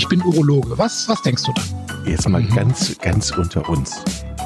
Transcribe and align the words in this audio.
ich 0.00 0.08
bin 0.08 0.22
Urologe. 0.22 0.78
Was, 0.78 1.06
was 1.10 1.20
denkst 1.20 1.42
du 1.44 1.52
dann? 1.52 2.06
Jetzt 2.06 2.26
mal 2.26 2.42
ganz, 2.42 2.96
ganz 3.00 3.30
unter 3.32 3.68
uns. 3.68 4.02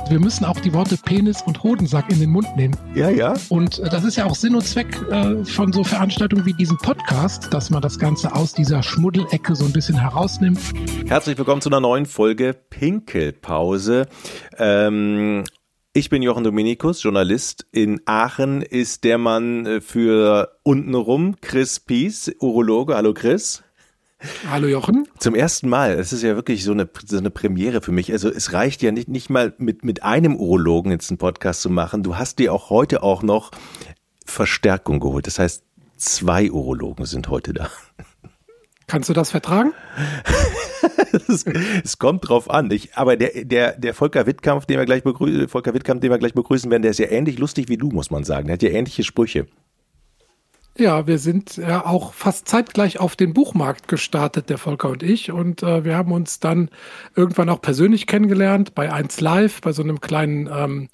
Wir 0.08 0.18
müssen 0.18 0.44
auch 0.44 0.58
die 0.58 0.72
Worte 0.72 0.96
Penis 0.96 1.42
und 1.42 1.62
Hodensack 1.62 2.10
in 2.10 2.18
den 2.18 2.30
Mund 2.30 2.48
nehmen. 2.56 2.76
Ja, 2.96 3.08
ja. 3.08 3.34
Und 3.50 3.78
äh, 3.78 3.88
das 3.88 4.02
ist 4.02 4.16
ja 4.16 4.24
auch 4.24 4.34
Sinn 4.34 4.56
und 4.56 4.66
Zweck 4.66 5.00
äh, 5.12 5.44
von 5.44 5.72
so 5.72 5.84
Veranstaltungen 5.84 6.44
wie 6.44 6.54
diesem 6.54 6.76
Podcast, 6.78 7.54
dass 7.54 7.70
man 7.70 7.80
das 7.82 8.00
Ganze 8.00 8.34
aus 8.34 8.52
dieser 8.52 8.82
Schmuddelecke 8.82 9.54
so 9.54 9.64
ein 9.64 9.72
bisschen 9.72 9.96
herausnimmt. 9.96 10.58
Herzlich 11.06 11.38
willkommen 11.38 11.60
zu 11.60 11.68
einer 11.68 11.78
neuen 11.78 12.06
Folge 12.06 12.52
Pinkelpause. 12.52 14.08
Ähm, 14.58 15.44
ich 15.92 16.10
bin 16.10 16.22
Jochen 16.22 16.42
Dominikus, 16.42 17.00
Journalist. 17.00 17.64
In 17.70 18.00
Aachen 18.06 18.60
ist 18.60 19.04
der 19.04 19.18
Mann 19.18 19.66
äh, 19.66 19.80
für 19.80 20.58
untenrum, 20.64 21.36
Chris 21.40 21.78
Pies, 21.78 22.34
Urologe. 22.40 22.96
Hallo 22.96 23.14
Chris. 23.14 23.63
Hallo 24.50 24.68
Jochen. 24.68 25.06
Zum 25.18 25.34
ersten 25.34 25.68
Mal. 25.68 25.92
Es 25.92 26.12
ist 26.12 26.22
ja 26.22 26.34
wirklich 26.34 26.64
so 26.64 26.72
eine, 26.72 26.88
so 27.06 27.18
eine 27.18 27.30
Premiere 27.30 27.80
für 27.80 27.92
mich. 27.92 28.12
Also 28.12 28.28
es 28.28 28.52
reicht 28.52 28.82
ja 28.82 28.92
nicht, 28.92 29.08
nicht 29.08 29.30
mal 29.30 29.54
mit, 29.58 29.84
mit 29.84 30.02
einem 30.02 30.36
Urologen 30.36 30.92
jetzt 30.92 31.10
einen 31.10 31.18
Podcast 31.18 31.62
zu 31.62 31.70
machen. 31.70 32.02
Du 32.02 32.16
hast 32.16 32.38
dir 32.38 32.52
auch 32.52 32.70
heute 32.70 33.02
auch 33.02 33.22
noch 33.22 33.50
Verstärkung 34.24 35.00
geholt. 35.00 35.26
Das 35.26 35.38
heißt, 35.38 35.64
zwei 35.96 36.50
Urologen 36.50 37.06
sind 37.06 37.28
heute 37.28 37.52
da. 37.52 37.70
Kannst 38.86 39.08
du 39.08 39.14
das 39.14 39.30
vertragen? 39.30 39.72
es, 41.28 41.44
es, 41.82 41.98
kommt 41.98 42.28
drauf 42.28 42.50
an. 42.50 42.70
Ich, 42.70 42.96
aber 42.96 43.16
der, 43.16 43.44
der, 43.44 43.72
der 43.78 43.94
Volker 43.94 44.26
Wittkampf, 44.26 44.66
den 44.66 44.78
wir 44.78 44.84
gleich 44.84 45.02
begrüßen, 45.02 45.48
Volker 45.48 45.72
Wittkampf, 45.72 46.00
den 46.00 46.10
wir 46.10 46.18
gleich 46.18 46.34
begrüßen 46.34 46.70
werden, 46.70 46.82
der 46.82 46.90
ist 46.90 46.98
ja 46.98 47.08
ähnlich 47.08 47.38
lustig 47.38 47.68
wie 47.68 47.78
du, 47.78 47.88
muss 47.88 48.10
man 48.10 48.24
sagen. 48.24 48.46
Der 48.46 48.54
hat 48.54 48.62
ja 48.62 48.70
ähnliche 48.70 49.02
Sprüche. 49.02 49.46
Ja, 50.76 51.06
wir 51.06 51.18
sind 51.18 51.56
ja 51.56 51.86
auch 51.86 52.14
fast 52.14 52.48
zeitgleich 52.48 52.98
auf 52.98 53.14
den 53.14 53.32
Buchmarkt 53.32 53.86
gestartet, 53.86 54.50
der 54.50 54.58
Volker 54.58 54.88
und 54.88 55.04
ich. 55.04 55.30
Und 55.30 55.62
äh, 55.62 55.84
wir 55.84 55.96
haben 55.96 56.10
uns 56.10 56.40
dann 56.40 56.68
irgendwann 57.14 57.48
auch 57.48 57.60
persönlich 57.60 58.08
kennengelernt 58.08 58.74
bei 58.74 58.92
1 58.92 59.20
Live, 59.20 59.60
bei 59.60 59.70
so 59.70 59.82
einem 59.84 60.00
kleinen 60.00 60.48
ähm, 60.52 60.88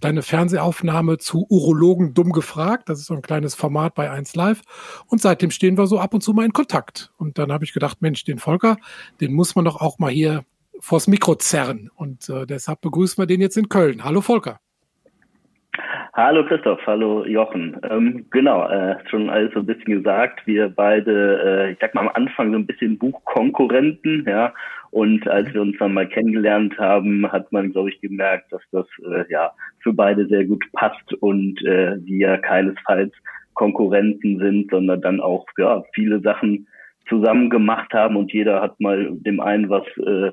kleine 0.00 0.22
Fernsehaufnahme 0.22 1.18
zu 1.18 1.46
Urologen 1.48 2.14
dumm 2.14 2.30
gefragt. 2.30 2.88
Das 2.88 3.00
ist 3.00 3.06
so 3.06 3.14
ein 3.14 3.22
kleines 3.22 3.54
Format 3.56 3.94
bei 3.94 4.10
1 4.10 4.36
Live. 4.36 4.62
Und 5.06 5.20
seitdem 5.20 5.50
stehen 5.50 5.78
wir 5.78 5.86
so 5.88 5.98
ab 5.98 6.14
und 6.14 6.20
zu 6.20 6.32
mal 6.32 6.44
in 6.44 6.52
Kontakt. 6.52 7.12
Und 7.16 7.38
dann 7.38 7.50
habe 7.50 7.64
ich 7.64 7.72
gedacht, 7.72 8.02
Mensch, 8.02 8.22
den 8.24 8.38
Volker, 8.38 8.76
den 9.20 9.32
muss 9.32 9.56
man 9.56 9.64
doch 9.64 9.80
auch 9.80 9.98
mal 9.98 10.10
hier 10.12 10.44
vors 10.78 11.08
Mikro 11.08 11.34
zerren. 11.36 11.90
Und 11.94 12.28
äh, 12.28 12.46
deshalb 12.46 12.82
begrüßen 12.82 13.20
wir 13.20 13.26
den 13.26 13.40
jetzt 13.40 13.56
in 13.56 13.68
Köln. 13.68 14.04
Hallo 14.04 14.20
Volker. 14.20 14.60
Hallo 16.16 16.44
Christoph, 16.46 16.78
hallo 16.86 17.24
Jochen. 17.26 17.76
Ähm, 17.90 18.26
genau, 18.30 18.68
äh, 18.68 18.94
schon 19.10 19.28
alles 19.28 19.52
so 19.52 19.58
ein 19.58 19.66
bisschen 19.66 19.96
gesagt. 19.96 20.46
Wir 20.46 20.68
beide, 20.68 21.42
äh, 21.44 21.72
ich 21.72 21.78
sag 21.80 21.92
mal 21.92 22.02
am 22.02 22.10
Anfang 22.14 22.52
so 22.52 22.56
ein 22.56 22.66
bisschen 22.66 22.96
Buchkonkurrenten, 22.98 24.24
ja. 24.24 24.54
Und 24.92 25.26
als 25.26 25.52
wir 25.52 25.60
uns 25.60 25.76
dann 25.80 25.92
mal 25.92 26.06
kennengelernt 26.08 26.78
haben, 26.78 27.26
hat 27.32 27.50
man, 27.50 27.72
glaube 27.72 27.88
ich, 27.88 28.00
gemerkt, 28.00 28.52
dass 28.52 28.62
das 28.70 28.86
äh, 29.10 29.24
ja 29.28 29.50
für 29.80 29.92
beide 29.92 30.28
sehr 30.28 30.44
gut 30.44 30.64
passt 30.74 31.12
und 31.14 31.60
äh, 31.64 31.96
wir 32.04 32.38
keinesfalls 32.38 33.12
Konkurrenten 33.54 34.38
sind, 34.38 34.70
sondern 34.70 35.00
dann 35.00 35.20
auch 35.20 35.44
ja 35.58 35.82
viele 35.94 36.20
Sachen 36.20 36.68
zusammen 37.08 37.50
gemacht 37.50 37.92
haben 37.92 38.14
und 38.14 38.32
jeder 38.32 38.62
hat 38.62 38.78
mal 38.78 39.08
dem 39.10 39.40
einen 39.40 39.68
was 39.68 39.84
äh, 39.96 40.30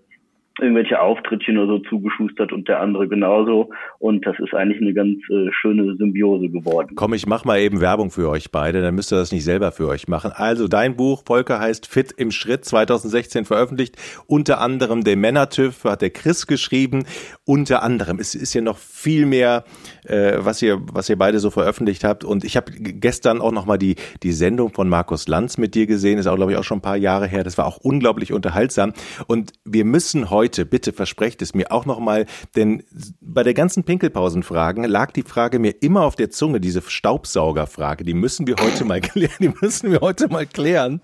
irgendwelche 0.59 1.01
Auftrittchen 1.01 1.57
oder 1.57 1.77
so 1.77 1.79
zugeschustert 1.79 2.51
und 2.51 2.67
der 2.67 2.81
andere 2.81 3.07
genauso. 3.07 3.69
Und 3.99 4.25
das 4.25 4.37
ist 4.39 4.53
eigentlich 4.53 4.81
eine 4.81 4.93
ganz 4.93 5.17
äh, 5.29 5.49
schöne 5.51 5.95
Symbiose 5.95 6.49
geworden. 6.49 6.93
Komm, 6.95 7.13
ich 7.13 7.25
mach 7.25 7.45
mal 7.45 7.59
eben 7.59 7.79
Werbung 7.79 8.11
für 8.11 8.29
euch 8.29 8.51
beide, 8.51 8.81
dann 8.81 8.95
müsst 8.95 9.13
ihr 9.13 9.17
das 9.17 9.31
nicht 9.31 9.45
selber 9.45 9.71
für 9.71 9.87
euch 9.87 10.07
machen. 10.07 10.31
Also 10.33 10.67
dein 10.67 10.95
Buch, 10.97 11.23
Volker 11.25 11.59
heißt 11.59 11.87
Fit 11.87 12.11
im 12.11 12.31
Schritt, 12.31 12.65
2016 12.65 13.45
veröffentlicht. 13.45 13.95
Unter 14.27 14.59
anderem 14.59 15.03
der 15.03 15.15
Männertüv 15.15 15.85
hat 15.85 16.01
der 16.01 16.09
Chris 16.09 16.47
geschrieben. 16.47 17.05
Unter 17.45 17.81
anderem, 17.81 18.19
es 18.19 18.35
ist 18.35 18.53
ja 18.53 18.61
noch 18.61 18.77
viel 18.77 19.25
mehr, 19.25 19.63
äh, 20.05 20.33
was 20.39 20.61
ihr, 20.61 20.81
was 20.91 21.09
ihr 21.09 21.17
beide 21.17 21.39
so 21.39 21.49
veröffentlicht 21.49 22.03
habt. 22.03 22.23
Und 22.25 22.43
ich 22.43 22.57
habe 22.57 22.71
gestern 22.73 23.39
auch 23.39 23.51
noch 23.51 23.65
mal 23.65 23.77
die, 23.77 23.95
die 24.21 24.33
Sendung 24.33 24.73
von 24.73 24.89
Markus 24.89 25.27
Lanz 25.27 25.57
mit 25.57 25.75
dir 25.75 25.87
gesehen. 25.87 26.19
Ist 26.19 26.27
auch, 26.27 26.35
glaube 26.35 26.51
ich, 26.51 26.57
auch 26.57 26.63
schon 26.63 26.79
ein 26.79 26.81
paar 26.81 26.97
Jahre 26.97 27.27
her. 27.27 27.43
Das 27.43 27.57
war 27.57 27.65
auch 27.65 27.77
unglaublich 27.77 28.33
unterhaltsam. 28.33 28.93
Und 29.27 29.53
wir 29.63 29.85
müssen 29.85 30.29
heute 30.29 30.40
heute, 30.41 30.65
bitte 30.65 30.91
versprecht 30.91 31.43
es 31.43 31.53
mir 31.53 31.71
auch 31.71 31.85
nochmal, 31.85 32.25
denn 32.55 32.81
bei 33.21 33.43
der 33.43 33.53
ganzen 33.53 33.83
Pinkelpausenfragen 33.83 34.83
lag 34.85 35.11
die 35.11 35.21
Frage 35.21 35.59
mir 35.59 35.75
immer 35.83 36.01
auf 36.01 36.15
der 36.15 36.31
Zunge, 36.31 36.59
diese 36.59 36.81
Staubsaugerfrage, 36.81 38.03
die 38.03 38.15
müssen 38.15 38.47
wir 38.47 38.55
heute 38.59 38.83
mal 38.83 39.01
klären, 39.01 39.35
die 39.39 39.53
müssen 39.61 39.91
wir 39.91 40.01
heute 40.01 40.29
mal 40.29 40.47
klären. 40.47 41.01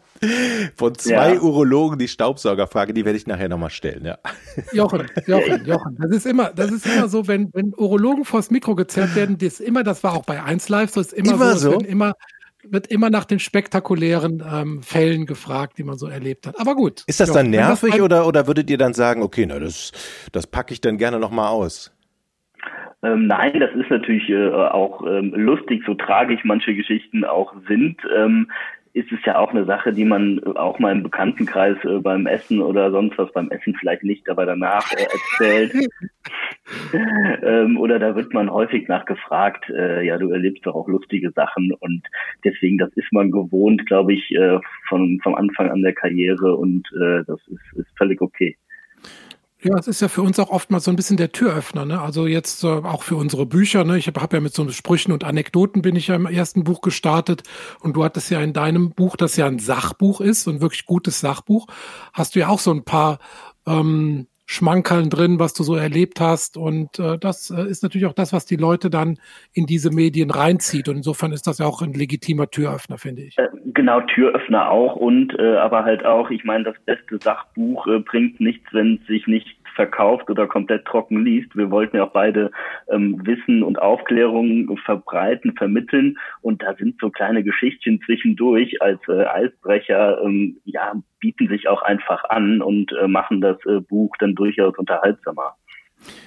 Von 0.75 0.95
zwei 0.95 1.35
ja. 1.35 1.39
Urologen 1.39 1.99
die 1.99 2.07
Staubsaugerfrage, 2.07 2.95
die 2.95 3.05
werde 3.05 3.17
ich 3.17 3.27
nachher 3.27 3.47
nochmal 3.47 3.69
stellen, 3.69 4.05
ja. 4.05 4.17
Jochen, 4.73 5.05
Jochen, 5.27 5.65
Jochen, 5.65 5.97
das 5.99 6.11
ist 6.11 6.25
immer, 6.25 6.51
das 6.51 6.71
ist 6.71 6.87
immer 6.87 7.07
so, 7.07 7.27
wenn, 7.27 7.53
wenn 7.53 7.75
Urologen 7.75 8.25
vors 8.25 8.49
Mikro 8.49 8.73
gezerrt 8.73 9.15
werden, 9.15 9.37
das 9.37 9.59
ist 9.59 9.61
immer, 9.61 9.83
das 9.83 10.03
war 10.03 10.15
auch 10.15 10.25
bei 10.25 10.41
1 10.41 10.67
Live, 10.69 10.93
so 10.93 11.01
ist 11.01 11.13
immer, 11.13 11.33
immer 11.33 11.57
so, 11.57 11.73
so? 11.73 11.79
immer 11.81 12.13
wird 12.71 12.87
immer 12.87 13.09
nach 13.09 13.25
den 13.25 13.39
spektakulären 13.39 14.43
ähm, 14.51 14.81
Fällen 14.83 15.25
gefragt, 15.25 15.77
die 15.77 15.83
man 15.83 15.97
so 15.97 16.07
erlebt 16.07 16.47
hat. 16.47 16.59
Aber 16.59 16.75
gut. 16.75 17.03
Ist 17.07 17.19
das 17.19 17.31
dann 17.31 17.49
nervig 17.49 17.91
das 17.91 18.01
oder, 18.01 18.27
oder 18.27 18.47
würdet 18.47 18.69
ihr 18.69 18.77
dann 18.77 18.93
sagen, 18.93 19.21
okay, 19.21 19.45
na, 19.47 19.59
das, 19.59 19.91
das 20.31 20.47
packe 20.47 20.73
ich 20.73 20.81
dann 20.81 20.97
gerne 20.97 21.19
nochmal 21.19 21.49
aus? 21.49 21.93
Ähm, 23.03 23.27
nein, 23.27 23.59
das 23.59 23.69
ist 23.75 23.89
natürlich 23.91 24.27
äh, 24.29 24.49
auch 24.49 25.05
ähm, 25.05 25.31
lustig, 25.35 25.83
so 25.85 25.93
tragisch 25.93 26.41
manche 26.43 26.73
Geschichten 26.73 27.23
auch 27.23 27.53
sind. 27.67 27.97
Ähm, 28.15 28.49
ist 28.93 29.11
es 29.11 29.19
ja 29.25 29.37
auch 29.37 29.51
eine 29.51 29.65
Sache, 29.65 29.93
die 29.93 30.05
man 30.05 30.43
auch 30.55 30.79
mal 30.79 30.91
im 30.91 31.03
Bekanntenkreis 31.03 31.77
äh, 31.83 31.99
beim 31.99 32.25
Essen 32.25 32.61
oder 32.61 32.91
sonst 32.91 33.17
was 33.17 33.31
beim 33.33 33.49
Essen 33.49 33.75
vielleicht 33.79 34.03
nicht, 34.03 34.29
aber 34.29 34.45
danach 34.45 34.91
äh, 34.93 35.03
erzählt. 35.03 35.89
ähm, 37.43 37.77
oder 37.77 37.99
da 37.99 38.15
wird 38.15 38.33
man 38.33 38.51
häufig 38.51 38.87
nachgefragt, 38.87 39.69
äh, 39.69 40.05
ja, 40.05 40.17
du 40.17 40.31
erlebst 40.31 40.65
doch 40.65 40.75
auch 40.75 40.87
lustige 40.87 41.31
Sachen 41.31 41.71
und 41.79 42.03
deswegen, 42.43 42.77
das 42.77 42.91
ist 42.93 43.11
man 43.11 43.31
gewohnt, 43.31 43.85
glaube 43.85 44.13
ich, 44.13 44.31
äh, 44.35 44.59
von, 44.89 45.19
vom 45.23 45.35
Anfang 45.35 45.69
an 45.69 45.81
der 45.81 45.93
Karriere 45.93 46.55
und 46.55 46.87
äh, 46.93 47.23
das 47.25 47.39
ist, 47.47 47.77
ist 47.77 47.97
völlig 47.97 48.21
okay. 48.21 48.57
Ja, 49.67 49.77
es 49.77 49.87
ist 49.87 50.01
ja 50.01 50.07
für 50.07 50.21
uns 50.21 50.39
auch 50.39 50.49
oftmals 50.49 50.85
so 50.85 50.91
ein 50.91 50.95
bisschen 50.95 51.17
der 51.17 51.33
Türöffner. 51.33 51.83
Ne? 51.83 51.99
Also 51.99 52.25
jetzt 52.25 52.63
äh, 52.63 52.67
auch 52.67 53.03
für 53.03 53.17
unsere 53.17 53.45
Bücher. 53.45 53.83
Ne? 53.83 53.97
Ich 53.97 54.07
habe 54.07 54.21
hab 54.21 54.31
ja 54.31 54.39
mit 54.39 54.53
so 54.53 54.69
Sprüchen 54.69 55.11
und 55.11 55.25
Anekdoten 55.25 55.81
bin 55.81 55.97
ich 55.97 56.07
ja 56.07 56.15
im 56.15 56.25
ersten 56.25 56.63
Buch 56.63 56.79
gestartet. 56.79 57.43
Und 57.81 57.97
du 57.97 58.03
hattest 58.05 58.29
ja 58.29 58.39
in 58.39 58.53
deinem 58.53 58.91
Buch, 58.91 59.17
das 59.17 59.35
ja 59.35 59.45
ein 59.45 59.59
Sachbuch 59.59 60.21
ist, 60.21 60.43
so 60.43 60.51
ein 60.51 60.61
wirklich 60.61 60.85
gutes 60.85 61.19
Sachbuch, 61.19 61.67
hast 62.13 62.35
du 62.35 62.39
ja 62.39 62.47
auch 62.47 62.59
so 62.59 62.71
ein 62.71 62.85
paar 62.85 63.19
ähm, 63.65 64.27
Schmankerln 64.49 65.09
drin, 65.09 65.39
was 65.39 65.53
du 65.53 65.63
so 65.63 65.75
erlebt 65.75 66.21
hast. 66.21 66.55
Und 66.55 66.99
äh, 66.99 67.17
das 67.19 67.51
äh, 67.51 67.67
ist 67.67 67.83
natürlich 67.83 68.07
auch 68.07 68.13
das, 68.13 68.31
was 68.31 68.45
die 68.45 68.55
Leute 68.55 68.89
dann 68.89 69.19
in 69.53 69.65
diese 69.65 69.91
Medien 69.91 70.31
reinzieht. 70.31 70.87
Und 70.87 70.95
insofern 70.95 71.33
ist 71.33 71.47
das 71.47 71.57
ja 71.59 71.65
auch 71.65 71.81
ein 71.81 71.91
legitimer 71.91 72.49
Türöffner, 72.49 72.97
finde 72.97 73.23
ich. 73.23 73.37
Äh, 73.37 73.49
genau, 73.65 73.99
Türöffner 74.01 74.71
auch. 74.71 74.95
Und 74.95 75.37
äh, 75.37 75.57
aber 75.57 75.83
halt 75.83 76.05
auch, 76.05 76.29
ich 76.29 76.45
meine, 76.45 76.63
das 76.63 76.75
beste 76.85 77.19
Sachbuch 77.21 77.87
äh, 77.87 77.99
bringt 77.99 78.39
nichts, 78.39 78.65
wenn 78.71 78.99
es 79.01 79.07
sich 79.07 79.27
nicht 79.27 79.57
verkauft 79.77 80.29
oder 80.29 80.47
komplett 80.47 80.83
trocken 80.85 81.23
liest. 81.23 81.55
Wir 81.55 81.71
wollten 81.71 81.95
ja 81.95 82.05
auch 82.05 82.11
beide 82.11 82.51
ähm, 82.89 83.21
Wissen 83.25 83.63
und 83.63 83.79
Aufklärung 83.79 84.77
verbreiten, 84.83 85.53
vermitteln 85.55 86.17
und 86.41 86.61
da 86.63 86.75
sind 86.75 86.99
so 86.99 87.09
kleine 87.09 87.43
Geschichtchen 87.43 88.01
zwischendurch 88.05 88.81
als 88.81 88.99
äh, 89.07 89.23
Eisbrecher, 89.23 90.21
ähm, 90.21 90.57
ja, 90.65 90.93
bieten 91.19 91.47
sich 91.47 91.69
auch 91.69 91.83
einfach 91.83 92.25
an 92.25 92.61
und 92.61 92.91
äh, 92.91 93.07
machen 93.07 93.39
das 93.39 93.57
äh, 93.65 93.79
Buch 93.79 94.13
dann 94.19 94.35
durchaus 94.35 94.77
unterhaltsamer. 94.77 95.55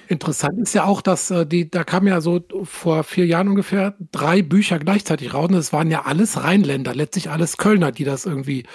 Interessant 0.07 0.59
ist 0.59 0.73
ja 0.73 0.83
auch, 0.85 1.01
dass 1.01 1.31
äh, 1.31 1.45
die, 1.45 1.69
da 1.69 1.83
kamen 1.83 2.07
ja 2.07 2.21
so 2.21 2.41
vor 2.63 3.03
vier 3.03 3.25
Jahren 3.25 3.47
ungefähr 3.47 3.95
drei 4.11 4.41
Bücher 4.41 4.79
gleichzeitig 4.79 5.33
raus. 5.33 5.49
Und 5.49 5.55
es 5.55 5.71
waren 5.71 5.89
ja 5.89 6.03
alles 6.05 6.43
Rheinländer, 6.43 6.93
letztlich 6.93 7.29
alles 7.29 7.57
Kölner, 7.57 7.91
die 7.91 8.03
das 8.03 8.25
irgendwie 8.25 8.65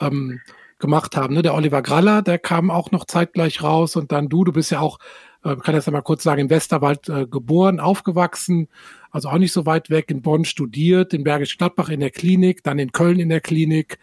ähm, 0.00 0.40
gemacht 0.84 1.16
haben. 1.16 1.32
Ne? 1.32 1.40
Der 1.40 1.54
Oliver 1.54 1.80
Graller, 1.80 2.20
der 2.20 2.38
kam 2.38 2.70
auch 2.70 2.90
noch 2.90 3.06
zeitgleich 3.06 3.62
raus 3.62 3.96
und 3.96 4.12
dann 4.12 4.28
du, 4.28 4.44
du 4.44 4.52
bist 4.52 4.70
ja 4.70 4.80
auch, 4.80 4.98
äh, 5.42 5.56
kann 5.56 5.74
das 5.74 5.86
ja 5.86 5.92
mal 5.92 6.02
kurz 6.02 6.22
sagen, 6.22 6.42
im 6.42 6.50
Westerwald 6.50 7.08
äh, 7.08 7.26
geboren, 7.26 7.80
aufgewachsen, 7.80 8.68
also 9.10 9.30
auch 9.30 9.38
nicht 9.38 9.52
so 9.52 9.64
weit 9.64 9.88
weg, 9.88 10.10
in 10.10 10.20
Bonn 10.20 10.44
studiert, 10.44 11.14
in 11.14 11.24
Bergisch 11.24 11.56
Gladbach 11.56 11.88
in 11.88 12.00
der 12.00 12.10
Klinik, 12.10 12.62
dann 12.62 12.78
in 12.78 12.92
Köln 12.92 13.18
in 13.18 13.30
der 13.30 13.40
Klinik, 13.40 13.98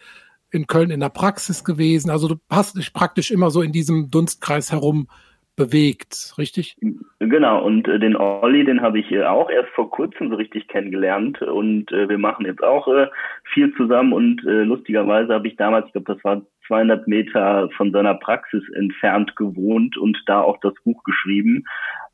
in 0.50 0.66
Köln 0.66 0.90
in 0.90 0.98
der 0.98 1.08
Praxis 1.08 1.62
gewesen. 1.62 2.10
Also 2.10 2.26
du 2.26 2.34
hast 2.50 2.76
dich 2.76 2.92
praktisch 2.92 3.30
immer 3.30 3.50
so 3.50 3.62
in 3.62 3.70
diesem 3.70 4.10
Dunstkreis 4.10 4.72
herum 4.72 5.06
bewegt, 5.54 6.34
richtig? 6.38 6.76
Genau, 7.20 7.64
und 7.64 7.86
äh, 7.86 7.98
den 8.00 8.16
Olli, 8.16 8.64
den 8.64 8.80
habe 8.80 8.98
ich 8.98 9.12
äh, 9.12 9.24
auch 9.24 9.50
erst 9.50 9.68
vor 9.74 9.90
kurzem 9.90 10.30
so 10.30 10.36
richtig 10.36 10.66
kennengelernt 10.66 11.42
und 11.42 11.92
äh, 11.92 12.08
wir 12.08 12.18
machen 12.18 12.46
jetzt 12.46 12.62
auch 12.64 12.88
äh, 12.88 13.06
viel 13.52 13.72
zusammen 13.76 14.12
und 14.12 14.44
äh, 14.44 14.62
lustigerweise 14.62 15.34
habe 15.34 15.46
ich 15.46 15.56
damals, 15.56 15.86
ich 15.86 15.92
glaube, 15.92 16.14
das 16.14 16.24
war 16.24 16.42
200 16.66 17.08
Meter 17.08 17.68
von 17.76 17.92
seiner 17.92 18.14
Praxis 18.14 18.62
entfernt 18.76 19.36
gewohnt 19.36 19.96
und 19.96 20.18
da 20.26 20.40
auch 20.40 20.58
das 20.60 20.74
Buch 20.84 21.02
geschrieben 21.04 21.64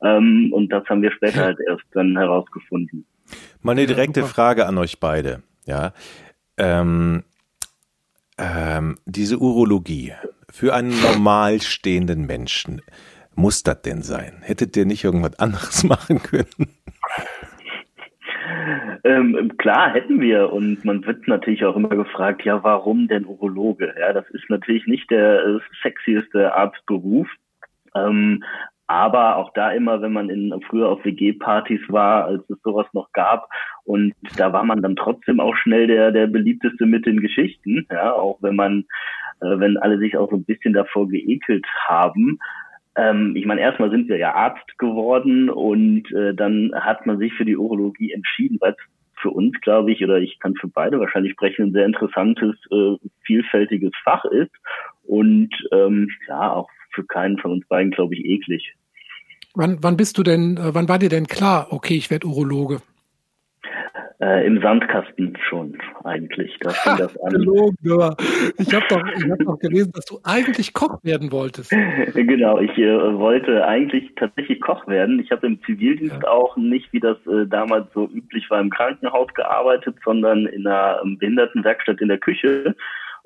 ähm, 0.01 0.51
und 0.53 0.69
das 0.69 0.87
haben 0.87 1.01
wir 1.01 1.11
später 1.11 1.45
halt 1.45 1.59
erst 1.67 1.83
dann 1.91 2.17
herausgefunden. 2.17 3.05
Mal 3.61 3.73
eine 3.73 3.85
direkte 3.85 4.23
Frage 4.23 4.65
an 4.65 4.77
euch 4.77 4.99
beide, 4.99 5.43
ja. 5.65 5.93
Ähm, 6.57 7.23
ähm, 8.37 8.97
diese 9.05 9.37
Urologie, 9.37 10.13
Für 10.51 10.73
einen 10.73 10.99
normal 11.01 11.61
stehenden 11.61 12.25
Menschen 12.25 12.81
muss 13.35 13.63
das 13.63 13.81
denn 13.83 14.01
sein? 14.01 14.41
Hättet 14.41 14.75
ihr 14.75 14.85
nicht 14.85 15.03
irgendwas 15.03 15.37
anderes 15.39 15.83
machen 15.85 16.21
können? 16.23 16.47
Ähm, 19.09 19.57
klar 19.57 19.91
hätten 19.91 20.21
wir 20.21 20.53
und 20.53 20.85
man 20.85 21.03
wird 21.03 21.27
natürlich 21.27 21.65
auch 21.65 21.75
immer 21.75 21.89
gefragt, 21.89 22.43
ja, 22.45 22.63
warum 22.63 23.07
denn 23.07 23.25
Urologe? 23.25 23.95
Ja, 23.99 24.13
das 24.13 24.29
ist 24.29 24.47
natürlich 24.51 24.85
nicht 24.85 25.09
der 25.09 25.43
äh, 25.43 25.59
sexieste 25.81 26.53
Arztberuf. 26.53 27.27
Ähm, 27.95 28.43
aber 28.85 29.37
auch 29.37 29.51
da 29.53 29.71
immer, 29.71 30.03
wenn 30.03 30.13
man 30.13 30.29
in, 30.29 30.53
früher 30.69 30.89
auf 30.89 31.03
WG-Partys 31.03 31.81
war, 31.87 32.25
als 32.25 32.47
es 32.51 32.61
sowas 32.63 32.85
noch 32.93 33.11
gab, 33.13 33.49
und 33.83 34.13
da 34.37 34.53
war 34.53 34.63
man 34.63 34.83
dann 34.83 34.95
trotzdem 34.95 35.39
auch 35.39 35.55
schnell 35.55 35.87
der, 35.87 36.11
der 36.11 36.27
beliebteste 36.27 36.85
mit 36.85 37.07
den 37.07 37.19
Geschichten, 37.19 37.87
ja, 37.91 38.13
auch 38.13 38.37
wenn 38.43 38.55
man, 38.55 38.85
äh, 39.41 39.57
wenn 39.57 39.77
alle 39.77 39.97
sich 39.97 40.17
auch 40.17 40.29
so 40.29 40.35
ein 40.35 40.45
bisschen 40.45 40.73
davor 40.73 41.09
geekelt 41.09 41.65
haben. 41.87 42.37
Ähm, 42.95 43.35
ich 43.35 43.47
meine, 43.47 43.61
erstmal 43.61 43.89
sind 43.89 44.07
wir 44.07 44.17
ja 44.17 44.35
Arzt 44.35 44.77
geworden 44.77 45.49
und 45.49 46.11
äh, 46.11 46.35
dann 46.35 46.71
hat 46.75 47.07
man 47.07 47.17
sich 47.17 47.33
für 47.33 47.45
die 47.45 47.57
Urologie 47.57 48.11
entschieden, 48.11 48.57
weil 48.59 48.73
es 48.73 48.98
für 49.21 49.29
uns, 49.29 49.59
glaube 49.61 49.91
ich, 49.91 50.03
oder 50.03 50.17
ich 50.17 50.39
kann 50.39 50.55
für 50.55 50.67
beide 50.67 50.99
wahrscheinlich 50.99 51.33
sprechen, 51.33 51.67
ein 51.67 51.71
sehr 51.73 51.85
interessantes, 51.85 52.55
äh, 52.71 52.95
vielfältiges 53.23 53.91
Fach 54.03 54.25
ist 54.25 54.51
und 55.03 55.49
ähm, 55.71 56.09
ja, 56.27 56.53
auch 56.53 56.69
für 56.91 57.03
keinen 57.05 57.37
von 57.37 57.51
uns 57.51 57.67
beiden, 57.67 57.91
glaube 57.91 58.15
ich, 58.15 58.25
eklig. 58.25 58.73
Wann, 59.55 59.77
wann 59.81 59.97
bist 59.97 60.17
du 60.17 60.23
denn, 60.23 60.57
äh, 60.57 60.73
wann 60.73 60.89
war 60.89 60.99
dir 60.99 61.09
denn 61.09 61.27
klar, 61.27 61.67
okay, 61.71 61.95
ich 61.95 62.09
werde 62.09 62.27
Urologe? 62.27 62.81
Äh, 64.21 64.45
Im 64.45 64.61
Sandkasten 64.61 65.37
schon 65.47 65.77
eigentlich. 66.03 66.53
Da 66.59 66.71
fing 66.71 66.97
das 66.97 67.17
an. 67.21 67.31
Gelogen, 67.31 67.77
aber 67.89 68.17
ich 68.57 68.73
habe 68.73 68.85
doch, 68.89 69.01
ich 69.15 69.31
hab 69.31 69.39
doch 69.39 69.59
gelesen, 69.59 69.93
dass 69.93 70.03
du 70.03 70.19
eigentlich 70.23 70.73
Koch 70.73 71.01
werden 71.03 71.31
wolltest. 71.31 71.71
genau, 72.13 72.59
ich 72.59 72.77
äh, 72.77 73.17
wollte 73.17 73.65
eigentlich 73.65 74.11
tatsächlich 74.17 74.59
Koch 74.59 74.85
werden. 74.87 75.21
Ich 75.21 75.31
habe 75.31 75.47
im 75.47 75.61
Zivildienst 75.63 76.19
ja. 76.21 76.29
auch 76.29 76.57
nicht, 76.57 76.91
wie 76.91 76.99
das 76.99 77.15
äh, 77.27 77.47
damals 77.47 77.87
so 77.93 78.09
üblich 78.13 78.49
war, 78.49 78.59
im 78.59 78.69
Krankenhaus 78.69 79.33
gearbeitet, 79.35 79.95
sondern 80.03 80.47
in 80.47 80.67
einer 80.67 80.99
ähm, 81.01 81.17
Behindertenwerkstatt 81.17 82.01
in 82.01 82.09
der 82.09 82.17
Küche 82.17 82.75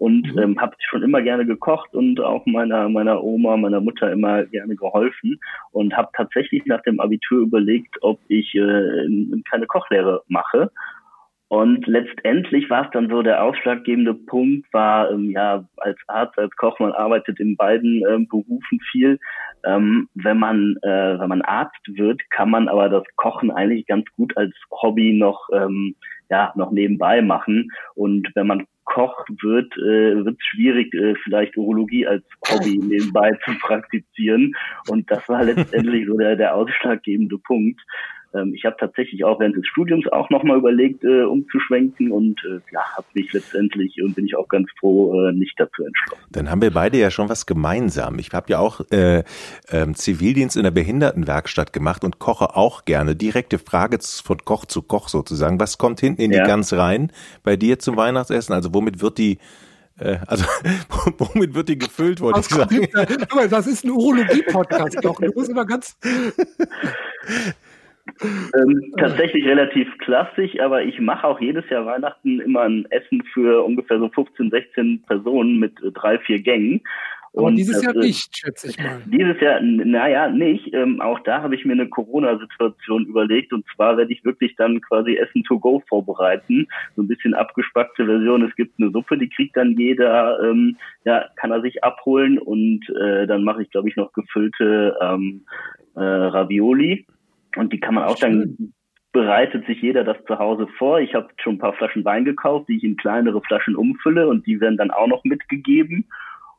und 0.03 0.35
mhm. 0.35 0.37
ähm, 0.37 0.59
habe 0.59 0.75
schon 0.89 1.01
immer 1.01 1.21
gerne 1.21 1.45
gekocht 1.45 1.93
und 1.93 2.19
auch 2.19 2.45
meiner 2.45 2.89
meiner 2.89 3.23
Oma, 3.23 3.55
meiner 3.55 3.79
Mutter 3.79 4.11
immer 4.11 4.43
gerne 4.43 4.75
geholfen 4.75 5.39
und 5.71 5.95
habe 5.95 6.09
tatsächlich 6.13 6.65
nach 6.65 6.81
dem 6.81 6.99
Abitur 6.99 7.43
überlegt, 7.43 7.95
ob 8.01 8.19
ich 8.27 8.53
äh, 8.53 9.07
keine 9.49 9.65
Kochlehre 9.65 10.21
mache. 10.27 10.71
Und 11.47 11.87
letztendlich 11.87 12.69
war 12.69 12.83
es 12.83 12.91
dann 12.91 13.09
so, 13.09 13.21
der 13.21 13.41
ausschlaggebende 13.43 14.13
Punkt 14.13 14.65
war, 14.73 15.09
ähm, 15.09 15.29
ja, 15.29 15.63
als 15.77 15.97
Arzt, 16.07 16.37
als 16.37 16.53
Koch, 16.57 16.79
man 16.79 16.91
arbeitet 16.91 17.39
in 17.39 17.55
beiden 17.55 18.03
ähm, 18.09 18.27
Berufen 18.27 18.79
viel. 18.91 19.19
Ähm, 19.63 20.09
wenn 20.15 20.37
man, 20.37 20.75
äh, 20.81 21.17
wenn 21.17 21.29
man 21.29 21.43
Arzt 21.43 21.87
wird, 21.87 22.19
kann 22.29 22.49
man 22.49 22.67
aber 22.67 22.89
das 22.89 23.03
Kochen 23.15 23.51
eigentlich 23.51 23.85
ganz 23.85 24.05
gut 24.17 24.35
als 24.35 24.53
Hobby 24.69 25.13
noch, 25.13 25.47
ähm, 25.53 25.95
ja, 26.29 26.51
noch 26.55 26.71
nebenbei 26.71 27.21
machen. 27.21 27.71
Und 27.95 28.29
wenn 28.35 28.47
man 28.47 28.65
Koch 28.85 29.25
wird, 29.41 29.75
äh, 29.77 30.25
wird 30.25 30.37
es 30.39 30.45
schwierig, 30.45 30.93
äh, 30.93 31.15
vielleicht 31.23 31.57
Urologie 31.57 32.05
als 32.07 32.23
Hobby 32.49 32.77
nebenbei 32.83 33.31
zu 33.45 33.51
praktizieren. 33.59 34.53
Und 34.87 35.09
das 35.09 35.27
war 35.29 35.43
letztendlich 35.43 36.05
so 36.07 36.17
der, 36.17 36.35
der 36.35 36.55
ausschlaggebende 36.55 37.37
Punkt. 37.37 37.81
Ähm, 38.33 38.53
ich 38.53 38.65
habe 38.65 38.75
tatsächlich 38.79 39.23
auch 39.23 39.39
während 39.39 39.55
des 39.55 39.67
Studiums 39.67 40.07
auch 40.11 40.29
nochmal 40.29 40.57
überlegt, 40.57 41.03
äh, 41.03 41.23
umzuschwenken 41.23 42.11
und 42.11 42.43
äh, 42.45 42.59
ja, 42.71 42.81
habe 42.95 43.07
mich 43.13 43.31
letztendlich 43.33 44.01
und 44.03 44.15
bin 44.15 44.25
ich 44.25 44.35
auch 44.35 44.47
ganz 44.47 44.69
froh, 44.79 45.27
äh, 45.27 45.33
nicht 45.33 45.59
dazu 45.59 45.83
entschlossen. 45.83 46.23
Dann 46.31 46.49
haben 46.49 46.61
wir 46.61 46.71
beide 46.71 46.97
ja 46.97 47.11
schon 47.11 47.29
was 47.29 47.45
gemeinsam. 47.45 48.19
Ich 48.19 48.31
habe 48.31 48.47
ja 48.49 48.59
auch 48.59 48.81
äh, 48.91 49.23
ähm, 49.71 49.95
Zivildienst 49.95 50.57
in 50.57 50.63
der 50.63 50.71
Behindertenwerkstatt 50.71 51.73
gemacht 51.73 52.03
und 52.03 52.19
koche 52.19 52.55
auch 52.55 52.85
gerne. 52.85 53.15
Direkte 53.15 53.59
Frage 53.59 53.99
von 54.01 54.37
Koch 54.43 54.65
zu 54.65 54.81
Koch 54.81 55.09
sozusagen. 55.09 55.59
Was 55.59 55.77
kommt 55.77 55.99
hinten 55.99 56.21
in 56.21 56.31
ja. 56.31 56.43
die 56.43 56.49
Gans 56.49 56.73
rein 56.73 57.11
bei 57.43 57.55
dir 57.55 57.79
zum 57.79 57.95
Weihnachtsessen? 57.97 58.53
Also 58.53 58.73
womit 58.73 59.01
wird 59.01 59.17
die 59.17 59.37
äh, 59.99 60.17
also 60.25 60.45
womit 61.17 61.53
wird 61.53 61.69
die 61.69 61.77
gefüllt, 61.77 62.21
wollte 62.21 62.39
ich 62.39 62.47
sagen. 62.47 62.87
Das 63.49 63.67
ist 63.67 63.85
ein 63.85 63.91
Urologie-Podcast, 63.91 64.97
doch. 65.03 65.19
Du 65.19 65.31
musst 65.35 65.49
immer 65.49 65.65
ganz 65.65 65.97
ähm, 68.23 68.93
tatsächlich 68.97 69.45
relativ 69.45 69.87
klassisch, 69.99 70.59
aber 70.59 70.83
ich 70.83 70.99
mache 70.99 71.27
auch 71.27 71.39
jedes 71.39 71.67
Jahr 71.69 71.85
Weihnachten 71.85 72.39
immer 72.41 72.61
ein 72.61 72.85
Essen 72.91 73.23
für 73.33 73.63
ungefähr 73.63 73.99
so 73.99 74.09
15, 74.09 74.49
16 74.49 75.03
Personen 75.03 75.59
mit 75.59 75.81
äh, 75.83 75.91
drei, 75.91 76.19
vier 76.19 76.39
Gängen. 76.39 76.81
Und 77.33 77.45
Aber 77.45 77.51
dieses 77.53 77.81
Jahr 77.81 77.95
nicht, 77.95 78.37
schätze 78.37 78.69
ich 78.69 78.77
mal. 78.77 79.01
Dieses 79.07 79.41
Jahr, 79.41 79.59
naja, 79.59 80.29
nicht. 80.29 80.71
Ähm, 80.71 81.01
auch 81.01 81.19
da 81.21 81.41
habe 81.41 81.55
ich 81.55 81.65
mir 81.65 81.73
eine 81.73 81.89
Corona-Situation 81.89 83.07
überlegt. 83.07 83.53
Und 83.53 83.65
zwar 83.75 83.97
werde 83.97 84.13
ich 84.13 84.23
wirklich 84.23 84.55
dann 84.55 84.79
quasi 84.81 85.15
Essen 85.15 85.43
to 85.43 85.59
go 85.59 85.81
vorbereiten. 85.89 86.67
So 86.95 87.01
ein 87.01 87.07
bisschen 87.07 87.33
abgespackte 87.33 88.05
Version. 88.05 88.47
Es 88.47 88.55
gibt 88.55 88.79
eine 88.79 88.91
Suppe, 88.91 89.17
die 89.17 89.29
kriegt 89.29 89.57
dann 89.57 89.71
jeder, 89.71 90.39
ähm, 90.43 90.77
ja, 91.05 91.25
kann 91.37 91.49
er 91.49 91.61
sich 91.61 91.83
abholen. 91.83 92.37
Und 92.37 92.87
äh, 93.01 93.25
dann 93.25 93.43
mache 93.43 93.63
ich, 93.63 93.71
glaube 93.71 93.89
ich, 93.89 93.95
noch 93.95 94.13
gefüllte 94.13 94.95
ähm, 95.01 95.43
äh, 95.95 96.01
Ravioli. 96.01 97.07
Und 97.55 97.73
die 97.73 97.79
kann 97.79 97.95
man 97.95 98.05
auch 98.05 98.19
dann 98.19 98.73
bereitet 99.13 99.65
sich 99.67 99.81
jeder 99.81 100.03
das 100.03 100.17
zu 100.27 100.39
Hause 100.39 100.67
vor. 100.77 100.99
Ich 100.99 101.13
habe 101.13 101.29
schon 101.37 101.55
ein 101.55 101.59
paar 101.59 101.73
Flaschen 101.73 102.03
Wein 102.03 102.25
gekauft, 102.25 102.67
die 102.67 102.77
ich 102.77 102.83
in 102.83 102.97
kleinere 102.97 103.41
Flaschen 103.41 103.75
umfülle 103.75 104.27
und 104.27 104.45
die 104.47 104.59
werden 104.59 104.77
dann 104.77 104.91
auch 104.91 105.07
noch 105.07 105.23
mitgegeben. 105.23 106.05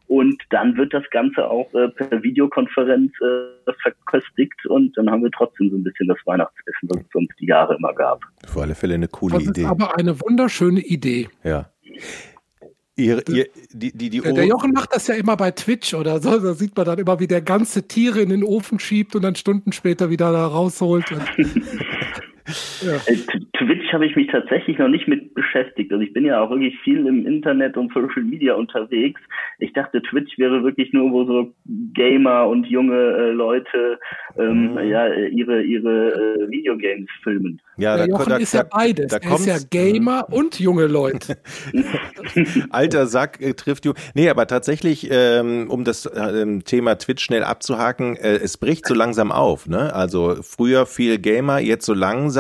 Und 0.07 0.41
dann 0.51 0.77
wird 0.77 0.95
das 0.95 1.03
Ganze 1.11 1.49
auch 1.51 1.73
äh, 1.75 1.89
per 1.89 2.23
Videokonferenz 2.23 3.11
äh, 3.21 3.73
verköstigt 3.83 4.67
und 4.67 4.97
dann 4.97 5.11
haben 5.11 5.23
wir 5.23 5.31
trotzdem 5.31 5.71
so 5.71 5.77
ein 5.77 5.83
bisschen 5.83 6.09
das 6.09 6.19
Weihnachtsessen, 6.27 6.89
das 6.89 7.01
es 7.01 7.15
uns 7.15 7.31
die 7.41 7.47
Jahre 7.47 7.77
immer 7.77 7.93
gab. 7.95 8.21
Für 8.47 8.63
alle 8.63 8.75
Fälle 8.75 8.95
eine 8.95 9.09
coole 9.09 9.35
das 9.35 9.49
Idee. 9.49 9.63
Ist 9.63 9.69
aber 9.69 9.99
eine 9.99 10.21
wunderschöne 10.21 10.81
Idee. 10.81 11.29
Ja. 11.43 11.71
Ihr, 12.97 13.29
ihr, 13.29 13.49
die, 13.73 13.93
die, 13.93 14.09
die 14.09 14.21
der, 14.21 14.33
der 14.33 14.47
Jochen 14.47 14.71
macht 14.71 14.95
das 14.95 15.09
ja 15.09 15.17
immer 15.17 15.37
bei 15.37 15.51
Twitch 15.51 15.95
oder 15.95 16.23
so. 16.23 16.39
Da 16.39 16.55
sieht 16.55 16.77
man 16.77 16.87
dann 16.87 16.99
immer, 16.99 17.19
wie 17.19 17.27
der 17.27 17.43
ganze 17.43 17.89
Tiere 17.89 18.21
in 18.21 18.29
den 18.29 18.45
Ofen 18.45 18.79
schiebt 18.79 19.17
und 19.17 19.23
dann 19.23 19.35
Stunden 19.35 19.73
später 19.73 20.11
wieder 20.11 20.31
da 20.31 20.47
rausholt. 20.47 21.05
Ja. 22.83 22.97
Äh, 23.07 23.17
Twitch 23.57 23.93
habe 23.93 24.05
ich 24.05 24.17
mich 24.17 24.27
tatsächlich 24.27 24.77
noch 24.77 24.89
nicht 24.89 25.09
mit 25.09 25.33
beschäftigt. 25.35 25.91
Also 25.91 26.05
ich 26.05 26.13
bin 26.13 26.27
ja 26.27 26.43
auch 26.43 26.51
wirklich 26.51 26.79
viel 26.81 27.07
im 27.07 27.27
Internet 27.27 27.77
und 27.79 27.93
Social 27.95 28.23
Media 28.23 28.55
unterwegs. 28.55 29.21
Ich 29.59 29.73
dachte, 29.73 30.03
Twitch 30.03 30.37
wäre 30.39 30.63
wirklich 30.63 30.93
nur, 30.93 31.11
wo 31.11 31.25
so 31.25 31.55
Gamer 31.95 32.47
und 32.47 32.67
junge 32.67 32.95
äh, 32.95 33.31
Leute 33.31 33.99
ähm, 34.39 34.73
mhm. 34.73 34.79
ja, 34.91 35.09
ihre, 35.09 35.63
ihre 35.63 36.13
äh, 36.13 36.51
Videogames 36.51 37.09
filmen. 37.23 37.61
Ja, 37.79 37.97
da, 37.97 38.05
Jochen 38.05 38.29
da, 38.29 38.37
ist 38.37 38.53
ja 38.53 38.65
beides. 38.65 39.07
Da 39.07 39.17
er 39.17 39.35
ist 39.35 39.47
ja 39.47 39.57
Gamer 39.71 40.27
mhm. 40.29 40.35
und 40.35 40.61
junge 40.61 40.87
Leute. 40.87 41.39
Alter 42.71 43.07
Sack 43.07 43.41
äh, 43.41 43.55
trifft 43.55 43.87
du. 43.87 43.95
Nee, 44.15 44.29
aber 44.29 44.47
tatsächlich, 44.47 45.09
ähm, 45.11 45.71
um 45.71 45.85
das 45.85 46.05
äh, 46.05 46.59
Thema 46.61 46.97
Twitch 46.97 47.25
schnell 47.25 47.43
abzuhaken, 47.43 48.17
äh, 48.17 48.35
es 48.35 48.59
bricht 48.59 48.87
so 48.87 48.95
langsam 48.95 49.33
auf. 49.33 49.67
Ne? 49.67 49.95
Also 49.95 50.37
früher 50.43 50.85
viel 50.85 51.19
Gamer, 51.19 51.59
jetzt 51.59 51.87
so 51.87 51.95
langsam 51.95 52.34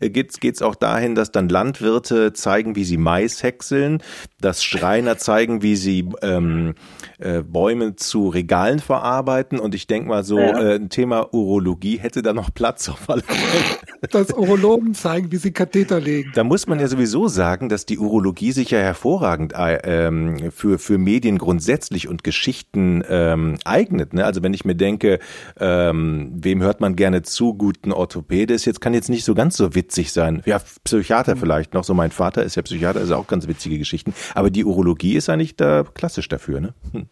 äh, 0.00 0.10
geht's 0.10 0.40
geht's 0.40 0.62
auch 0.62 0.74
dahin, 0.74 1.14
dass 1.14 1.32
dann 1.32 1.48
Landwirte 1.48 2.32
zeigen, 2.32 2.76
wie 2.76 2.84
sie 2.84 2.96
Mais 2.96 3.42
häckseln, 3.42 4.02
dass 4.40 4.64
Schreiner 4.64 5.18
zeigen, 5.18 5.62
wie 5.62 5.76
sie 5.76 6.08
ähm, 6.22 6.74
äh, 7.18 7.42
Bäume 7.42 7.96
zu 7.96 8.28
Regalen 8.28 8.80
verarbeiten. 8.80 9.58
Und 9.58 9.74
ich 9.74 9.86
denke 9.86 10.08
mal 10.08 10.24
so, 10.24 10.38
äh, 10.38 10.76
ein 10.76 10.88
Thema 10.88 11.32
Urologie 11.32 11.98
hätte 11.98 12.22
da 12.22 12.32
noch 12.32 12.52
Platz 12.52 12.88
auf 12.88 13.08
alle 13.08 13.22
Fälle. 13.22 13.64
Das 14.10 14.32
Urologen 14.32 14.94
zeigen, 14.94 15.32
wie 15.32 15.38
sie 15.38 15.52
Katheter 15.52 15.98
legen. 15.98 16.32
Da 16.34 16.44
muss 16.44 16.66
man 16.66 16.78
ja 16.78 16.88
sowieso 16.88 17.28
sagen, 17.28 17.68
dass 17.68 17.86
die 17.86 17.98
Urologie 17.98 18.52
sich 18.52 18.70
ja 18.70 18.78
hervorragend 18.78 19.54
äh, 19.54 20.06
ähm, 20.06 20.50
für, 20.50 20.78
für 20.78 20.98
Medien 20.98 21.38
grundsätzlich 21.38 22.08
und 22.08 22.22
Geschichten 22.22 23.02
ähm, 23.08 23.56
eignet. 23.64 24.12
Ne? 24.12 24.24
Also 24.24 24.42
wenn 24.42 24.52
ich 24.52 24.64
mir 24.64 24.74
denke, 24.74 25.20
ähm, 25.58 26.32
wem 26.34 26.62
hört 26.62 26.80
man 26.80 26.96
gerne 26.96 27.22
zu, 27.22 27.54
guten 27.54 27.92
Orthopädes, 27.92 28.64
jetzt 28.64 28.80
kann 28.80 28.94
jetzt 28.94 29.08
nicht 29.08 29.24
so 29.24 29.33
ganz 29.34 29.56
so 29.56 29.74
witzig 29.74 30.12
sein. 30.12 30.42
Ja, 30.46 30.58
Psychiater 30.84 31.34
mhm. 31.34 31.40
vielleicht 31.40 31.74
noch, 31.74 31.84
so 31.84 31.94
mein 31.94 32.10
Vater 32.10 32.42
ist 32.42 32.56
ja 32.56 32.62
Psychiater, 32.62 33.00
ist 33.00 33.12
auch 33.12 33.26
ganz 33.26 33.48
witzige 33.48 33.78
Geschichten. 33.78 34.14
Aber 34.34 34.50
die 34.50 34.64
Urologie 34.64 35.16
ist 35.16 35.28
eigentlich 35.28 35.56
da 35.56 35.84
klassisch 35.94 36.28
dafür, 36.28 36.60
ne? 36.60 36.74
Hm. 36.92 37.06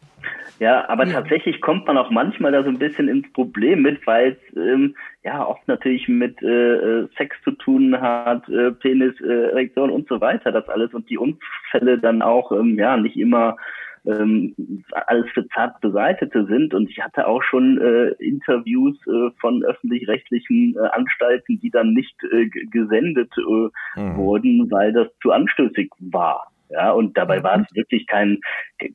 Ja, 0.62 0.88
aber 0.88 1.08
tatsächlich 1.10 1.60
kommt 1.60 1.88
man 1.88 1.98
auch 1.98 2.10
manchmal 2.10 2.52
da 2.52 2.62
so 2.62 2.68
ein 2.68 2.78
bisschen 2.78 3.08
ins 3.08 3.30
Problem 3.32 3.82
mit, 3.82 4.06
weil 4.06 4.36
es 4.36 4.56
ähm, 4.56 4.94
ja 5.24 5.44
oft 5.44 5.66
natürlich 5.66 6.06
mit 6.06 6.40
äh, 6.40 6.74
äh, 6.74 7.08
Sex 7.16 7.34
zu 7.42 7.50
tun 7.50 8.00
hat, 8.00 8.48
äh, 8.48 8.70
Penis, 8.70 9.20
äh, 9.20 9.50
Erektion 9.50 9.90
und 9.90 10.06
so 10.08 10.20
weiter, 10.20 10.52
das 10.52 10.68
alles 10.68 10.94
und 10.94 11.10
die 11.10 11.18
Unfälle 11.18 11.98
dann 11.98 12.22
auch 12.22 12.52
ähm, 12.52 12.78
ja 12.78 12.96
nicht 12.96 13.16
immer 13.16 13.56
ähm, 14.06 14.54
alles 14.92 15.26
für 15.32 15.46
zart 15.48 15.80
beseitete 15.80 16.46
sind. 16.46 16.74
Und 16.74 16.90
ich 16.90 17.00
hatte 17.00 17.26
auch 17.26 17.42
schon 17.42 17.80
äh, 17.80 18.08
Interviews 18.22 18.96
äh, 19.06 19.30
von 19.40 19.64
öffentlich-rechtlichen 19.64 20.76
äh, 20.76 20.88
Anstalten, 20.88 21.60
die 21.60 21.70
dann 21.70 21.92
nicht 21.92 22.16
äh, 22.32 22.48
gesendet 22.48 23.32
äh, 23.36 24.00
mhm. 24.00 24.16
wurden, 24.16 24.70
weil 24.70 24.92
das 24.92 25.08
zu 25.22 25.30
anstößig 25.30 25.90
war. 26.00 26.50
Ja, 26.70 26.92
und 26.92 27.16
dabei 27.16 27.40
mhm. 27.40 27.44
waren 27.44 27.66
es 27.68 27.76
wirklich 27.76 28.06
kein, 28.06 28.38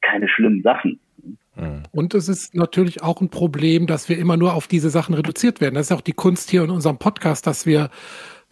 keine 0.01 0.27
schlimmen 0.27 0.61
Sachen. 0.63 0.99
Mhm. 1.55 1.83
Und 1.91 2.13
es 2.13 2.27
ist 2.27 2.55
natürlich 2.55 3.01
auch 3.03 3.21
ein 3.21 3.29
Problem, 3.29 3.87
dass 3.87 4.09
wir 4.09 4.17
immer 4.17 4.37
nur 4.37 4.53
auf 4.53 4.67
diese 4.67 4.89
Sachen 4.89 5.15
reduziert 5.15 5.61
werden. 5.61 5.75
Das 5.75 5.89
ist 5.89 5.95
auch 5.95 6.01
die 6.01 6.13
Kunst 6.13 6.49
hier 6.49 6.63
in 6.63 6.69
unserem 6.69 6.97
Podcast, 6.97 7.47
dass 7.47 7.65
wir 7.65 7.89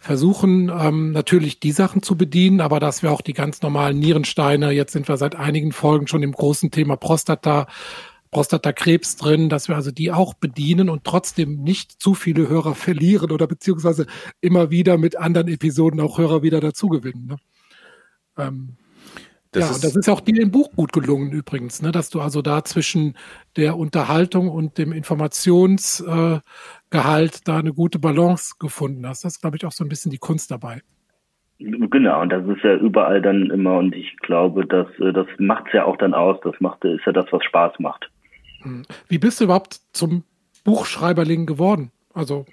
versuchen 0.06 0.70
ähm, 0.72 1.10
natürlich 1.10 1.58
die 1.58 1.72
Sachen 1.72 2.00
zu 2.00 2.16
bedienen, 2.16 2.60
aber 2.60 2.78
dass 2.78 3.02
wir 3.02 3.10
auch 3.10 3.22
die 3.22 3.32
ganz 3.32 3.60
normalen 3.60 3.98
Nierensteine, 3.98 4.70
jetzt 4.70 4.92
sind 4.92 5.08
wir 5.08 5.16
seit 5.16 5.34
einigen 5.34 5.72
Folgen 5.72 6.06
schon 6.06 6.22
im 6.22 6.30
großen 6.30 6.70
Thema 6.70 6.96
Prostata, 6.96 7.66
Prostatakrebs 8.30 9.16
drin, 9.16 9.48
dass 9.48 9.66
wir 9.66 9.74
also 9.74 9.90
die 9.90 10.12
auch 10.12 10.34
bedienen 10.34 10.90
und 10.90 11.02
trotzdem 11.02 11.60
nicht 11.64 12.00
zu 12.00 12.14
viele 12.14 12.48
Hörer 12.48 12.76
verlieren 12.76 13.32
oder 13.32 13.48
beziehungsweise 13.48 14.06
immer 14.40 14.70
wieder 14.70 14.96
mit 14.96 15.16
anderen 15.16 15.48
Episoden 15.48 15.98
auch 15.98 16.18
Hörer 16.18 16.44
wieder 16.44 16.60
dazugewinnen. 16.60 17.26
Ne? 17.26 17.36
Ähm, 18.38 18.76
das 19.50 19.64
ja, 19.64 19.70
ist, 19.70 19.76
und 19.76 19.84
das 19.84 19.96
ist 19.96 20.08
auch 20.08 20.20
dir 20.20 20.40
im 20.40 20.52
Buch 20.52 20.70
gut 20.76 20.92
gelungen 20.92 21.32
übrigens, 21.32 21.82
ne? 21.82 21.90
dass 21.90 22.10
du 22.10 22.20
also 22.20 22.42
da 22.42 22.62
zwischen 22.62 23.16
der 23.56 23.76
Unterhaltung 23.76 24.48
und 24.50 24.78
dem 24.78 24.92
Informationsgehalt 24.92 26.42
äh, 26.42 26.48
da 26.90 27.58
eine 27.58 27.72
gute 27.72 27.98
Balance 27.98 28.54
gefunden 28.58 29.06
hast. 29.06 29.24
Das 29.24 29.34
ist, 29.34 29.40
glaube 29.40 29.56
ich, 29.56 29.66
auch 29.66 29.72
so 29.72 29.84
ein 29.84 29.88
bisschen 29.88 30.10
die 30.10 30.18
Kunst 30.18 30.50
dabei. 30.50 30.82
Genau, 31.58 32.20
und 32.20 32.28
das 32.30 32.46
ist 32.46 32.62
ja 32.62 32.76
überall 32.76 33.22
dann 33.22 33.50
immer, 33.50 33.78
und 33.78 33.94
ich 33.94 34.14
glaube, 34.18 34.66
dass 34.66 34.86
äh, 35.00 35.12
das 35.12 35.26
macht 35.38 35.68
es 35.68 35.72
ja 35.72 35.84
auch 35.84 35.96
dann 35.96 36.12
aus, 36.12 36.38
das 36.44 36.54
macht, 36.60 36.84
ist 36.84 37.06
ja 37.06 37.12
das, 37.12 37.26
was 37.30 37.42
Spaß 37.44 37.78
macht. 37.78 38.10
Hm. 38.60 38.82
Wie 39.08 39.18
bist 39.18 39.40
du 39.40 39.44
überhaupt 39.44 39.80
zum 39.92 40.24
Buchschreiberling 40.64 41.46
geworden? 41.46 41.92
Also 42.12 42.44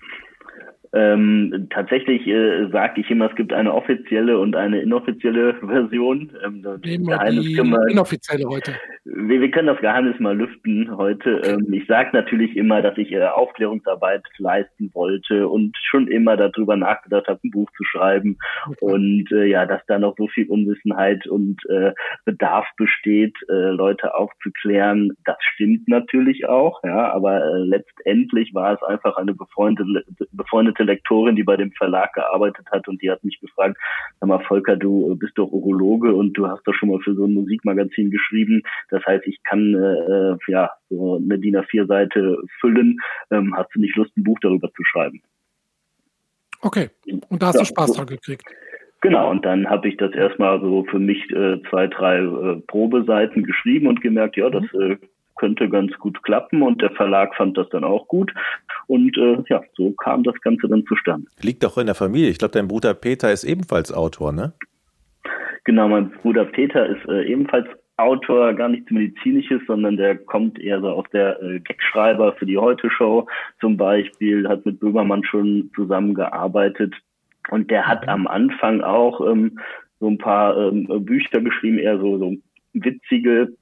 ähm, 0.93 1.67
tatsächlich 1.71 2.27
äh, 2.27 2.69
sage 2.71 3.01
ich 3.01 3.09
immer, 3.09 3.29
es 3.29 3.35
gibt 3.35 3.51
eine 3.51 3.73
offizielle 3.73 4.38
und 4.38 4.55
eine 4.55 4.79
inoffizielle 4.79 5.55
Version. 5.62 6.31
Ähm, 6.45 6.62
Nehmen 6.83 7.07
wir 7.07 7.17
die 7.31 7.55
wir, 7.57 7.88
inoffizielle 7.89 8.47
heute. 8.47 8.75
Wir, 9.03 9.41
wir, 9.41 9.50
können 9.50 9.67
das 9.67 9.81
Geheimnis 9.81 10.19
mal 10.19 10.38
lüften 10.38 10.95
heute. 10.95 11.38
Okay. 11.39 11.53
Ähm, 11.53 11.73
ich 11.73 11.88
sage 11.88 12.12
natürlich 12.13 12.55
immer, 12.55 12.83
dass 12.83 12.95
ich 13.00 13.12
äh, 13.12 13.25
Aufklärungsarbeit 13.25 14.21
leisten 14.38 14.91
wollte 14.93 15.47
und 15.47 15.75
schon 15.89 16.07
immer 16.07 16.38
darüber 16.38 16.75
nachgedacht 16.77 17.27
habe, 17.27 17.39
ein 17.43 17.50
Buch 17.50 17.71
zu 17.75 17.83
schreiben. 17.85 18.38
Okay. 18.67 18.77
Und 18.85 19.31
äh, 19.31 19.45
ja, 19.45 19.65
dass 19.65 19.81
da 19.88 19.97
noch 19.97 20.15
so 20.15 20.27
viel 20.27 20.47
Unwissenheit 20.47 21.25
und 21.25 21.59
äh, 21.69 21.93
Bedarf 22.25 22.67
besteht, 22.77 23.35
äh, 23.50 23.71
Leute 23.71 24.13
aufzuklären, 24.13 25.13
das 25.25 25.38
stimmt 25.55 25.88
natürlich 25.88 26.47
auch. 26.47 26.83
Ja, 26.83 27.12
aber 27.12 27.43
äh, 27.43 27.57
letztendlich 27.63 28.53
war 28.53 28.75
es 28.75 28.83
einfach 28.83 29.17
eine 29.17 29.33
befreundete 29.33 30.03
befreundete 30.31 30.82
Lektorin, 30.83 31.35
die 31.35 31.43
bei 31.43 31.57
dem 31.57 31.71
Verlag 31.71 32.13
gearbeitet 32.13 32.65
hat 32.71 32.87
und 32.87 33.01
die 33.01 33.11
hat 33.11 33.23
mich 33.23 33.39
gefragt, 33.39 33.77
sag 34.19 34.27
mal, 34.27 34.43
Volker, 34.45 34.75
du 34.75 35.15
bist 35.15 35.37
doch 35.37 35.51
Urologe 35.51 36.13
und 36.13 36.33
du 36.33 36.47
hast 36.47 36.63
doch 36.65 36.73
schon 36.73 36.89
mal 36.89 36.99
für 36.99 37.15
so 37.15 37.25
ein 37.25 37.33
Musikmagazin 37.33 38.11
geschrieben. 38.11 38.61
Das 38.89 39.05
heißt, 39.05 39.25
ich 39.27 39.41
kann 39.43 39.73
äh, 39.73 40.51
ja 40.51 40.69
so 40.89 41.15
eine 41.15 41.39
DIN 41.39 41.57
A4-Seite 41.57 42.37
füllen. 42.59 42.97
Ähm, 43.31 43.55
hast 43.55 43.69
du 43.73 43.79
nicht 43.79 43.95
Lust, 43.95 44.15
ein 44.17 44.23
Buch 44.23 44.37
darüber 44.41 44.71
zu 44.71 44.83
schreiben? 44.83 45.21
Okay. 46.61 46.89
Und 47.29 47.41
da 47.41 47.47
hast 47.47 47.55
ja, 47.55 47.61
du 47.61 47.65
Spaß 47.67 47.93
dran 47.93 48.07
gekriegt. 48.07 48.43
Genau, 49.01 49.29
und 49.29 49.43
dann 49.43 49.69
habe 49.69 49.89
ich 49.89 49.97
das 49.97 50.13
erstmal 50.13 50.61
so 50.61 50.85
für 50.85 50.99
mich 50.99 51.29
äh, 51.31 51.61
zwei, 51.69 51.87
drei 51.87 52.19
äh, 52.19 52.61
Probeseiten 52.67 53.43
geschrieben 53.43 53.87
und 53.87 53.99
gemerkt, 53.99 54.37
ja, 54.37 54.49
das 54.49 54.63
äh, 54.73 54.95
könnte 55.35 55.69
ganz 55.69 55.93
gut 55.99 56.21
klappen 56.23 56.61
und 56.61 56.81
der 56.81 56.91
Verlag 56.91 57.35
fand 57.35 57.57
das 57.57 57.69
dann 57.69 57.83
auch 57.83 58.07
gut. 58.07 58.33
Und 58.87 59.17
äh, 59.17 59.43
ja, 59.49 59.61
so 59.75 59.91
kam 59.91 60.23
das 60.23 60.39
Ganze 60.41 60.67
dann 60.67 60.85
zustande. 60.85 61.27
Liegt 61.41 61.63
doch 61.63 61.77
in 61.77 61.85
der 61.85 61.95
Familie. 61.95 62.29
Ich 62.29 62.37
glaube, 62.37 62.53
dein 62.53 62.67
Bruder 62.67 62.93
Peter 62.93 63.31
ist 63.31 63.43
ebenfalls 63.43 63.91
Autor, 63.91 64.31
ne? 64.31 64.53
Genau, 65.65 65.87
mein 65.87 66.11
Bruder 66.11 66.45
Peter 66.45 66.85
ist 66.85 67.07
äh, 67.07 67.23
ebenfalls 67.23 67.67
Autor, 67.97 68.53
gar 68.53 68.69
nichts 68.69 68.89
Medizinisches, 68.89 69.61
sondern 69.67 69.97
der 69.97 70.17
kommt 70.17 70.59
eher 70.59 70.81
so 70.81 70.89
aus 70.89 71.05
der 71.13 71.41
äh, 71.41 71.59
Gagschreiber 71.59 72.33
für 72.33 72.45
die 72.45 72.57
Heute-Show 72.57 73.27
zum 73.59 73.77
Beispiel, 73.77 74.47
hat 74.49 74.65
mit 74.65 74.79
Böhmermann 74.79 75.23
schon 75.23 75.69
zusammengearbeitet. 75.75 76.93
Und 77.49 77.69
der 77.69 77.87
hat 77.87 78.03
mhm. 78.03 78.09
am 78.09 78.27
Anfang 78.27 78.81
auch 78.81 79.21
ähm, 79.21 79.59
so 79.99 80.07
ein 80.09 80.17
paar 80.17 80.57
ähm, 80.57 80.87
Bücher 81.05 81.39
geschrieben, 81.41 81.77
eher 81.77 81.99
so, 81.99 82.17
so 82.17 82.33
witzige 82.73 83.53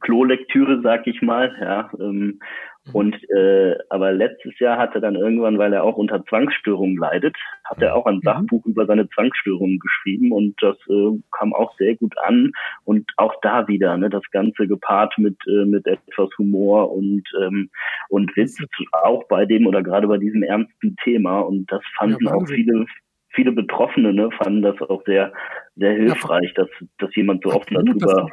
Klolektüre, 0.00 0.80
sag 0.82 1.06
ich 1.06 1.22
mal, 1.22 1.54
ja. 1.60 1.90
Ähm, 2.00 2.40
mhm. 2.86 2.92
und 2.92 3.30
äh, 3.30 3.76
aber 3.90 4.12
letztes 4.12 4.58
Jahr 4.58 4.78
hat 4.78 4.94
er 4.94 5.00
dann 5.00 5.16
irgendwann, 5.16 5.58
weil 5.58 5.72
er 5.72 5.84
auch 5.84 5.96
unter 5.96 6.24
Zwangsstörungen 6.24 6.96
leidet, 6.96 7.36
hat 7.64 7.82
er 7.82 7.94
auch 7.94 8.06
ein 8.06 8.16
mhm. 8.16 8.22
Sachbuch 8.22 8.64
über 8.66 8.86
seine 8.86 9.08
Zwangsstörungen 9.08 9.78
geschrieben 9.78 10.32
und 10.32 10.54
das 10.62 10.76
äh, 10.88 11.18
kam 11.32 11.52
auch 11.52 11.76
sehr 11.78 11.96
gut 11.96 12.16
an 12.18 12.52
und 12.84 13.10
auch 13.16 13.34
da 13.42 13.66
wieder, 13.68 13.96
ne, 13.96 14.10
das 14.10 14.28
Ganze 14.30 14.66
gepaart 14.66 15.18
mit 15.18 15.36
äh, 15.46 15.64
mit 15.64 15.86
etwas 15.86 16.30
Humor 16.38 16.92
und 16.92 17.24
ähm, 17.40 17.70
und 18.08 18.36
Witz 18.36 18.58
auch 18.92 19.24
bei 19.28 19.44
dem 19.44 19.66
oder 19.66 19.82
gerade 19.82 20.06
bei 20.06 20.18
diesem 20.18 20.42
ernsten 20.42 20.96
Thema 21.02 21.40
und 21.40 21.70
das 21.70 21.82
fanden 21.96 22.26
ja, 22.26 22.34
auch 22.34 22.46
viele 22.46 22.86
viele 23.30 23.52
Betroffene 23.52 24.12
ne, 24.12 24.30
fanden 24.42 24.62
das 24.62 24.80
auch 24.82 25.04
sehr 25.04 25.32
sehr 25.76 25.92
hilfreich, 25.92 26.52
ja, 26.56 26.64
dass 26.64 26.70
dass 26.98 27.14
jemand 27.14 27.42
so 27.42 27.52
offen 27.52 27.74
darüber 27.74 28.28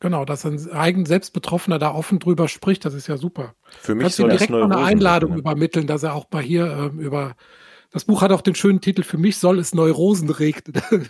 Genau, 0.00 0.24
dass 0.24 0.44
ein 0.44 0.70
eigen 0.72 1.06
Selbstbetroffener 1.06 1.78
da 1.78 1.94
offen 1.94 2.18
drüber 2.18 2.48
spricht, 2.48 2.84
das 2.84 2.94
ist 2.94 3.06
ja 3.06 3.16
super. 3.16 3.54
Für 3.80 3.94
mich 3.94 4.02
Kannst 4.02 4.16
soll 4.16 4.30
direkt 4.30 4.50
noch 4.50 4.64
eine 4.64 4.78
Einladung 4.78 5.30
sein. 5.30 5.38
übermitteln, 5.38 5.86
dass 5.86 6.02
er 6.02 6.14
auch 6.14 6.26
bei 6.26 6.42
hier 6.42 6.66
ähm, 6.66 7.00
über 7.00 7.36
das 7.94 8.04
Buch 8.04 8.22
hat 8.22 8.32
auch 8.32 8.40
den 8.40 8.56
schönen 8.56 8.80
Titel 8.80 9.04
Für 9.04 9.18
mich 9.18 9.36
soll 9.38 9.60
es 9.60 9.72
Neurosen 9.72 10.28
regnen. 10.28 10.82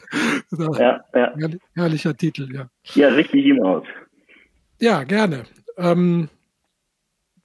ja, 0.79 1.03
ja. 1.14 1.35
Herrlicher 1.75 2.14
Titel, 2.14 2.55
ja. 2.55 2.69
Ja, 2.95 3.09
richtig 3.09 3.47
ihm 3.47 3.62
aus. 3.62 3.85
Ja, 4.81 5.03
gerne. 5.05 5.45
Ähm, 5.79 6.29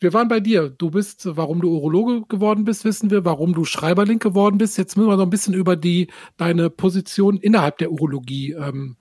wir 0.01 0.13
waren 0.13 0.27
bei 0.27 0.41
dir. 0.41 0.69
Du 0.69 0.91
bist, 0.91 1.25
warum 1.37 1.61
du 1.61 1.69
Urologe 1.69 2.25
geworden 2.27 2.65
bist, 2.65 2.83
wissen 2.83 3.11
wir. 3.11 3.23
Warum 3.23 3.53
du 3.53 3.63
Schreiberling 3.63 4.19
geworden 4.19 4.57
bist. 4.57 4.77
Jetzt 4.77 4.97
müssen 4.97 5.09
wir 5.09 5.15
noch 5.15 5.23
ein 5.23 5.29
bisschen 5.29 5.53
über 5.53 5.77
die 5.77 6.07
deine 6.35 6.69
Position 6.69 7.37
innerhalb 7.37 7.77
der 7.77 7.91
Urologie 7.93 8.51
ähm, 8.51 8.97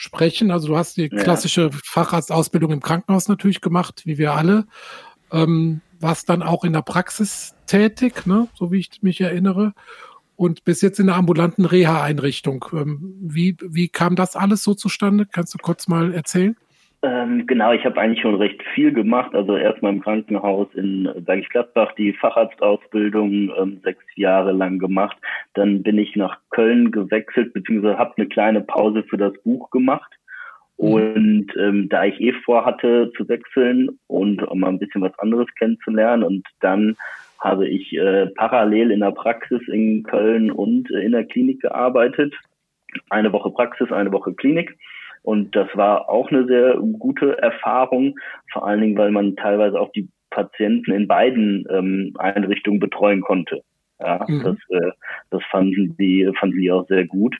sprechen. 0.00 0.50
Also 0.50 0.68
du 0.68 0.78
hast 0.78 0.96
die 0.96 1.10
klassische 1.10 1.70
ja. 1.70 1.78
Facharztausbildung 1.84 2.72
im 2.72 2.80
Krankenhaus 2.80 3.28
natürlich 3.28 3.60
gemacht, 3.60 4.02
wie 4.06 4.16
wir 4.16 4.32
alle. 4.32 4.66
Ähm, 5.30 5.82
warst 6.00 6.30
dann 6.30 6.42
auch 6.42 6.64
in 6.64 6.72
der 6.72 6.80
Praxis 6.80 7.54
tätig, 7.66 8.26
ne? 8.26 8.48
so 8.54 8.72
wie 8.72 8.78
ich 8.78 9.02
mich 9.02 9.20
erinnere. 9.20 9.74
Und 10.36 10.64
bis 10.64 10.80
jetzt 10.80 10.98
in 11.00 11.08
der 11.08 11.16
ambulanten 11.16 11.66
Reha-Einrichtung. 11.66 12.64
Ähm, 12.72 13.14
wie, 13.20 13.58
wie 13.60 13.88
kam 13.88 14.16
das 14.16 14.36
alles 14.36 14.64
so 14.64 14.72
zustande? 14.72 15.26
Kannst 15.26 15.52
du 15.52 15.58
kurz 15.58 15.86
mal 15.86 16.14
erzählen? 16.14 16.56
Ähm, 17.02 17.46
genau, 17.46 17.72
ich 17.72 17.84
habe 17.86 17.98
eigentlich 17.98 18.20
schon 18.20 18.34
recht 18.34 18.62
viel 18.74 18.92
gemacht. 18.92 19.34
Also 19.34 19.56
erstmal 19.56 19.92
im 19.92 20.02
Krankenhaus 20.02 20.68
in 20.74 21.08
Bergisch 21.24 21.48
Gladbach 21.48 21.92
die 21.96 22.12
Facharztausbildung 22.12 23.50
ähm, 23.56 23.80
sechs 23.82 24.04
Jahre 24.16 24.52
lang 24.52 24.78
gemacht. 24.78 25.16
Dann 25.54 25.82
bin 25.82 25.98
ich 25.98 26.14
nach 26.16 26.38
Köln 26.50 26.90
gewechselt, 26.90 27.54
beziehungsweise 27.54 27.98
habe 27.98 28.14
eine 28.16 28.28
kleine 28.28 28.60
Pause 28.60 29.02
für 29.04 29.16
das 29.16 29.32
Buch 29.44 29.70
gemacht. 29.70 30.12
Mhm. 30.76 30.92
Und 30.92 31.46
ähm, 31.58 31.88
da 31.88 32.04
ich 32.04 32.20
eh 32.20 32.32
vorhatte 32.44 33.10
zu 33.16 33.26
wechseln 33.28 33.98
und 34.06 34.42
um 34.42 34.60
mal 34.60 34.68
ein 34.68 34.78
bisschen 34.78 35.00
was 35.00 35.18
anderes 35.18 35.48
kennenzulernen 35.58 36.22
und 36.22 36.46
dann 36.60 36.96
habe 37.38 37.66
ich 37.66 37.94
äh, 37.94 38.26
parallel 38.26 38.90
in 38.90 39.00
der 39.00 39.12
Praxis 39.12 39.60
in 39.68 40.02
Köln 40.02 40.50
und 40.50 40.90
äh, 40.90 41.00
in 41.00 41.12
der 41.12 41.24
Klinik 41.24 41.60
gearbeitet. 41.62 42.34
Eine 43.08 43.32
Woche 43.32 43.50
Praxis, 43.50 43.90
eine 43.90 44.12
Woche 44.12 44.34
Klinik. 44.34 44.76
Und 45.22 45.54
das 45.54 45.68
war 45.74 46.08
auch 46.08 46.30
eine 46.30 46.46
sehr 46.46 46.76
gute 46.76 47.38
Erfahrung, 47.38 48.18
vor 48.52 48.66
allen 48.66 48.80
Dingen, 48.80 48.98
weil 48.98 49.10
man 49.10 49.36
teilweise 49.36 49.78
auch 49.78 49.92
die 49.92 50.08
Patienten 50.30 50.92
in 50.92 51.08
beiden 51.08 51.66
ähm, 51.70 52.14
Einrichtungen 52.18 52.80
betreuen 52.80 53.20
konnte. 53.20 53.62
Ja, 53.98 54.24
mhm. 54.26 54.42
das, 54.42 54.56
äh, 54.70 54.92
das 55.30 55.42
fanden 55.50 55.96
die, 55.98 56.30
fanden 56.38 56.58
die 56.58 56.72
auch 56.72 56.86
sehr 56.88 57.06
gut. 57.06 57.36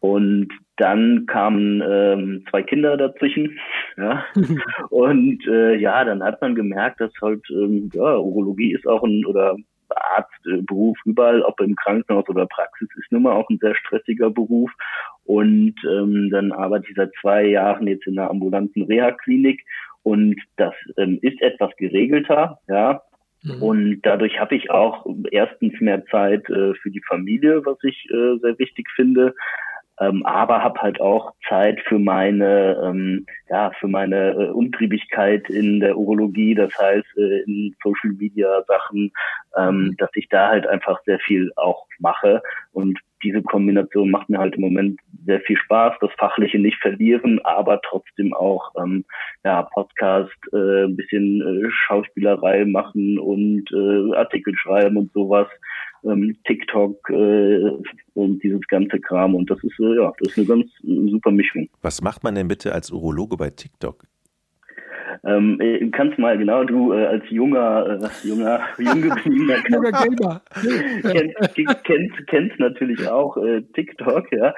Und 0.00 0.48
dann 0.76 1.26
kamen 1.26 1.82
ähm, 1.86 2.44
zwei 2.50 2.62
Kinder 2.62 2.96
dazwischen. 2.96 3.58
Ja. 3.96 4.24
Und 4.90 5.46
äh, 5.46 5.76
ja, 5.76 6.04
dann 6.04 6.22
hat 6.22 6.40
man 6.40 6.54
gemerkt, 6.54 7.00
dass 7.00 7.12
halt, 7.20 7.42
ähm, 7.50 7.90
ja, 7.92 8.16
Urologie 8.16 8.72
ist 8.72 8.86
auch 8.86 9.02
ein 9.02 9.24
oder 9.26 9.56
Arztberuf 9.94 10.98
überall, 11.04 11.42
ob 11.42 11.60
im 11.60 11.76
Krankenhaus 11.76 12.28
oder 12.28 12.46
Praxis, 12.46 12.88
ist 12.96 13.12
nun 13.12 13.22
mal 13.22 13.32
auch 13.32 13.48
ein 13.50 13.58
sehr 13.60 13.74
stressiger 13.74 14.30
Beruf. 14.30 14.70
Und 15.24 15.74
ähm, 15.88 16.30
dann 16.30 16.52
arbeite 16.52 16.86
ich 16.88 16.96
seit 16.96 17.12
zwei 17.20 17.44
Jahren 17.46 17.86
jetzt 17.86 18.06
in 18.06 18.18
einer 18.18 18.30
ambulanten 18.30 18.82
Reha-Klinik 18.82 19.64
und 20.02 20.40
das 20.56 20.74
ähm, 20.96 21.18
ist 21.22 21.40
etwas 21.42 21.70
geregelter, 21.76 22.58
ja. 22.68 23.02
Mhm. 23.42 23.62
Und 23.62 24.00
dadurch 24.02 24.38
habe 24.38 24.54
ich 24.54 24.70
auch 24.70 25.06
erstens 25.30 25.80
mehr 25.80 26.04
Zeit 26.06 26.48
äh, 26.50 26.74
für 26.74 26.90
die 26.90 27.02
Familie, 27.06 27.64
was 27.64 27.78
ich 27.82 28.06
äh, 28.10 28.38
sehr 28.40 28.58
wichtig 28.58 28.88
finde 28.94 29.34
ähm, 30.00 30.24
aber 30.24 30.62
habe 30.62 30.80
halt 30.80 31.00
auch 31.00 31.32
Zeit 31.48 31.80
für 31.86 31.98
meine 31.98 32.80
ähm, 32.82 33.26
ja 33.48 33.70
für 33.78 33.88
meine 33.88 34.30
äh, 34.30 34.48
Umtriebigkeit 34.50 35.48
in 35.50 35.80
der 35.80 35.96
Urologie, 35.96 36.54
das 36.54 36.76
heißt 36.78 37.06
äh, 37.16 37.42
in 37.42 37.74
Social 37.82 38.12
Media 38.18 38.62
Sachen, 38.66 39.12
ähm, 39.56 39.76
mhm. 39.76 39.96
dass 39.98 40.10
ich 40.14 40.28
da 40.28 40.48
halt 40.48 40.66
einfach 40.66 41.00
sehr 41.04 41.18
viel 41.20 41.50
auch 41.56 41.86
mache 41.98 42.42
und 42.72 42.98
diese 43.22 43.42
Kombination 43.42 44.10
macht 44.10 44.28
mir 44.30 44.38
halt 44.38 44.54
im 44.54 44.62
Moment 44.62 44.98
sehr 45.26 45.40
viel 45.40 45.56
Spaß, 45.56 45.94
das 46.00 46.10
Fachliche 46.18 46.58
nicht 46.58 46.78
verlieren, 46.80 47.40
aber 47.44 47.80
trotzdem 47.82 48.32
auch 48.32 48.72
ähm, 48.78 49.04
ja, 49.44 49.62
Podcast, 49.62 50.32
äh, 50.52 50.84
ein 50.84 50.96
bisschen 50.96 51.40
äh, 51.42 51.70
Schauspielerei 51.70 52.64
machen 52.64 53.18
und 53.18 53.70
äh, 53.72 54.16
Artikel 54.16 54.56
schreiben 54.56 54.96
und 54.96 55.12
sowas, 55.12 55.48
ähm, 56.04 56.36
TikTok 56.46 57.10
äh, 57.10 57.70
und 58.14 58.42
dieses 58.42 58.66
ganze 58.68 58.98
Kram. 59.00 59.34
Und 59.34 59.50
das 59.50 59.62
ist 59.62 59.78
äh, 59.80 59.96
ja, 59.96 60.12
das 60.20 60.32
ist 60.32 60.38
eine 60.38 60.46
ganz 60.46 60.66
äh, 60.84 61.10
super 61.10 61.30
Mischung. 61.30 61.68
Was 61.82 62.02
macht 62.02 62.24
man 62.24 62.34
denn 62.34 62.48
bitte 62.48 62.72
als 62.72 62.90
Urologe 62.90 63.36
bei 63.36 63.50
TikTok? 63.50 64.04
Ähm, 65.24 65.60
äh, 65.60 65.86
kannst 65.90 66.18
mal 66.18 66.38
genau 66.38 66.64
du 66.64 66.92
äh, 66.92 67.06
als 67.06 67.24
junger, 67.28 68.00
äh, 68.00 68.26
junger, 68.26 68.60
jung 68.78 69.02
gebliebener 69.02 69.60
Gamer 69.62 70.42
kennst, 71.02 71.84
kennst, 71.84 72.26
kennst 72.26 72.58
natürlich 72.58 73.06
auch 73.08 73.36
äh, 73.36 73.62
TikTok, 73.74 74.32
ja. 74.32 74.54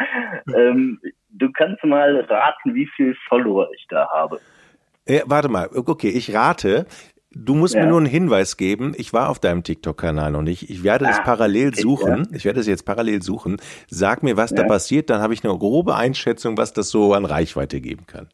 Ähm, 0.55 1.01
du 1.31 1.51
kannst 1.53 1.83
mal 1.85 2.21
raten, 2.29 2.75
wie 2.75 2.87
viel 2.95 3.17
Follower 3.29 3.69
ich 3.75 3.87
da 3.89 4.09
habe. 4.13 4.41
Äh, 5.05 5.23
warte 5.27 5.49
mal, 5.49 5.69
okay, 5.75 6.11
ich 6.11 6.33
rate. 6.35 6.87
Du 7.35 7.55
musst 7.55 7.75
ja. 7.75 7.83
mir 7.83 7.89
nur 7.89 7.99
einen 7.99 8.07
Hinweis 8.07 8.57
geben. 8.57 8.93
Ich 8.97 9.13
war 9.13 9.31
auf 9.31 9.39
deinem 9.39 9.63
TikTok-Kanal 9.63 10.37
und 10.37 10.49
ich, 10.49 10.71
ich 10.71 10.85
werde 10.85 11.07
das 11.07 11.21
ah, 11.21 11.23
parallel 11.23 11.75
suchen. 11.75 12.29
Ja. 12.31 12.37
Ich 12.37 12.45
werde 12.45 12.61
es 12.61 12.67
jetzt 12.67 12.85
parallel 12.85 13.23
suchen. 13.23 13.57
Sag 13.89 14.23
mir, 14.23 14.37
was 14.37 14.51
ja. 14.51 14.59
da 14.59 14.65
passiert, 14.65 15.11
dann 15.11 15.21
habe 15.21 15.35
ich 15.35 15.45
eine 15.45 15.57
grobe 15.57 15.97
Einschätzung, 15.97 16.57
was 16.59 16.73
das 16.73 16.91
so 16.91 17.15
an 17.15 17.25
Reichweite 17.25 17.81
geben 17.81 18.07
kann. 18.07 18.29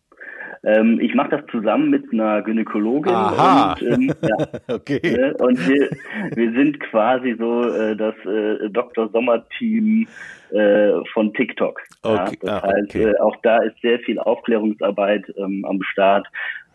Ähm, 0.64 0.98
ich 1.00 1.14
mache 1.14 1.30
das 1.30 1.40
zusammen 1.50 1.90
mit 1.90 2.12
einer 2.12 2.42
Gynäkologin. 2.42 3.12
Aha. 3.12 3.74
Und, 3.74 3.82
ähm, 3.82 4.12
ja, 4.22 4.46
okay. 4.74 4.96
Äh, 4.96 5.32
und 5.42 5.68
wir, 5.68 5.90
wir 6.34 6.52
sind 6.52 6.80
quasi 6.80 7.36
so 7.38 7.62
äh, 7.62 7.96
das 7.96 8.14
äh, 8.24 8.68
Dr. 8.70 9.08
Sommer-Team 9.10 10.06
äh, 10.52 11.04
von 11.12 11.32
TikTok. 11.34 11.80
Okay. 12.02 12.16
Ja, 12.16 12.30
das 12.40 12.50
ah, 12.50 12.66
heißt, 12.68 12.94
okay. 12.94 13.04
äh, 13.04 13.18
auch 13.20 13.36
da 13.42 13.58
ist 13.58 13.80
sehr 13.82 13.98
viel 14.00 14.18
Aufklärungsarbeit 14.18 15.24
ähm, 15.36 15.64
am 15.64 15.82
Start. 15.82 16.26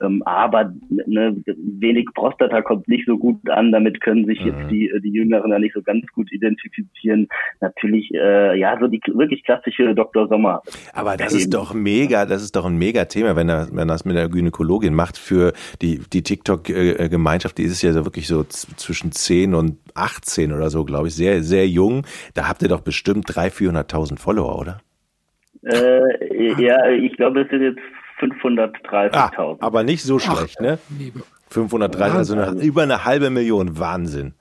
Ähm, 0.02 0.24
aber 0.24 0.74
ne, 0.90 1.36
wenig 1.46 2.08
Prostata 2.14 2.62
kommt 2.62 2.88
nicht 2.88 3.06
so 3.06 3.18
gut 3.18 3.38
an. 3.50 3.72
Damit 3.72 4.02
können 4.02 4.26
sich 4.26 4.42
mhm. 4.42 4.48
jetzt 4.48 4.72
die, 4.72 4.92
die 5.02 5.12
Jüngeren 5.12 5.52
ja 5.52 5.60
nicht 5.60 5.74
so 5.74 5.82
ganz 5.82 6.06
gut 6.14 6.32
identifizieren. 6.32 7.28
Natürlich, 7.62 8.14
äh, 8.14 8.58
ja, 8.58 8.78
so 8.80 8.88
die 8.88 9.02
wirklich 9.14 9.44
klassische 9.44 9.94
Dr. 9.96 10.28
Sommer. 10.28 10.62
Aber 10.94 11.18
das 11.18 11.34
ist 11.34 11.54
doch 11.54 11.74
mega, 11.74 12.26
das 12.26 12.44
ist 12.44 12.56
doch 12.56 12.66
ein 12.66 12.78
mega 12.78 13.06
Thema, 13.06 13.36
wenn 13.36 13.50
er, 13.50 13.68
wenn 13.72 13.88
das 13.88 14.06
mit 14.06 14.16
der 14.16 14.30
Gynäkologin 14.30 14.94
macht 14.94 15.18
für 15.18 15.54
die, 15.82 16.02
die 16.12 16.24
TikTok-Gemeinschaft. 16.24 17.58
Die 17.58 17.64
ist 17.64 17.82
ja 17.82 17.94
so 17.94 18.06
wirklich 18.06 18.28
so 18.28 18.44
zwischen 18.44 19.12
10 19.12 19.54
und 19.54 19.78
18 19.96 20.52
oder 20.54 20.70
so, 20.70 20.86
glaube 20.86 21.08
ich, 21.08 21.16
sehr, 21.16 21.44
sehr 21.44 21.68
jung. 21.68 22.06
Da 22.34 22.48
habt 22.48 22.62
ihr 22.62 22.70
doch 22.70 22.82
bestimmt 22.82 23.30
300.000, 23.30 23.88
400.000 23.88 24.20
Follower, 24.20 24.60
oder? 24.60 24.80
Äh, 25.64 26.62
ja, 26.62 26.90
ich 26.90 27.16
glaube, 27.16 27.42
es 27.42 27.50
sind 27.50 27.62
jetzt 27.62 27.80
530.000. 28.20 29.10
Ah, 29.14 29.56
aber 29.60 29.84
nicht 29.84 30.04
so 30.04 30.20
schlecht, 30.20 30.58
Ach, 30.60 30.62
ne? 30.62 30.80
530, 31.50 32.18
also 32.18 32.34
eine, 32.34 32.62
über 32.62 32.84
eine 32.84 33.06
halbe 33.06 33.30
Million, 33.30 33.78
Wahnsinn. 33.80 34.34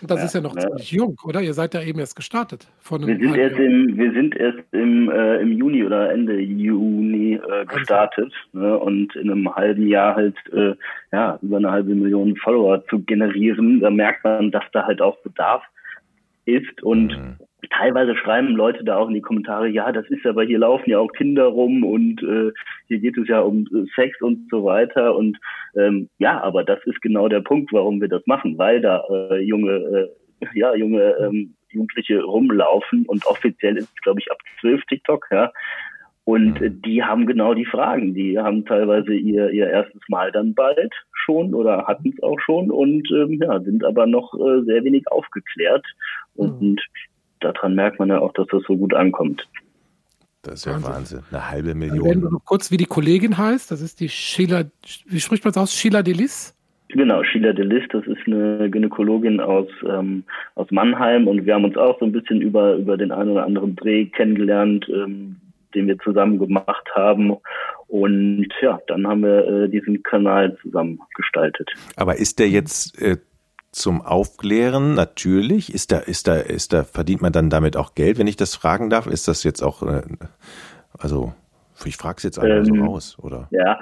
Das 0.00 0.18
ja, 0.18 0.24
ist 0.26 0.34
ja 0.34 0.40
noch 0.40 0.54
ne? 0.54 0.60
ziemlich 0.60 0.92
jung, 0.92 1.18
oder? 1.24 1.40
Ihr 1.40 1.54
seid 1.54 1.74
ja 1.74 1.82
eben 1.82 1.98
erst 1.98 2.14
gestartet. 2.14 2.68
wir, 2.88 2.98
sind 2.98 3.36
erst 3.36 3.58
im, 3.58 3.96
wir 3.96 4.12
sind 4.12 4.36
erst 4.36 4.58
im, 4.70 5.10
äh, 5.10 5.40
im 5.40 5.52
Juni 5.52 5.84
oder 5.84 6.12
Ende 6.12 6.38
Juni 6.38 7.34
äh, 7.34 7.64
gestartet 7.66 8.32
ne? 8.52 8.78
und 8.78 9.16
in 9.16 9.30
einem 9.30 9.54
halben 9.54 9.88
Jahr 9.88 10.14
halt 10.14 10.36
äh, 10.52 10.74
ja, 11.10 11.38
über 11.42 11.56
eine 11.56 11.70
halbe 11.70 11.94
Million 11.94 12.36
Follower 12.36 12.84
zu 12.86 13.00
generieren. 13.00 13.80
Da 13.80 13.90
merkt 13.90 14.22
man, 14.22 14.52
dass 14.52 14.64
da 14.72 14.86
halt 14.86 15.00
auch 15.00 15.16
Bedarf 15.18 15.62
ist 16.48 16.82
und 16.82 17.16
mhm 17.16 17.36
teilweise 17.70 18.16
schreiben 18.16 18.56
Leute 18.56 18.84
da 18.84 18.96
auch 18.96 19.08
in 19.08 19.14
die 19.14 19.20
Kommentare, 19.20 19.68
ja, 19.68 19.92
das 19.92 20.06
ist 20.08 20.24
aber 20.26 20.44
hier 20.44 20.58
laufen 20.58 20.90
ja 20.90 20.98
auch 20.98 21.12
Kinder 21.12 21.44
rum 21.44 21.84
und 21.84 22.22
äh, 22.22 22.52
hier 22.86 22.98
geht 23.00 23.18
es 23.18 23.28
ja 23.28 23.40
um 23.40 23.66
äh, 23.66 23.84
Sex 23.94 24.20
und 24.20 24.48
so 24.50 24.64
weiter. 24.64 25.16
Und 25.16 25.38
ähm, 25.76 26.08
ja, 26.18 26.40
aber 26.42 26.64
das 26.64 26.78
ist 26.86 27.00
genau 27.02 27.28
der 27.28 27.40
Punkt, 27.40 27.72
warum 27.72 28.00
wir 28.00 28.08
das 28.08 28.26
machen, 28.26 28.58
weil 28.58 28.80
da 28.80 29.04
äh, 29.10 29.40
junge, 29.40 29.72
äh, 30.40 30.46
ja, 30.54 30.74
junge 30.74 31.16
ähm, 31.20 31.54
Jugendliche 31.70 32.22
rumlaufen 32.22 33.04
und 33.06 33.26
offiziell 33.26 33.76
ist 33.76 33.90
es, 33.94 34.02
glaube 34.02 34.20
ich, 34.20 34.30
ab 34.30 34.38
zwölf 34.60 34.82
TikTok, 34.86 35.26
ja. 35.30 35.52
Und 36.28 36.60
äh, 36.60 36.70
die 36.70 37.02
haben 37.02 37.26
genau 37.26 37.54
die 37.54 37.64
Fragen. 37.64 38.14
Die 38.14 38.38
haben 38.38 38.66
teilweise 38.66 39.14
ihr, 39.14 39.50
ihr 39.50 39.70
erstes 39.70 40.02
Mal 40.08 40.30
dann 40.30 40.54
bald 40.54 40.92
schon 41.12 41.54
oder 41.54 41.86
hatten 41.86 42.12
es 42.14 42.22
auch 42.22 42.38
schon 42.40 42.70
und 42.70 43.10
ähm, 43.10 43.40
ja, 43.40 43.60
sind 43.60 43.84
aber 43.84 44.06
noch 44.06 44.34
äh, 44.34 44.62
sehr 44.64 44.84
wenig 44.84 45.10
aufgeklärt. 45.10 45.86
Und, 46.34 46.60
mhm 46.60 46.76
daran 47.40 47.74
merkt 47.74 47.98
man 47.98 48.08
ja 48.08 48.18
auch, 48.18 48.32
dass 48.32 48.46
das 48.48 48.62
so 48.66 48.76
gut 48.76 48.94
ankommt. 48.94 49.48
Das 50.42 50.54
ist 50.54 50.64
ja 50.66 50.72
Wahnsinn. 50.72 50.92
Wahnsinn. 50.92 51.20
Eine 51.30 51.50
halbe 51.50 51.74
Million. 51.74 52.04
Dann 52.04 52.22
wir 52.22 52.30
noch 52.30 52.44
kurz, 52.44 52.70
wie 52.70 52.76
die 52.76 52.86
Kollegin 52.86 53.36
heißt. 53.36 53.70
Das 53.70 53.80
ist 53.80 54.00
die 54.00 54.08
Sheila, 54.08 54.64
wie 55.06 55.20
spricht 55.20 55.44
man 55.44 55.50
es 55.50 55.56
aus? 55.56 55.74
Sheila 55.74 56.02
Delis? 56.02 56.54
Genau, 56.88 57.22
Sheila 57.22 57.52
Delis, 57.52 57.84
das 57.90 58.06
ist 58.06 58.26
eine 58.26 58.70
Gynäkologin 58.70 59.40
aus, 59.40 59.66
ähm, 59.86 60.24
aus 60.54 60.70
Mannheim 60.70 61.28
und 61.28 61.44
wir 61.44 61.54
haben 61.54 61.64
uns 61.64 61.76
auch 61.76 61.98
so 61.98 62.06
ein 62.06 62.12
bisschen 62.12 62.40
über, 62.40 62.76
über 62.76 62.96
den 62.96 63.12
einen 63.12 63.30
oder 63.30 63.44
anderen 63.44 63.76
Dreh 63.76 64.06
kennengelernt, 64.06 64.88
ähm, 64.88 65.36
den 65.74 65.86
wir 65.86 65.98
zusammen 65.98 66.38
gemacht 66.38 66.88
haben. 66.94 67.36
Und 67.86 68.48
ja, 68.60 68.78
dann 68.86 69.06
haben 69.06 69.22
wir 69.22 69.46
äh, 69.46 69.68
diesen 69.68 70.02
Kanal 70.02 70.56
zusammen 70.62 71.00
gestaltet. 71.14 71.70
Aber 71.96 72.16
ist 72.16 72.38
der 72.38 72.48
jetzt 72.48 73.00
äh, 73.00 73.16
zum 73.70 74.02
Aufklären, 74.02 74.94
natürlich. 74.94 75.72
Ist 75.72 75.92
da, 75.92 75.98
ist 75.98 76.28
da, 76.28 76.36
ist 76.36 76.72
da, 76.72 76.84
verdient 76.84 77.22
man 77.22 77.32
dann 77.32 77.50
damit 77.50 77.76
auch 77.76 77.94
Geld, 77.94 78.18
wenn 78.18 78.26
ich 78.26 78.36
das 78.36 78.54
fragen 78.56 78.90
darf? 78.90 79.06
Ist 79.06 79.28
das 79.28 79.44
jetzt 79.44 79.62
auch, 79.62 79.82
äh, 79.82 80.02
also, 80.98 81.32
ich 81.84 81.96
frage 81.96 82.16
es 82.18 82.24
jetzt 82.24 82.38
einfach 82.38 82.68
ähm, 82.68 82.76
so 82.76 82.84
aus, 82.84 83.18
oder? 83.18 83.48
Ja, 83.50 83.78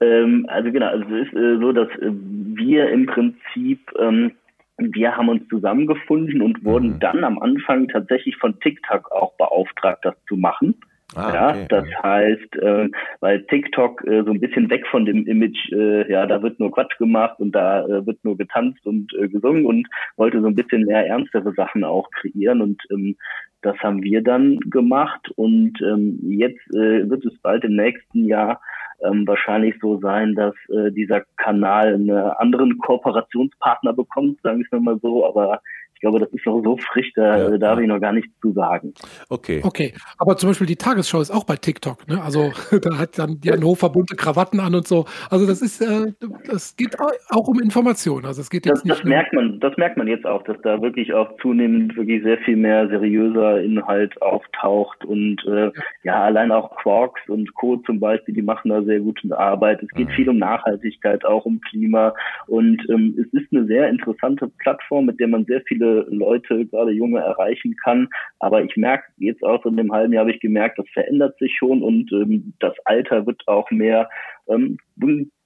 ähm, 0.00 0.46
also 0.48 0.70
genau, 0.70 0.86
also 0.86 1.04
es 1.14 1.26
ist 1.28 1.34
äh, 1.34 1.58
so, 1.58 1.72
dass 1.72 1.88
äh, 2.00 2.10
wir 2.10 2.90
im 2.90 3.06
Prinzip, 3.06 3.90
ähm, 3.98 4.32
wir 4.78 5.16
haben 5.16 5.28
uns 5.28 5.46
zusammengefunden 5.48 6.42
und 6.42 6.64
wurden 6.64 6.94
mhm. 6.94 7.00
dann 7.00 7.24
am 7.24 7.38
Anfang 7.38 7.88
tatsächlich 7.88 8.36
von 8.36 8.58
TikTok 8.60 9.10
auch 9.12 9.34
beauftragt, 9.36 10.04
das 10.04 10.14
zu 10.28 10.36
machen. 10.36 10.74
Ah, 11.14 11.34
ja, 11.34 11.50
okay. 11.50 11.66
das 11.68 11.84
heißt, 12.02 12.56
äh, 12.56 12.88
weil 13.20 13.42
TikTok 13.44 14.02
äh, 14.06 14.22
so 14.24 14.30
ein 14.30 14.40
bisschen 14.40 14.70
weg 14.70 14.86
von 14.86 15.04
dem 15.04 15.26
Image, 15.26 15.70
äh, 15.72 16.10
ja, 16.10 16.26
da 16.26 16.42
wird 16.42 16.58
nur 16.58 16.72
Quatsch 16.72 16.96
gemacht 16.98 17.38
und 17.38 17.52
da 17.52 17.84
äh, 17.84 18.06
wird 18.06 18.24
nur 18.24 18.36
getanzt 18.36 18.86
und 18.86 19.12
äh, 19.14 19.28
gesungen 19.28 19.66
und 19.66 19.86
wollte 20.16 20.40
so 20.40 20.46
ein 20.46 20.54
bisschen 20.54 20.84
mehr 20.84 21.06
ernstere 21.06 21.52
Sachen 21.52 21.84
auch 21.84 22.10
kreieren 22.12 22.62
und 22.62 22.82
ähm, 22.90 23.16
das 23.60 23.76
haben 23.78 24.02
wir 24.02 24.22
dann 24.22 24.58
gemacht 24.70 25.30
und 25.36 25.80
ähm, 25.82 26.18
jetzt 26.22 26.66
äh, 26.74 27.08
wird 27.08 27.24
es 27.26 27.38
bald 27.42 27.64
im 27.64 27.76
nächsten 27.76 28.26
Jahr 28.26 28.60
ähm, 29.02 29.26
wahrscheinlich 29.26 29.74
so 29.80 29.98
sein, 29.98 30.34
dass 30.34 30.54
äh, 30.68 30.90
dieser 30.92 31.22
Kanal 31.36 31.94
einen 31.94 32.10
anderen 32.10 32.78
Kooperationspartner 32.78 33.92
bekommt, 33.92 34.40
sagen 34.42 34.64
wir 34.70 34.80
mal 34.80 34.98
so, 35.00 35.26
aber 35.26 35.60
glaube, 36.02 36.18
das 36.18 36.28
ist 36.32 36.44
noch 36.44 36.60
so 36.62 36.76
frisch, 36.76 37.10
da 37.14 37.50
ja, 37.50 37.58
darf 37.58 37.78
ja. 37.78 37.82
ich 37.82 37.88
noch 37.88 38.00
gar 38.00 38.12
nichts 38.12 38.30
zu 38.40 38.52
sagen. 38.52 38.92
Okay. 39.30 39.62
Okay, 39.64 39.94
aber 40.18 40.36
zum 40.36 40.50
Beispiel 40.50 40.66
die 40.66 40.76
Tagesschau 40.76 41.20
ist 41.20 41.30
auch 41.30 41.44
bei 41.44 41.56
TikTok, 41.56 42.06
ne? 42.08 42.20
Also 42.22 42.52
da 42.82 42.98
hat 42.98 43.18
dann 43.18 43.40
die 43.40 43.50
Hannover 43.50 43.88
bunte 43.88 44.16
Krawatten 44.16 44.60
an 44.60 44.74
und 44.74 44.86
so. 44.86 45.06
Also 45.30 45.46
das 45.46 45.62
ist, 45.62 45.80
äh, 45.80 46.12
das 46.46 46.76
geht 46.76 46.96
auch 47.00 47.48
um 47.48 47.60
Informationen. 47.60 48.26
Also 48.26 48.42
es 48.42 48.50
geht 48.50 48.66
jetzt 48.66 48.80
das, 48.80 48.84
nicht. 48.84 48.98
Das 48.98 49.04
merkt 49.04 49.32
man, 49.32 49.60
das 49.60 49.76
merkt 49.76 49.96
man 49.96 50.08
jetzt 50.08 50.26
auch, 50.26 50.42
dass 50.42 50.60
da 50.62 50.82
wirklich 50.82 51.14
auch 51.14 51.30
zunehmend 51.40 51.96
wirklich 51.96 52.22
sehr 52.22 52.38
viel 52.38 52.56
mehr 52.56 52.88
seriöser 52.88 53.62
Inhalt 53.62 54.20
auftaucht 54.20 55.04
und 55.04 55.42
äh, 55.46 55.66
ja. 55.66 55.72
ja, 56.02 56.24
allein 56.24 56.50
auch 56.50 56.76
Quarks 56.82 57.20
und 57.28 57.54
Co. 57.54 57.76
zum 57.86 58.00
Beispiel, 58.00 58.34
die 58.34 58.42
machen 58.42 58.70
da 58.70 58.82
sehr 58.82 59.00
gute 59.00 59.38
Arbeit. 59.38 59.82
Es 59.82 59.88
geht 59.90 60.08
mhm. 60.08 60.12
viel 60.12 60.28
um 60.28 60.38
Nachhaltigkeit, 60.38 61.24
auch 61.24 61.44
um 61.44 61.60
Klima 61.60 62.12
und 62.48 62.82
ähm, 62.90 63.14
es 63.18 63.32
ist 63.40 63.52
eine 63.52 63.66
sehr 63.66 63.88
interessante 63.88 64.48
Plattform, 64.58 65.06
mit 65.06 65.20
der 65.20 65.28
man 65.28 65.44
sehr 65.44 65.62
viele 65.68 65.91
Leute, 66.08 66.66
gerade 66.66 66.90
Junge, 66.90 67.20
erreichen 67.20 67.76
kann. 67.82 68.08
Aber 68.38 68.62
ich 68.62 68.76
merke 68.76 69.04
jetzt 69.18 69.42
auch 69.42 69.62
so 69.62 69.68
in 69.68 69.76
dem 69.76 69.92
halben 69.92 70.12
Jahr 70.12 70.22
habe 70.22 70.32
ich 70.32 70.40
gemerkt, 70.40 70.78
das 70.78 70.88
verändert 70.92 71.38
sich 71.38 71.54
schon 71.56 71.82
und 71.82 72.10
ähm, 72.12 72.54
das 72.60 72.74
Alter 72.84 73.26
wird 73.26 73.42
auch 73.46 73.70
mehr 73.70 74.08
ähm, 74.48 74.78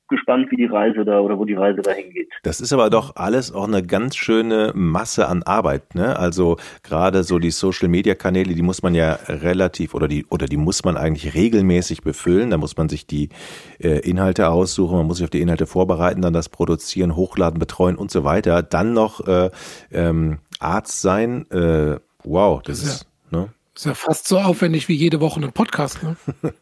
gespannt, 0.08 0.50
wie 0.50 0.56
die 0.56 0.66
Reise 0.66 1.04
da 1.04 1.20
oder 1.20 1.38
wo 1.38 1.44
die 1.44 1.54
Reise 1.54 1.82
dahin 1.82 2.10
geht. 2.12 2.30
Das 2.42 2.60
ist 2.60 2.72
aber 2.72 2.90
doch 2.90 3.16
alles 3.16 3.52
auch 3.52 3.66
eine 3.66 3.82
ganz 3.82 4.16
schöne 4.16 4.72
Masse 4.74 5.28
an 5.28 5.42
Arbeit, 5.42 5.94
ne? 5.94 6.18
Also 6.18 6.56
gerade 6.82 7.24
so 7.24 7.38
die 7.38 7.50
Social 7.50 7.88
Media 7.88 8.14
Kanäle, 8.14 8.54
die 8.54 8.62
muss 8.62 8.82
man 8.82 8.94
ja 8.94 9.18
relativ 9.28 9.94
oder 9.94 10.08
die 10.08 10.26
oder 10.26 10.46
die 10.46 10.56
muss 10.56 10.84
man 10.84 10.96
eigentlich 10.96 11.34
regelmäßig 11.34 12.02
befüllen. 12.02 12.50
Da 12.50 12.58
muss 12.58 12.76
man 12.76 12.88
sich 12.88 13.06
die 13.06 13.30
äh, 13.78 13.98
Inhalte 14.08 14.48
aussuchen, 14.48 14.96
man 14.96 15.06
muss 15.06 15.18
sich 15.18 15.24
auf 15.24 15.30
die 15.30 15.40
Inhalte 15.40 15.66
vorbereiten, 15.66 16.22
dann 16.22 16.32
das 16.32 16.48
produzieren, 16.48 17.16
hochladen, 17.16 17.58
betreuen 17.58 17.96
und 17.96 18.10
so 18.10 18.24
weiter. 18.24 18.62
Dann 18.62 18.92
noch 18.92 19.26
äh, 19.26 19.50
ähm, 19.92 20.38
Arzt 20.58 21.00
sein. 21.00 21.50
Äh, 21.50 21.98
wow, 22.24 22.62
das, 22.62 22.80
das 22.80 22.88
ist, 22.88 23.06
ja, 23.30 23.38
ne? 23.38 23.48
ist 23.74 23.86
ja 23.86 23.94
fast 23.94 24.28
so 24.28 24.38
aufwendig 24.38 24.88
wie 24.88 24.94
jede 24.94 25.20
Woche 25.20 25.40
ein 25.40 25.52
Podcast, 25.52 26.02
ne? 26.02 26.16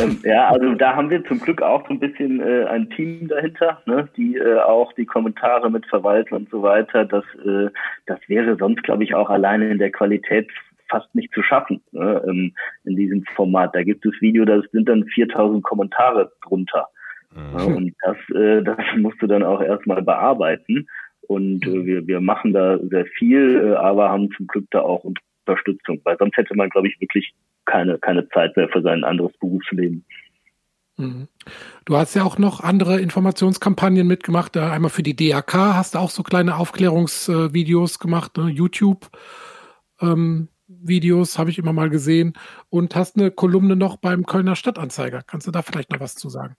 ähm, 0.00 0.18
ja, 0.24 0.48
also 0.48 0.74
da 0.74 0.96
haben 0.96 1.10
wir 1.10 1.24
zum 1.24 1.40
Glück 1.40 1.62
auch 1.62 1.86
so 1.86 1.94
ein 1.94 2.00
bisschen 2.00 2.40
äh, 2.40 2.64
ein 2.64 2.90
Team 2.90 3.28
dahinter, 3.28 3.82
ne, 3.86 4.08
die 4.16 4.36
äh, 4.36 4.58
auch 4.60 4.92
die 4.94 5.06
Kommentare 5.06 5.70
mit 5.70 5.86
verwalten 5.86 6.34
und 6.34 6.50
so 6.50 6.62
weiter. 6.62 7.04
Das, 7.04 7.24
äh, 7.44 7.70
das 8.06 8.18
wäre 8.26 8.56
sonst, 8.56 8.82
glaube 8.82 9.04
ich, 9.04 9.14
auch 9.14 9.30
alleine 9.30 9.70
in 9.70 9.78
der 9.78 9.92
Qualität 9.92 10.50
fast 10.88 11.14
nicht 11.14 11.32
zu 11.32 11.42
schaffen 11.42 11.80
ne, 11.92 12.22
in, 12.26 12.54
in 12.84 12.96
diesem 12.96 13.24
Format. 13.34 13.74
Da 13.74 13.82
gibt 13.82 14.04
es 14.06 14.20
Video, 14.20 14.44
da 14.44 14.60
sind 14.72 14.88
dann 14.88 15.04
4000 15.04 15.62
Kommentare 15.62 16.32
drunter. 16.42 16.88
Mhm. 17.34 17.58
Ja, 17.58 17.64
und 17.64 17.94
das, 18.02 18.16
äh, 18.36 18.62
das 18.62 18.78
musst 18.96 19.20
du 19.20 19.26
dann 19.26 19.42
auch 19.42 19.60
erstmal 19.60 20.02
bearbeiten. 20.02 20.86
Und 21.26 21.66
äh, 21.66 21.84
wir, 21.86 22.06
wir 22.06 22.20
machen 22.20 22.52
da 22.52 22.78
sehr 22.78 23.06
viel, 23.06 23.72
äh, 23.72 23.74
aber 23.74 24.10
haben 24.10 24.30
zum 24.36 24.46
Glück 24.46 24.66
da 24.70 24.80
auch 24.80 25.04
Unterstützung, 25.04 26.00
weil 26.04 26.16
sonst 26.18 26.36
hätte 26.36 26.54
man, 26.54 26.68
glaube 26.68 26.88
ich, 26.88 27.00
wirklich 27.00 27.34
keine, 27.66 27.98
keine 27.98 28.28
Zeit 28.28 28.56
mehr 28.56 28.68
für 28.68 28.82
sein 28.82 29.04
anderes 29.04 29.32
Berufsleben. 29.38 30.04
Mhm. 30.96 31.28
Du 31.84 31.96
hast 31.96 32.14
ja 32.14 32.22
auch 32.22 32.38
noch 32.38 32.60
andere 32.60 33.00
Informationskampagnen 33.00 34.06
mitgemacht. 34.06 34.56
Einmal 34.56 34.90
für 34.90 35.02
die 35.02 35.16
DAK 35.16 35.54
hast 35.54 35.94
du 35.94 35.98
auch 35.98 36.10
so 36.10 36.22
kleine 36.22 36.56
Aufklärungsvideos 36.56 37.98
gemacht, 37.98 38.36
ne? 38.36 38.48
YouTube. 38.48 39.10
Ähm, 40.00 40.48
habe 41.38 41.50
ich 41.50 41.58
immer 41.58 41.72
mal 41.72 41.90
gesehen 41.90 42.34
und 42.68 42.94
hast 42.94 43.16
eine 43.16 43.30
Kolumne 43.30 43.76
noch 43.76 43.96
beim 43.96 44.26
Kölner 44.26 44.56
Stadtanzeiger. 44.56 45.22
Kannst 45.26 45.46
du 45.46 45.50
da 45.50 45.62
vielleicht 45.62 45.90
noch 45.90 46.00
was 46.00 46.14
zu 46.14 46.28
sagen? 46.28 46.56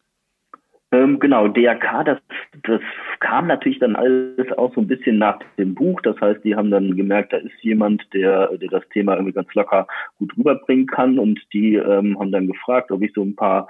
Ähm, 0.92 1.20
genau, 1.20 1.48
DRK, 1.48 2.04
das, 2.04 2.20
das 2.64 2.82
kam 3.20 3.48
natürlich 3.48 3.80
dann 3.80 3.96
alles 3.96 4.52
auch 4.58 4.74
so 4.76 4.82
ein 4.82 4.88
bisschen 4.88 5.18
nach 5.18 5.40
dem 5.58 5.74
Buch. 5.74 6.00
Das 6.02 6.20
heißt, 6.22 6.44
die 6.44 6.56
haben 6.56 6.72
dann 6.72 6.96
gemerkt, 6.96 7.34
da 7.34 7.38
ist 7.38 7.62
jemand, 7.62 8.04
der, 8.14 8.56
der 8.58 8.70
das 8.70 8.88
Thema 8.90 9.14
irgendwie 9.14 9.34
ganz 9.34 9.54
locker 9.56 9.88
gut 10.20 10.38
rüberbringen 10.38 10.86
kann. 10.86 11.18
Und 11.18 11.42
die 11.54 11.76
ähm, 11.76 12.18
haben 12.20 12.32
dann 12.32 12.48
gefragt, 12.48 12.92
ob 12.92 13.02
ich 13.02 13.12
so 13.14 13.24
ein 13.24 13.36
paar 13.36 13.68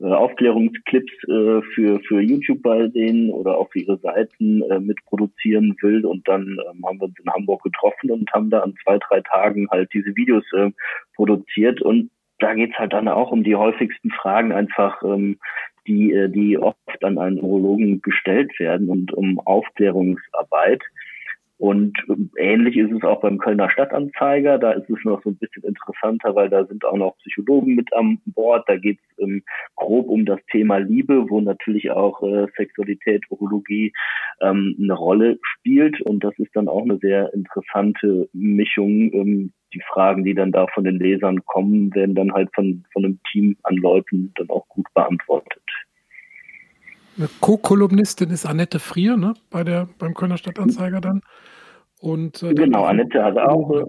äh, 0.00 0.12
Aufklärungsclips 0.12 1.12
äh, 1.28 1.62
für, 1.74 2.00
für 2.00 2.20
YouTube 2.20 2.62
bei 2.62 2.88
denen 2.88 3.30
oder 3.30 3.56
auch 3.56 3.70
für 3.70 3.78
ihre 3.78 3.98
Seiten 3.98 4.62
äh, 4.62 4.80
mitproduzieren 4.80 5.74
will. 5.80 6.04
Und 6.04 6.28
dann 6.28 6.42
ähm, 6.42 6.84
haben 6.84 7.00
wir 7.00 7.04
uns 7.04 7.18
in 7.18 7.32
Hamburg 7.32 7.62
getroffen 7.62 8.10
und 8.10 8.30
haben 8.32 8.50
da 8.50 8.60
an 8.60 8.74
zwei, 8.82 8.98
drei 8.98 9.20
Tagen 9.20 9.68
halt 9.70 9.90
diese 9.94 10.14
Videos 10.16 10.44
äh, 10.52 10.70
produziert. 11.14 11.80
Und 11.80 12.10
da 12.38 12.52
geht's 12.54 12.78
halt 12.78 12.92
dann 12.92 13.08
auch 13.08 13.30
um 13.30 13.44
die 13.44 13.56
häufigsten 13.56 14.10
Fragen 14.10 14.52
einfach, 14.52 15.02
ähm, 15.02 15.38
die, 15.86 16.12
äh, 16.12 16.28
die 16.28 16.58
oft 16.58 17.04
an 17.04 17.18
einen 17.18 17.40
Urologen 17.40 18.02
gestellt 18.02 18.58
werden 18.58 18.88
und 18.88 19.12
um 19.12 19.40
Aufklärungsarbeit. 19.40 20.82
Und 21.58 21.96
ähnlich 22.36 22.76
ist 22.76 22.92
es 22.92 23.02
auch 23.02 23.22
beim 23.22 23.38
Kölner 23.38 23.70
Stadtanzeiger. 23.70 24.58
Da 24.58 24.72
ist 24.72 24.90
es 24.90 25.02
noch 25.04 25.22
so 25.22 25.30
ein 25.30 25.36
bisschen 25.36 25.62
interessanter, 25.62 26.34
weil 26.34 26.50
da 26.50 26.66
sind 26.66 26.84
auch 26.84 26.96
noch 26.96 27.16
Psychologen 27.18 27.74
mit 27.74 27.94
an 27.94 28.18
Bord. 28.26 28.68
Da 28.68 28.76
geht 28.76 28.98
es 28.98 29.24
ähm, 29.24 29.42
grob 29.74 30.08
um 30.08 30.26
das 30.26 30.40
Thema 30.50 30.76
Liebe, 30.76 31.30
wo 31.30 31.40
natürlich 31.40 31.90
auch 31.90 32.22
äh, 32.22 32.46
Sexualität, 32.56 33.24
Urologie 33.30 33.92
ähm, 34.42 34.76
eine 34.78 34.92
Rolle 34.92 35.38
spielt. 35.40 36.02
Und 36.02 36.24
das 36.24 36.38
ist 36.38 36.54
dann 36.54 36.68
auch 36.68 36.82
eine 36.82 36.98
sehr 36.98 37.32
interessante 37.32 38.28
Mischung. 38.34 39.12
Ähm, 39.14 39.52
die 39.72 39.82
Fragen, 39.88 40.24
die 40.24 40.34
dann 40.34 40.52
da 40.52 40.66
von 40.74 40.84
den 40.84 40.98
Lesern 40.98 41.42
kommen, 41.46 41.94
werden 41.94 42.14
dann 42.14 42.32
halt 42.32 42.50
von, 42.54 42.84
von 42.92 43.04
einem 43.04 43.20
Team 43.32 43.56
an 43.62 43.76
Leuten 43.76 44.32
dann 44.36 44.50
auch 44.50 44.68
gut 44.68 44.86
beantwortet. 44.94 45.62
Eine 47.18 47.28
Co-Kolumnistin 47.40 48.30
ist 48.30 48.44
Annette 48.44 48.78
Frier, 48.78 49.16
ne? 49.16 49.34
Bei 49.50 49.64
der, 49.64 49.88
beim 49.98 50.12
Kölner 50.12 50.36
Stadtanzeiger 50.36 51.00
dann. 51.00 51.22
Und, 52.00 52.42
äh, 52.42 52.52
genau, 52.52 52.84
Annette 52.84 53.24
hat 53.24 53.38
auch. 53.38 53.70
Äh, 53.70 53.84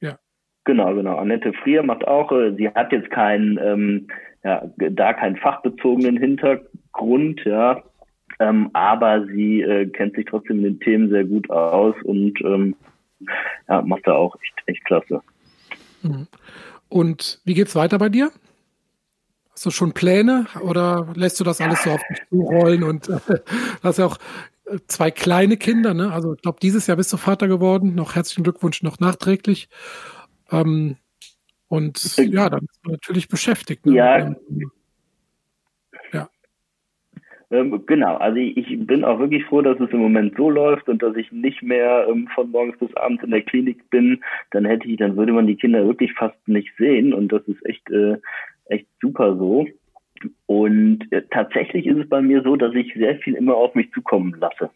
ja. 0.00 0.18
Genau, 0.64 0.94
genau. 0.94 1.16
Annette 1.16 1.52
Frier 1.52 1.82
macht 1.82 2.06
auch, 2.08 2.32
äh, 2.32 2.54
sie 2.56 2.68
hat 2.70 2.92
jetzt 2.92 3.10
keinen, 3.10 3.58
ähm, 3.58 4.08
ja, 4.42 4.62
da 4.78 5.12
keinen 5.12 5.36
fachbezogenen 5.36 6.16
Hintergrund, 6.16 7.44
ja. 7.44 7.82
Ähm, 8.38 8.70
aber 8.72 9.26
sie 9.26 9.60
äh, 9.60 9.86
kennt 9.86 10.16
sich 10.16 10.24
trotzdem 10.24 10.58
in 10.58 10.64
den 10.64 10.80
Themen 10.80 11.10
sehr 11.10 11.24
gut 11.24 11.50
aus 11.50 11.94
und 12.04 12.40
ähm, 12.42 12.74
ja, 13.68 13.82
macht 13.82 14.06
da 14.06 14.14
auch 14.14 14.34
echt, 14.40 14.62
echt 14.64 14.84
klasse. 14.86 15.20
Mhm. 16.02 16.26
Und 16.88 17.40
wie 17.44 17.52
geht's 17.52 17.76
weiter 17.76 17.98
bei 17.98 18.08
dir? 18.08 18.30
Hast 19.60 19.66
du 19.66 19.70
schon 19.72 19.92
Pläne 19.92 20.46
oder 20.62 21.12
lässt 21.14 21.38
du 21.38 21.44
das 21.44 21.60
alles 21.60 21.82
so 21.82 21.90
auf 21.90 22.00
dich 22.08 22.26
zurollen 22.30 22.82
und 22.82 23.10
äh, 23.10 23.18
hast 23.82 23.98
ja 23.98 24.06
auch 24.06 24.16
äh, 24.64 24.78
zwei 24.86 25.10
kleine 25.10 25.58
Kinder, 25.58 25.92
ne? 25.92 26.10
Also 26.14 26.32
ich 26.32 26.40
glaube, 26.40 26.56
dieses 26.62 26.86
Jahr 26.86 26.96
bist 26.96 27.12
du 27.12 27.18
Vater 27.18 27.46
geworden. 27.46 27.94
Noch 27.94 28.14
herzlichen 28.14 28.42
Glückwunsch 28.42 28.82
noch 28.82 29.00
nachträglich. 29.00 29.68
Ähm, 30.50 30.96
und 31.68 32.16
ja, 32.16 32.48
dann 32.48 32.60
bist 32.60 32.80
du 32.84 32.90
natürlich 32.90 33.28
beschäftigt. 33.28 33.84
Ne? 33.84 33.96
Ja. 33.96 34.34
ja. 36.14 36.30
Ähm, 37.50 37.84
genau, 37.84 38.16
also 38.16 38.38
ich, 38.38 38.56
ich, 38.56 38.86
bin 38.86 39.04
auch 39.04 39.18
wirklich 39.18 39.44
froh, 39.44 39.60
dass 39.60 39.78
es 39.78 39.90
im 39.90 39.98
Moment 39.98 40.38
so 40.38 40.48
läuft 40.48 40.88
und 40.88 41.02
dass 41.02 41.16
ich 41.16 41.30
nicht 41.32 41.62
mehr 41.62 42.06
ähm, 42.08 42.28
von 42.34 42.50
morgens 42.50 42.78
bis 42.78 42.96
abends 42.96 43.22
in 43.22 43.30
der 43.30 43.42
Klinik 43.42 43.90
bin. 43.90 44.22
Dann 44.52 44.64
hätte 44.64 44.88
ich, 44.88 44.96
dann 44.96 45.18
würde 45.18 45.34
man 45.34 45.46
die 45.46 45.56
Kinder 45.56 45.84
wirklich 45.84 46.14
fast 46.14 46.48
nicht 46.48 46.70
sehen 46.78 47.12
und 47.12 47.30
das 47.30 47.42
ist 47.46 47.62
echt 47.66 47.90
äh, 47.90 48.16
echt 48.70 48.86
super 49.00 49.36
so. 49.36 49.66
Und 50.46 51.10
äh, 51.12 51.22
tatsächlich 51.30 51.86
ist 51.86 51.98
es 51.98 52.08
bei 52.08 52.20
mir 52.20 52.42
so, 52.42 52.56
dass 52.56 52.74
ich 52.74 52.92
sehr 52.94 53.16
viel 53.18 53.34
immer 53.34 53.54
auf 53.54 53.74
mich 53.74 53.90
zukommen 53.92 54.36
lasse. 54.38 54.70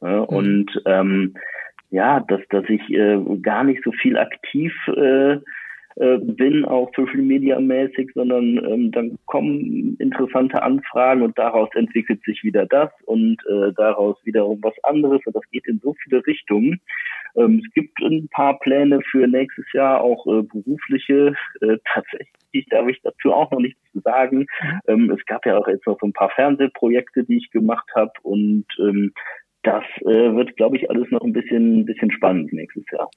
Ja, 0.00 0.20
mhm. 0.20 0.24
Und 0.24 0.82
ähm, 0.86 1.34
ja, 1.90 2.20
dass, 2.20 2.40
dass 2.50 2.68
ich 2.68 2.82
äh, 2.90 3.18
gar 3.42 3.64
nicht 3.64 3.82
so 3.84 3.92
viel 3.92 4.18
aktiv 4.18 4.72
äh, 4.88 5.38
äh, 5.98 6.18
bin, 6.18 6.64
auch 6.64 6.90
Social 6.94 7.22
Media 7.22 7.58
mäßig, 7.58 8.10
sondern 8.14 8.64
ähm, 8.64 8.92
dann 8.92 9.18
kommen 9.26 9.96
interessante 9.98 10.62
Anfragen 10.62 11.22
und 11.22 11.36
daraus 11.36 11.68
entwickelt 11.74 12.22
sich 12.24 12.44
wieder 12.44 12.66
das 12.66 12.90
und 13.06 13.36
äh, 13.48 13.72
daraus 13.74 14.16
wiederum 14.24 14.60
was 14.62 14.74
anderes 14.84 15.20
und 15.26 15.34
das 15.34 15.42
geht 15.50 15.66
in 15.66 15.80
so 15.82 15.94
viele 16.04 16.24
Richtungen. 16.24 16.80
Ähm, 17.38 17.62
es 17.64 17.72
gibt 17.74 18.00
ein 18.00 18.28
paar 18.28 18.58
Pläne 18.58 19.00
für 19.10 19.26
nächstes 19.26 19.66
Jahr, 19.72 20.00
auch 20.00 20.26
äh, 20.26 20.42
berufliche. 20.42 21.34
Äh, 21.60 21.76
tatsächlich 21.92 22.66
darf 22.70 22.88
ich 22.88 23.00
dazu 23.02 23.32
auch 23.32 23.50
noch 23.50 23.60
nichts 23.60 23.80
zu 23.92 24.00
sagen. 24.00 24.46
Ähm, 24.86 25.10
es 25.10 25.24
gab 25.26 25.46
ja 25.46 25.56
auch 25.56 25.68
jetzt 25.68 25.86
noch 25.86 25.98
so 26.00 26.06
ein 26.06 26.12
paar 26.12 26.30
Fernsehprojekte, 26.30 27.24
die 27.24 27.36
ich 27.38 27.50
gemacht 27.50 27.88
habe 27.94 28.12
und 28.22 28.66
ähm, 28.80 29.12
das 29.62 29.84
äh, 30.02 30.34
wird, 30.34 30.56
glaube 30.56 30.76
ich, 30.76 30.88
alles 30.90 31.10
noch 31.10 31.22
ein 31.22 31.32
bisschen, 31.32 31.80
ein 31.80 31.84
bisschen 31.84 32.10
spannend 32.10 32.52
nächstes 32.52 32.84
Jahr. 32.92 33.10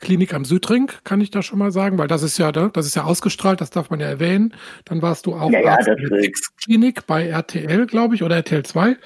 Klinik 0.00 0.34
am 0.34 0.44
Südring, 0.44 0.90
kann 1.04 1.20
ich 1.20 1.30
da 1.30 1.42
schon 1.42 1.58
mal 1.58 1.70
sagen, 1.70 1.98
weil 1.98 2.08
das 2.08 2.22
ist 2.22 2.38
ja, 2.38 2.52
ne, 2.52 2.70
das 2.72 2.86
ist 2.86 2.96
ja 2.96 3.04
ausgestrahlt, 3.04 3.60
das 3.60 3.70
darf 3.70 3.90
man 3.90 4.00
ja 4.00 4.06
erwähnen. 4.06 4.54
Dann 4.84 5.02
warst 5.02 5.26
du 5.26 5.34
auch 5.34 5.50
ja, 5.50 5.60
ja, 5.60 5.78
in 5.78 6.08
der 6.08 6.30
Klinik 6.62 7.06
bei 7.06 7.26
RTL, 7.26 7.86
glaube 7.86 8.14
ich, 8.14 8.22
oder 8.22 8.36
RTL 8.36 8.64
2. 8.64 8.96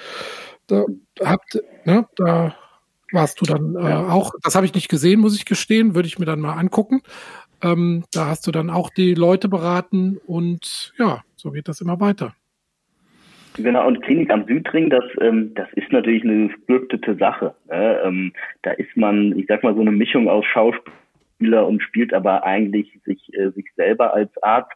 Da 0.67 0.85
habt, 1.21 1.63
ne, 1.85 2.07
da 2.17 2.55
warst 3.13 3.41
du 3.41 3.45
dann 3.45 3.75
äh, 3.75 3.95
auch, 3.95 4.33
das 4.43 4.55
habe 4.55 4.67
ich 4.67 4.75
nicht 4.75 4.89
gesehen, 4.89 5.21
muss 5.21 5.37
ich 5.37 5.45
gestehen, 5.45 5.95
würde 5.95 6.09
ich 6.09 6.19
mir 6.19 6.27
dann 6.27 6.41
mal 6.41 6.55
angucken. 6.55 7.03
Ähm, 7.63 8.05
da 8.13 8.27
hast 8.27 8.47
du 8.47 8.53
dann 8.53 8.71
auch 8.71 8.91
die 8.91 9.15
Leute 9.15 9.49
beraten 9.49 10.19
und 10.27 10.93
ja, 10.99 11.23
so 11.37 11.51
geht 11.51 11.69
das 11.69 11.81
immer 11.81 12.01
weiter. 12.01 12.35
Genau, 13.57 13.89
und 13.89 14.03
Klinik 14.03 14.31
am 14.31 14.47
Südring, 14.47 14.89
das, 14.89 15.05
ähm, 15.21 15.53
das 15.55 15.67
ist 15.73 15.91
natürlich 15.91 16.23
eine 16.23 16.49
gescriptete 16.49 17.17
Sache. 17.17 17.55
Ne? 17.69 18.01
Ähm, 18.05 18.33
da 18.63 18.71
ist 18.73 18.97
man, 18.97 19.37
ich 19.37 19.47
sag 19.49 19.65
mal, 19.65 19.75
so 19.75 19.81
eine 19.81 19.91
Mischung 19.91 20.29
aus 20.29 20.45
Schauspieler 20.45 21.67
und 21.67 21.83
spielt 21.83 22.15
aber 22.15 22.45
eigentlich 22.45 23.01
sich, 23.05 23.35
äh, 23.35 23.51
sich 23.51 23.67
selber 23.75 24.15
als 24.15 24.31
Arzt. 24.43 24.73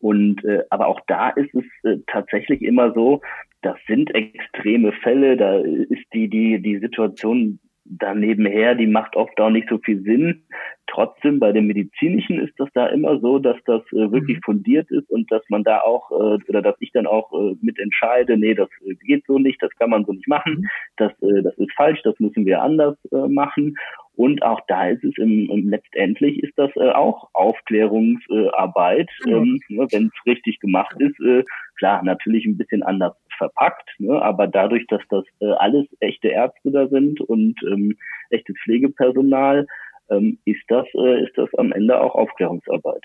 Und 0.00 0.44
äh, 0.44 0.64
aber 0.68 0.88
auch 0.88 1.00
da 1.06 1.30
ist 1.30 1.54
es 1.54 1.64
äh, 1.84 1.96
tatsächlich 2.06 2.60
immer 2.60 2.92
so, 2.92 3.22
das 3.62 3.78
sind 3.86 4.14
extreme 4.14 4.92
Fälle, 4.92 5.38
da 5.38 5.58
ist 5.58 6.04
die, 6.12 6.28
die, 6.28 6.60
die 6.60 6.78
Situation 6.78 7.58
da 7.88 8.14
nebenher, 8.14 8.74
die 8.74 8.86
macht 8.86 9.16
oft 9.16 9.40
auch 9.40 9.50
nicht 9.50 9.68
so 9.68 9.78
viel 9.78 10.02
Sinn. 10.02 10.42
Trotzdem 10.86 11.40
bei 11.40 11.52
dem 11.52 11.66
medizinischen 11.66 12.40
ist 12.40 12.54
das 12.58 12.68
da 12.74 12.86
immer 12.86 13.18
so, 13.20 13.38
dass 13.38 13.56
das 13.64 13.82
äh, 13.92 14.10
wirklich 14.12 14.38
mhm. 14.38 14.42
fundiert 14.42 14.90
ist 14.90 15.10
und 15.10 15.30
dass 15.32 15.42
man 15.48 15.64
da 15.64 15.80
auch 15.80 16.10
äh, 16.10 16.38
oder 16.48 16.62
dass 16.62 16.76
ich 16.80 16.92
dann 16.92 17.06
auch 17.06 17.32
äh, 17.32 17.56
mitentscheide, 17.60 18.36
nee, 18.36 18.54
das 18.54 18.68
äh, 18.84 18.94
geht 18.94 19.24
so 19.26 19.38
nicht, 19.38 19.60
das 19.62 19.70
kann 19.78 19.90
man 19.90 20.04
so 20.04 20.12
nicht 20.12 20.28
machen, 20.28 20.60
mhm. 20.60 20.66
das 20.96 21.12
äh, 21.22 21.42
das 21.42 21.56
ist 21.58 21.72
falsch, 21.74 22.00
das 22.02 22.18
müssen 22.20 22.46
wir 22.46 22.62
anders 22.62 22.96
äh, 23.12 23.28
machen. 23.28 23.76
Und 24.16 24.42
auch 24.42 24.60
da 24.66 24.88
ist 24.88 25.04
es 25.04 25.12
im, 25.18 25.50
im 25.50 25.68
letztendlich 25.68 26.42
ist 26.42 26.54
das 26.56 26.70
äh, 26.76 26.90
auch 26.90 27.28
Aufklärungsarbeit, 27.34 29.10
äh, 29.26 29.30
ähm, 29.30 29.60
wenn 29.68 30.06
es 30.06 30.26
richtig 30.26 30.58
gemacht 30.60 30.96
ist. 30.98 31.20
Äh, 31.20 31.44
klar, 31.76 32.02
natürlich 32.02 32.46
ein 32.46 32.56
bisschen 32.56 32.82
anders 32.82 33.14
verpackt, 33.36 33.90
ne? 33.98 34.20
aber 34.22 34.46
dadurch, 34.46 34.86
dass 34.86 35.02
das 35.10 35.24
äh, 35.40 35.52
alles 35.58 35.86
echte 36.00 36.28
Ärzte 36.28 36.70
da 36.70 36.88
sind 36.88 37.20
und 37.20 37.62
ähm, 37.64 37.96
echtes 38.30 38.56
Pflegepersonal, 38.64 39.66
ähm, 40.08 40.38
ist 40.46 40.62
das 40.68 40.86
äh, 40.94 41.24
ist 41.24 41.36
das 41.36 41.52
am 41.58 41.72
Ende 41.72 42.00
auch 42.00 42.14
Aufklärungsarbeit. 42.14 43.02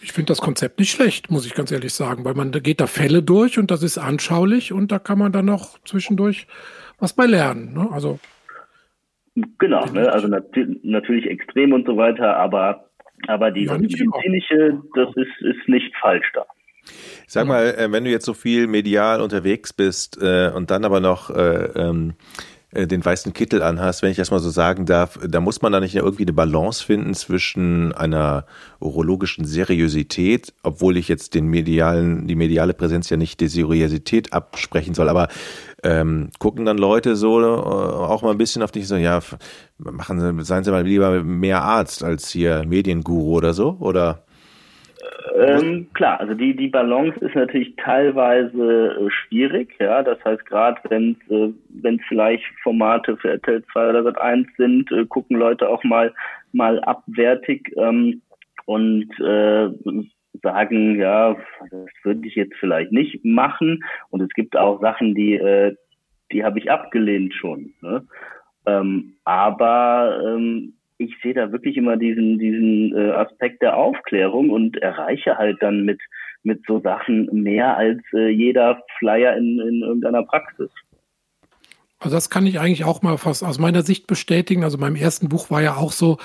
Ich 0.00 0.12
finde 0.12 0.26
das 0.26 0.40
Konzept 0.40 0.78
nicht 0.78 0.90
schlecht, 0.90 1.30
muss 1.30 1.46
ich 1.46 1.54
ganz 1.54 1.72
ehrlich 1.72 1.92
sagen, 1.92 2.24
weil 2.26 2.34
man 2.34 2.52
da 2.52 2.60
geht 2.60 2.80
da 2.80 2.86
Fälle 2.86 3.22
durch 3.22 3.58
und 3.58 3.70
das 3.70 3.82
ist 3.82 3.96
anschaulich 3.96 4.72
und 4.72 4.92
da 4.92 4.98
kann 4.98 5.18
man 5.18 5.32
dann 5.32 5.46
noch 5.46 5.78
zwischendurch 5.84 6.46
was 6.98 7.14
bei 7.14 7.26
lernen. 7.26 7.72
Ne? 7.72 7.88
Also 7.90 8.18
genau, 9.58 9.84
ne? 9.86 10.12
also 10.12 10.28
nat 10.28 10.44
natürlich 10.82 11.26
extrem 11.26 11.72
und 11.72 11.86
so 11.86 11.96
weiter, 11.96 12.36
aber 12.36 12.84
aber 13.26 13.50
die 13.50 13.64
ja, 13.64 13.76
medizinische, 13.76 14.80
das 14.94 15.08
ist 15.16 15.42
ist 15.42 15.68
nicht 15.68 15.94
falsch 16.00 16.30
da. 16.34 16.46
Sag 17.26 17.46
mal, 17.46 17.74
äh, 17.76 17.92
wenn 17.92 18.04
du 18.04 18.10
jetzt 18.10 18.24
so 18.24 18.34
viel 18.34 18.66
medial 18.66 19.20
unterwegs 19.20 19.72
bist 19.72 20.18
äh, 20.22 20.50
und 20.54 20.70
dann 20.70 20.84
aber 20.84 21.00
noch 21.00 21.30
äh, 21.30 21.64
ähm, 21.74 22.14
äh, 22.14 22.57
den 22.72 23.02
weißen 23.02 23.32
Kittel 23.32 23.62
anhast, 23.62 24.02
wenn 24.02 24.10
ich 24.10 24.18
das 24.18 24.30
mal 24.30 24.40
so 24.40 24.50
sagen 24.50 24.84
darf, 24.84 25.18
da 25.26 25.40
muss 25.40 25.62
man 25.62 25.72
da 25.72 25.80
nicht 25.80 25.94
irgendwie 25.94 26.24
eine 26.24 26.34
Balance 26.34 26.84
finden 26.84 27.14
zwischen 27.14 27.92
einer 27.92 28.44
urologischen 28.78 29.46
Seriosität, 29.46 30.52
obwohl 30.62 30.98
ich 30.98 31.08
jetzt 31.08 31.34
den 31.34 31.46
medialen, 31.46 32.26
die 32.26 32.34
mediale 32.34 32.74
Präsenz 32.74 33.08
ja 33.08 33.16
nicht 33.16 33.40
die 33.40 33.48
Seriosität 33.48 34.34
absprechen 34.34 34.92
soll, 34.92 35.08
aber 35.08 35.28
ähm, 35.82 36.28
gucken 36.38 36.66
dann 36.66 36.76
Leute 36.76 37.16
so 37.16 37.40
äh, 37.40 37.46
auch 37.46 38.20
mal 38.20 38.32
ein 38.32 38.38
bisschen 38.38 38.62
auf 38.62 38.72
dich 38.72 38.86
so, 38.86 38.96
ja, 38.96 39.20
machen 39.78 40.20
Sie, 40.20 40.44
seien 40.44 40.64
Sie 40.64 40.70
mal 40.70 40.84
lieber 40.84 41.22
mehr 41.22 41.62
Arzt 41.62 42.04
als 42.04 42.28
hier 42.28 42.64
Medienguru 42.66 43.34
oder 43.34 43.54
so, 43.54 43.78
oder? 43.80 44.24
Ähm, 45.36 45.88
klar, 45.94 46.18
also 46.20 46.34
die, 46.34 46.56
die 46.56 46.68
Balance 46.68 47.18
ist 47.20 47.34
natürlich 47.34 47.76
teilweise 47.76 48.96
äh, 48.98 49.10
schwierig, 49.10 49.76
ja. 49.78 50.02
Das 50.02 50.22
heißt, 50.24 50.44
gerade 50.46 50.80
wenn 50.88 51.16
es 51.20 51.30
äh, 51.30 51.52
wenn's 51.68 52.02
vielleicht 52.08 52.44
Formate 52.62 53.16
für 53.16 53.30
RTL 53.30 53.62
2 53.72 53.90
oder 53.90 54.02
Sat 54.02 54.18
1 54.18 54.48
sind, 54.56 54.90
äh, 54.90 55.06
gucken 55.06 55.36
Leute 55.36 55.68
auch 55.68 55.84
mal 55.84 56.12
mal 56.52 56.80
abwertig 56.80 57.72
ähm, 57.76 58.22
und 58.66 59.08
äh, 59.20 59.68
sagen, 60.42 60.98
ja, 60.98 61.36
das 61.70 61.88
würde 62.02 62.26
ich 62.26 62.34
jetzt 62.34 62.54
vielleicht 62.58 62.92
nicht 62.92 63.24
machen. 63.24 63.84
Und 64.10 64.22
es 64.22 64.30
gibt 64.30 64.56
auch 64.56 64.80
Sachen, 64.80 65.14
die, 65.14 65.34
äh, 65.34 65.74
die 66.32 66.44
habe 66.44 66.58
ich 66.58 66.70
abgelehnt 66.70 67.34
schon. 67.34 67.74
Ne? 67.80 68.06
Ähm, 68.66 69.14
aber 69.24 70.20
ähm, 70.24 70.74
ich 70.98 71.14
sehe 71.22 71.34
da 71.34 71.52
wirklich 71.52 71.76
immer 71.76 71.96
diesen, 71.96 72.38
diesen 72.38 72.96
äh, 72.96 73.12
Aspekt 73.12 73.62
der 73.62 73.76
Aufklärung 73.76 74.50
und 74.50 74.76
erreiche 74.76 75.38
halt 75.38 75.62
dann 75.62 75.84
mit, 75.84 76.00
mit 76.42 76.62
so 76.66 76.80
Sachen 76.80 77.26
mehr 77.32 77.76
als 77.76 78.00
äh, 78.12 78.28
jeder 78.28 78.82
Flyer 78.98 79.36
in, 79.36 79.60
in 79.60 79.82
irgendeiner 79.82 80.24
Praxis. 80.24 80.70
Also 82.00 82.16
das 82.16 82.30
kann 82.30 82.46
ich 82.46 82.60
eigentlich 82.60 82.84
auch 82.84 83.02
mal 83.02 83.16
fast 83.16 83.44
aus 83.44 83.58
meiner 83.58 83.82
Sicht 83.82 84.06
bestätigen. 84.06 84.64
Also 84.64 84.78
beim 84.78 84.96
ersten 84.96 85.28
Buch 85.28 85.50
war 85.50 85.62
ja 85.62 85.76
auch 85.76 85.92
so, 85.92 86.18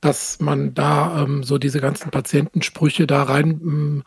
dass 0.00 0.40
man 0.40 0.74
da 0.74 1.22
ähm, 1.22 1.42
so 1.42 1.58
diese 1.58 1.80
ganzen 1.80 2.10
Patientensprüche 2.10 3.06
da 3.06 3.24
rein 3.24 3.60
ähm, 3.62 4.02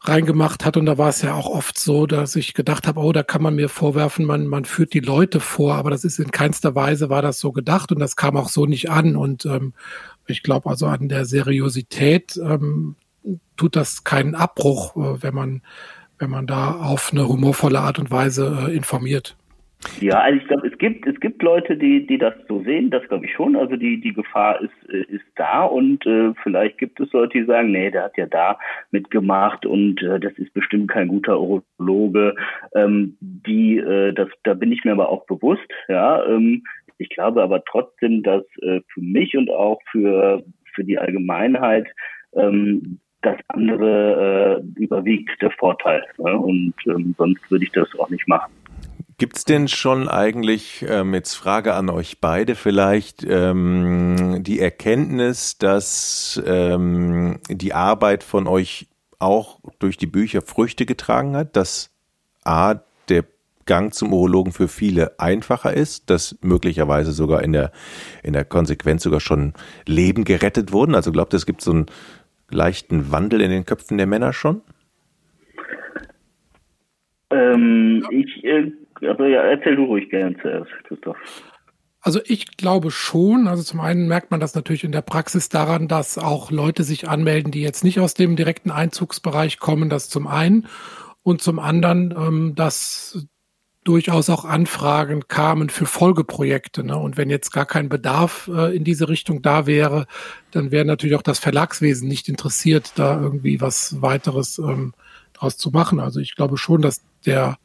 reingemacht 0.00 0.64
hat. 0.64 0.76
Und 0.76 0.86
da 0.86 0.98
war 0.98 1.08
es 1.08 1.22
ja 1.22 1.34
auch 1.34 1.48
oft 1.48 1.78
so, 1.78 2.06
dass 2.06 2.36
ich 2.36 2.54
gedacht 2.54 2.86
habe, 2.86 3.00
oh, 3.00 3.12
da 3.12 3.22
kann 3.22 3.42
man 3.42 3.54
mir 3.54 3.68
vorwerfen, 3.68 4.24
man, 4.24 4.46
man 4.46 4.64
führt 4.64 4.94
die 4.94 5.00
Leute 5.00 5.40
vor, 5.40 5.74
aber 5.74 5.90
das 5.90 6.04
ist 6.04 6.18
in 6.18 6.30
keinster 6.30 6.74
Weise 6.74 7.10
war 7.10 7.22
das 7.22 7.40
so 7.40 7.52
gedacht 7.52 7.92
und 7.92 7.98
das 7.98 8.16
kam 8.16 8.36
auch 8.36 8.48
so 8.48 8.66
nicht 8.66 8.90
an. 8.90 9.16
Und 9.16 9.44
ähm, 9.46 9.74
ich 10.26 10.42
glaube 10.42 10.70
also 10.70 10.86
an 10.86 11.08
der 11.08 11.24
Seriosität 11.24 12.36
ähm, 12.36 12.96
tut 13.56 13.76
das 13.76 14.04
keinen 14.04 14.34
Abbruch, 14.34 14.96
äh, 14.96 15.22
wenn 15.22 15.34
man, 15.34 15.62
wenn 16.18 16.30
man 16.30 16.46
da 16.46 16.72
auf 16.72 17.12
eine 17.12 17.28
humorvolle 17.28 17.80
Art 17.80 17.98
und 17.98 18.10
Weise 18.10 18.68
äh, 18.68 18.76
informiert. 18.76 19.36
Ja, 20.00 20.20
also 20.20 20.38
ich 20.38 20.48
glaube, 20.48 20.66
es 20.66 20.78
gibt 20.78 21.06
es 21.06 21.18
gibt 21.20 21.42
Leute, 21.42 21.76
die 21.76 22.04
die 22.06 22.18
das 22.18 22.34
so 22.48 22.62
sehen, 22.62 22.90
das 22.90 23.06
glaube 23.08 23.26
ich 23.26 23.32
schon. 23.32 23.54
Also 23.54 23.76
die 23.76 24.00
die 24.00 24.12
Gefahr 24.12 24.60
ist 24.60 24.92
äh, 24.92 25.04
ist 25.08 25.24
da 25.36 25.64
und 25.64 26.04
äh, 26.04 26.34
vielleicht 26.42 26.78
gibt 26.78 26.98
es 26.98 27.12
Leute, 27.12 27.38
die 27.38 27.44
sagen, 27.44 27.70
nee, 27.70 27.90
der 27.90 28.04
hat 28.04 28.16
ja 28.16 28.26
da 28.26 28.58
mitgemacht 28.90 29.66
und 29.66 30.02
äh, 30.02 30.18
das 30.18 30.32
ist 30.34 30.52
bestimmt 30.52 30.90
kein 30.90 31.08
guter 31.08 31.40
Urologe. 31.40 32.34
Ähm, 32.74 33.16
die 33.20 33.78
äh, 33.78 34.12
das 34.12 34.28
da 34.42 34.54
bin 34.54 34.72
ich 34.72 34.84
mir 34.84 34.92
aber 34.92 35.10
auch 35.10 35.26
bewusst. 35.26 35.68
Ja, 35.88 36.24
ähm, 36.26 36.64
ich 36.98 37.08
glaube 37.10 37.42
aber 37.42 37.62
trotzdem, 37.64 38.24
dass 38.24 38.44
äh, 38.62 38.80
für 38.92 39.00
mich 39.00 39.36
und 39.36 39.48
auch 39.48 39.80
für 39.90 40.42
für 40.74 40.84
die 40.84 40.98
Allgemeinheit 40.98 41.86
ähm, 42.34 42.98
das 43.22 43.36
andere 43.48 44.60
äh, 44.60 44.80
überwiegt 44.80 45.40
der 45.42 45.50
Vorteil. 45.52 46.04
Ne? 46.18 46.36
Und 46.36 46.74
ähm, 46.86 47.14
sonst 47.16 47.48
würde 47.50 47.64
ich 47.64 47.72
das 47.72 47.88
auch 47.98 48.10
nicht 48.10 48.26
machen. 48.28 48.52
Gibt's 49.18 49.44
denn 49.44 49.66
schon 49.66 50.08
eigentlich, 50.08 50.86
ähm, 50.88 51.12
jetzt 51.12 51.34
Frage 51.34 51.74
an 51.74 51.90
euch 51.90 52.20
beide 52.20 52.54
vielleicht, 52.54 53.24
ähm, 53.24 54.44
die 54.44 54.60
Erkenntnis, 54.60 55.58
dass 55.58 56.40
ähm, 56.46 57.40
die 57.48 57.74
Arbeit 57.74 58.22
von 58.22 58.46
euch 58.46 58.86
auch 59.18 59.58
durch 59.80 59.96
die 59.96 60.06
Bücher 60.06 60.40
Früchte 60.40 60.86
getragen 60.86 61.34
hat, 61.34 61.56
dass 61.56 61.90
A, 62.44 62.76
der 63.08 63.24
Gang 63.66 63.92
zum 63.92 64.12
Urologen 64.12 64.52
für 64.52 64.68
viele 64.68 65.18
einfacher 65.18 65.74
ist, 65.74 66.10
dass 66.10 66.36
möglicherweise 66.40 67.10
sogar 67.10 67.42
in 67.42 67.52
der, 67.52 67.72
in 68.22 68.34
der 68.34 68.44
Konsequenz 68.44 69.02
sogar 69.02 69.18
schon 69.18 69.52
Leben 69.84 70.22
gerettet 70.22 70.70
wurden? 70.70 70.94
Also 70.94 71.10
glaubt 71.10 71.34
ihr, 71.34 71.38
es 71.38 71.46
gibt 71.46 71.60
so 71.60 71.72
einen 71.72 71.86
leichten 72.50 73.10
Wandel 73.10 73.40
in 73.40 73.50
den 73.50 73.66
Köpfen 73.66 73.98
der 73.98 74.06
Männer 74.06 74.32
schon? 74.32 74.62
Ähm, 77.30 78.06
ich 78.10 78.44
äh, 78.44 78.72
also 79.02 79.24
ja, 79.24 79.42
erzähl 79.42 79.76
du 79.76 79.84
ruhig 79.84 80.08
gern 80.10 80.36
zuerst, 80.40 80.70
Christoph. 80.84 81.16
Also 82.00 82.20
ich 82.24 82.56
glaube 82.56 82.90
schon. 82.90 83.48
Also 83.48 83.62
zum 83.62 83.80
einen 83.80 84.08
merkt 84.08 84.30
man 84.30 84.40
das 84.40 84.54
natürlich 84.54 84.84
in 84.84 84.92
der 84.92 85.02
Praxis 85.02 85.48
daran, 85.48 85.88
dass 85.88 86.16
auch 86.16 86.50
Leute 86.50 86.84
sich 86.84 87.08
anmelden, 87.08 87.52
die 87.52 87.62
jetzt 87.62 87.84
nicht 87.84 88.00
aus 88.00 88.14
dem 88.14 88.36
direkten 88.36 88.70
Einzugsbereich 88.70 89.58
kommen. 89.58 89.90
Das 89.90 90.08
zum 90.08 90.26
einen. 90.26 90.66
Und 91.22 91.42
zum 91.42 91.58
anderen, 91.58 92.14
ähm, 92.16 92.54
dass 92.54 93.28
durchaus 93.84 94.28
auch 94.28 94.44
Anfragen 94.44 95.28
kamen 95.28 95.70
für 95.70 95.86
Folgeprojekte. 95.86 96.84
Ne? 96.84 96.96
Und 96.96 97.16
wenn 97.16 97.30
jetzt 97.30 97.52
gar 97.52 97.66
kein 97.66 97.88
Bedarf 97.88 98.50
äh, 98.54 98.76
in 98.76 98.84
diese 98.84 99.08
Richtung 99.08 99.40
da 99.40 99.66
wäre, 99.66 100.06
dann 100.50 100.70
wäre 100.70 100.84
natürlich 100.84 101.16
auch 101.16 101.22
das 101.22 101.38
Verlagswesen 101.38 102.06
nicht 102.06 102.28
interessiert, 102.28 102.92
da 102.96 103.20
irgendwie 103.20 103.60
was 103.60 104.00
weiteres 104.02 104.58
ähm, 104.58 104.92
draus 105.38 105.56
zu 105.56 105.70
machen. 105.70 106.00
Also 106.00 106.20
ich 106.20 106.34
glaube 106.36 106.56
schon, 106.56 106.82
dass 106.82 107.04
der 107.26 107.58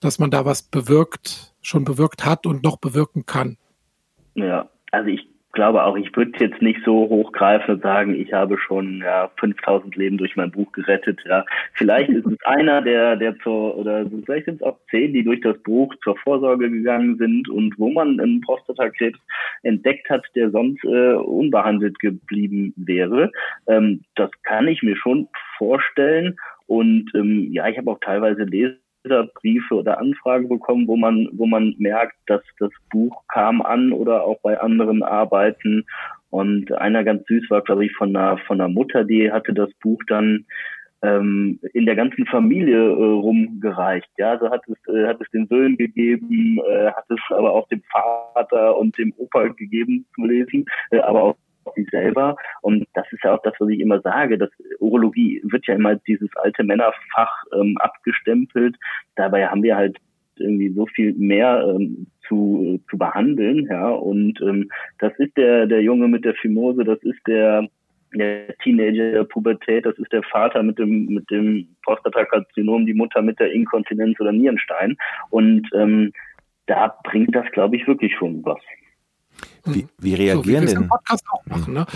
dass 0.00 0.18
man 0.18 0.30
da 0.30 0.44
was 0.44 0.62
bewirkt, 0.62 1.54
schon 1.62 1.84
bewirkt 1.84 2.24
hat 2.24 2.46
und 2.46 2.62
noch 2.62 2.78
bewirken 2.78 3.26
kann. 3.26 3.56
Ja, 4.34 4.68
also 4.92 5.08
ich 5.08 5.26
glaube 5.52 5.84
auch, 5.84 5.96
ich 5.96 6.14
würde 6.14 6.32
jetzt 6.38 6.60
nicht 6.60 6.80
so 6.84 7.08
hochgreifen 7.08 7.76
und 7.76 7.82
sagen, 7.82 8.14
ich 8.14 8.30
habe 8.34 8.58
schon 8.58 8.98
ja, 8.98 9.30
5000 9.40 9.96
Leben 9.96 10.18
durch 10.18 10.36
mein 10.36 10.50
Buch 10.50 10.70
gerettet. 10.72 11.18
Ja, 11.26 11.46
vielleicht 11.72 12.10
ist 12.10 12.26
es 12.26 12.36
einer, 12.44 12.82
der, 12.82 13.16
der 13.16 13.38
zur, 13.38 13.78
oder 13.78 14.04
vielleicht 14.26 14.44
sind 14.44 14.56
es 14.56 14.62
auch 14.62 14.78
zehn, 14.90 15.14
die 15.14 15.24
durch 15.24 15.40
das 15.40 15.56
Buch 15.62 15.94
zur 16.04 16.18
Vorsorge 16.18 16.70
gegangen 16.70 17.16
sind 17.16 17.48
und 17.48 17.78
wo 17.78 17.90
man 17.90 18.20
einen 18.20 18.42
Prostatakrebs 18.42 19.18
entdeckt 19.62 20.10
hat, 20.10 20.26
der 20.34 20.50
sonst 20.50 20.84
äh, 20.84 21.14
unbehandelt 21.14 21.98
geblieben 22.00 22.74
wäre. 22.76 23.32
Ähm, 23.66 24.02
das 24.14 24.30
kann 24.42 24.68
ich 24.68 24.82
mir 24.82 24.96
schon 24.96 25.26
vorstellen. 25.56 26.36
Und 26.66 27.10
ähm, 27.14 27.48
ja, 27.52 27.68
ich 27.68 27.78
habe 27.78 27.90
auch 27.90 28.00
teilweise 28.00 28.44
Leser 28.44 28.76
Briefe 29.34 29.74
oder 29.74 29.98
Anfragen 29.98 30.48
bekommen, 30.48 30.88
wo 30.88 30.96
man, 30.96 31.28
wo 31.32 31.46
man 31.46 31.74
merkt, 31.78 32.16
dass 32.26 32.42
das 32.58 32.72
Buch 32.90 33.22
kam 33.28 33.62
an 33.62 33.92
oder 33.92 34.24
auch 34.24 34.40
bei 34.42 34.58
anderen 34.60 35.02
Arbeiten. 35.02 35.84
Und 36.30 36.72
einer 36.72 37.04
ganz 37.04 37.24
süß 37.26 37.50
war, 37.50 37.62
glaube 37.62 37.86
ich, 37.86 37.92
von 37.92 38.14
einer, 38.16 38.38
von 38.38 38.60
einer 38.60 38.68
Mutter, 38.68 39.04
die 39.04 39.30
hatte 39.30 39.54
das 39.54 39.70
Buch 39.80 40.02
dann 40.08 40.44
ähm, 41.02 41.60
in 41.72 41.86
der 41.86 41.94
ganzen 41.94 42.26
Familie 42.26 42.78
äh, 42.78 42.92
rumgereicht. 42.92 44.08
Ja, 44.18 44.32
also 44.32 44.50
hat 44.50 44.62
es, 44.66 44.94
äh, 44.94 45.06
hat 45.06 45.20
es 45.20 45.30
den 45.30 45.46
Söhnen 45.46 45.76
gegeben, 45.76 46.58
äh, 46.68 46.90
hat 46.90 47.04
es 47.08 47.20
aber 47.30 47.52
auch 47.52 47.68
dem 47.68 47.82
Vater 47.90 48.76
und 48.76 48.96
dem 48.98 49.12
Opa 49.16 49.48
gegeben 49.48 50.06
zu 50.14 50.24
lesen, 50.24 50.64
äh, 50.90 50.98
aber 50.98 51.22
auch 51.22 51.36
sich 51.74 51.88
selber. 51.90 52.36
Und 52.62 52.86
das 52.94 53.06
ist 53.12 53.22
ja 53.24 53.34
auch 53.34 53.42
das, 53.42 53.54
was 53.58 53.68
ich 53.68 53.80
immer 53.80 54.00
sage. 54.00 54.38
dass 54.38 54.50
Urologie 54.78 55.42
wird 55.44 55.66
ja 55.66 55.74
immer 55.74 55.96
dieses 55.96 56.30
alte 56.36 56.64
Männerfach 56.64 57.44
ähm, 57.54 57.76
abgestempelt. 57.78 58.76
Dabei 59.16 59.46
haben 59.46 59.62
wir 59.62 59.76
halt 59.76 59.98
irgendwie 60.38 60.70
so 60.70 60.86
viel 60.86 61.14
mehr 61.14 61.64
ähm, 61.66 62.06
zu, 62.26 62.80
zu 62.90 62.98
behandeln, 62.98 63.66
ja. 63.70 63.88
Und 63.88 64.40
ähm, 64.40 64.70
das 64.98 65.12
ist 65.18 65.36
der, 65.36 65.66
der 65.66 65.82
Junge 65.82 66.08
mit 66.08 66.24
der 66.24 66.34
Fimose, 66.34 66.84
das 66.84 67.02
ist 67.02 67.20
der, 67.26 67.68
der 68.14 68.54
Teenager 68.58 69.12
der 69.12 69.24
Pubertät, 69.24 69.86
das 69.86 69.96
ist 69.98 70.12
der 70.12 70.22
Vater 70.22 70.62
mit 70.62 70.78
dem, 70.78 71.06
mit 71.06 71.30
dem 71.30 71.68
Prostatakarzinom, 71.84 72.86
die 72.86 72.94
Mutter 72.94 73.22
mit 73.22 73.38
der 73.40 73.52
Inkontinenz 73.52 74.18
oder 74.20 74.32
Nierenstein. 74.32 74.96
Und 75.30 75.68
ähm, 75.74 76.12
da 76.66 76.96
bringt 77.04 77.34
das, 77.34 77.50
glaube 77.52 77.76
ich, 77.76 77.86
wirklich 77.86 78.14
schon 78.14 78.44
was. 78.44 78.60
Wie, 79.74 79.86
wie 79.98 80.14
reagieren 80.14 80.66
so, 80.66 80.74
wie 80.74 80.78
denn? 80.78 80.88
Podcast 80.88 81.24
auch 81.30 81.44
machen, 81.46 81.74
ne? 81.74 81.86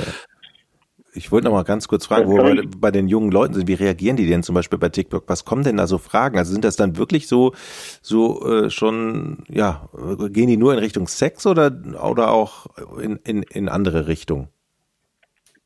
Ich 1.12 1.32
wollte 1.32 1.46
noch 1.46 1.52
mal 1.52 1.64
ganz 1.64 1.88
kurz 1.88 2.06
fragen, 2.06 2.28
wo 2.28 2.36
wir 2.36 2.62
bei 2.78 2.90
den 2.92 3.08
jungen 3.08 3.32
Leuten 3.32 3.54
sind, 3.54 3.66
wie 3.66 3.74
reagieren 3.74 4.16
die 4.16 4.26
denn 4.26 4.44
zum 4.44 4.54
Beispiel 4.54 4.78
bei 4.78 4.90
TikTok? 4.90 5.24
Was 5.26 5.44
kommen 5.44 5.64
denn 5.64 5.76
da 5.76 5.88
so 5.88 5.98
Fragen? 5.98 6.38
Also 6.38 6.52
sind 6.52 6.64
das 6.64 6.76
dann 6.76 6.96
wirklich 6.96 7.26
so, 7.26 7.52
so 8.00 8.46
äh, 8.48 8.70
schon, 8.70 9.44
ja, 9.48 9.88
gehen 10.30 10.46
die 10.46 10.56
nur 10.56 10.72
in 10.72 10.78
Richtung 10.78 11.08
Sex 11.08 11.46
oder, 11.46 11.72
oder 12.00 12.30
auch 12.30 12.66
in, 13.00 13.16
in, 13.24 13.42
in 13.42 13.68
andere 13.68 14.06
Richtungen? 14.06 14.50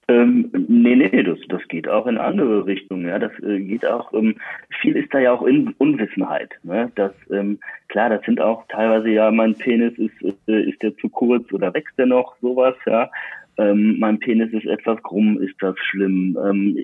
Ähm, 0.08 0.50
nee, 0.52 0.96
nee, 0.96 1.22
das, 1.22 1.38
das 1.48 1.66
geht 1.68 1.88
auch 1.88 2.06
in 2.06 2.18
andere 2.18 2.66
Richtungen. 2.66 3.06
Ja, 3.06 3.18
das 3.18 3.32
äh, 3.42 3.60
geht 3.60 3.86
auch, 3.86 4.12
ähm, 4.12 4.36
viel 4.80 4.96
ist 4.96 5.12
da 5.14 5.18
ja 5.18 5.32
auch 5.32 5.42
in 5.42 5.74
Unwissenheit. 5.78 6.50
Ne? 6.62 6.92
Das, 6.94 7.12
ähm, 7.30 7.58
klar, 7.88 8.10
das 8.10 8.22
sind 8.24 8.40
auch 8.40 8.64
teilweise 8.68 9.08
ja, 9.08 9.30
mein 9.30 9.54
Penis 9.54 9.96
ist, 9.98 10.38
äh, 10.46 10.62
ist 10.68 10.82
der 10.82 10.96
zu 10.98 11.08
kurz 11.08 11.50
oder 11.52 11.72
wächst 11.72 11.98
der 11.98 12.06
noch, 12.06 12.36
sowas, 12.40 12.74
ja. 12.86 13.10
Ähm, 13.56 13.98
mein 13.98 14.18
Penis 14.18 14.52
ist 14.52 14.66
etwas 14.66 15.02
krumm, 15.02 15.40
ist 15.40 15.54
das 15.60 15.78
schlimm? 15.78 16.36
Ähm, 16.44 16.76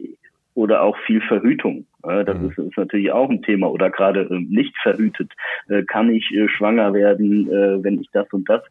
oder 0.54 0.82
auch 0.82 0.96
viel 1.06 1.20
Verhütung. 1.22 1.86
Das 2.02 2.38
mhm. 2.38 2.50
ist, 2.50 2.58
ist, 2.58 2.76
natürlich 2.76 3.12
auch 3.12 3.28
ein 3.30 3.42
Thema. 3.42 3.70
Oder 3.70 3.90
gerade 3.90 4.22
äh, 4.22 4.40
nicht 4.40 4.76
verhütet. 4.82 5.32
Äh, 5.68 5.82
kann 5.84 6.10
ich 6.10 6.30
äh, 6.32 6.48
schwanger 6.48 6.92
werden, 6.92 7.48
äh, 7.50 7.82
wenn 7.82 8.00
ich 8.00 8.08
das 8.12 8.26
und 8.32 8.48
das 8.48 8.62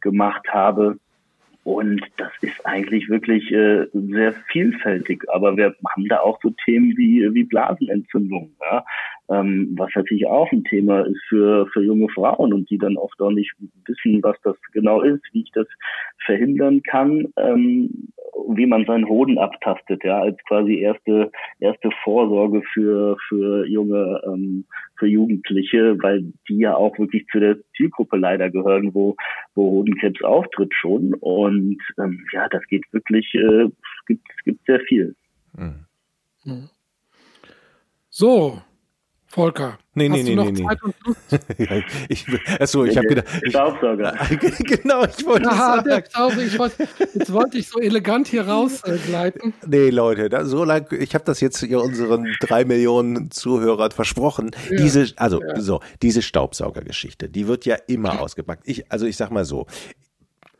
gemacht 0.00 0.46
habe? 0.48 0.98
Und 1.66 2.00
das 2.16 2.30
ist 2.42 2.64
eigentlich 2.64 3.08
wirklich 3.08 3.50
äh, 3.50 3.86
sehr 3.92 4.34
vielfältig. 4.52 5.24
Aber 5.26 5.56
wir 5.56 5.74
haben 5.90 6.06
da 6.08 6.20
auch 6.20 6.38
so 6.40 6.54
Themen 6.64 6.96
wie, 6.96 7.28
wie 7.34 7.42
Blasenentzündung, 7.42 8.54
ja? 8.60 8.84
ähm, 9.28 9.74
was 9.76 9.90
natürlich 9.96 10.28
auch 10.28 10.50
ein 10.52 10.62
Thema 10.62 11.00
ist 11.00 11.20
für, 11.28 11.66
für 11.72 11.82
junge 11.82 12.08
Frauen 12.10 12.52
und 12.52 12.70
die 12.70 12.78
dann 12.78 12.96
oft 12.96 13.20
auch 13.20 13.32
nicht 13.32 13.52
wissen, 13.84 14.22
was 14.22 14.36
das 14.44 14.54
genau 14.74 15.00
ist, 15.00 15.24
wie 15.32 15.42
ich 15.42 15.50
das 15.54 15.66
verhindern 16.24 16.84
kann, 16.84 17.32
ähm, 17.36 18.12
wie 18.48 18.66
man 18.66 18.84
seinen 18.84 19.08
Hoden 19.08 19.38
abtastet, 19.38 20.04
ja, 20.04 20.20
als 20.20 20.36
quasi 20.46 20.78
erste, 20.78 21.30
erste 21.58 21.90
Vorsorge 22.04 22.62
für, 22.72 23.16
für 23.28 23.66
junge, 23.66 24.20
ähm, 24.26 24.64
für 24.98 25.06
Jugendliche, 25.06 25.96
weil 26.02 26.32
die 26.48 26.58
ja 26.58 26.74
auch 26.74 26.98
wirklich 26.98 27.26
zu 27.28 27.40
der 27.40 27.56
Zielgruppe 27.76 28.16
leider 28.16 28.50
gehören, 28.50 28.94
wo, 28.94 29.16
wo 29.54 29.70
Hodenkrebs 29.70 30.22
auftritt 30.22 30.72
schon. 30.74 31.14
Und 31.14 31.78
ähm, 31.98 32.24
ja, 32.32 32.48
das 32.48 32.62
geht 32.68 32.84
wirklich, 32.92 33.32
äh, 33.34 33.68
gibt, 34.06 34.26
gibt 34.44 34.64
sehr 34.66 34.80
viel. 34.80 35.14
Mhm. 35.56 36.68
So, 38.10 38.58
Volker. 39.28 39.78
Nee, 39.94 40.08
nee, 40.08 40.22
nee, 40.22 40.34
nee, 40.52 40.52
nee. 41.58 41.84
ich, 42.08 42.26
achso, 42.60 42.84
ich 42.84 42.96
habe 42.96 43.08
gedacht. 43.08 43.26
Ich, 43.42 43.50
Staubsauger. 43.50 44.12
genau, 44.60 45.04
ich 45.04 45.26
wollte 45.26 45.48
Aha, 45.48 45.82
sagen. 45.84 45.88
Der 45.88 46.44
ich 46.44 46.58
wollte, 46.58 46.88
jetzt 47.14 47.32
wollte 47.32 47.58
ich 47.58 47.68
so 47.68 47.80
elegant 47.80 48.28
hier 48.28 48.46
rausgleiten. 48.46 49.52
Äh, 49.62 49.66
nee, 49.66 49.90
Leute, 49.90 50.28
da, 50.28 50.44
so 50.44 50.64
lang, 50.64 50.86
ich 50.90 51.14
habe 51.14 51.24
das 51.24 51.40
jetzt 51.40 51.60
hier 51.60 51.80
unseren 51.80 52.26
drei 52.40 52.64
Millionen 52.64 53.30
Zuhörern 53.30 53.90
versprochen. 53.90 54.50
Ja, 54.70 54.76
diese, 54.76 55.06
also, 55.16 55.40
ja. 55.42 55.60
so, 55.60 55.80
diese 56.02 56.22
Staubsaugergeschichte, 56.22 57.28
die 57.28 57.48
wird 57.48 57.64
ja 57.64 57.76
immer 57.86 58.20
ausgepackt. 58.20 58.62
Ich, 58.66 58.90
also 58.92 59.06
ich 59.06 59.16
sag 59.16 59.30
mal 59.30 59.44
so, 59.44 59.66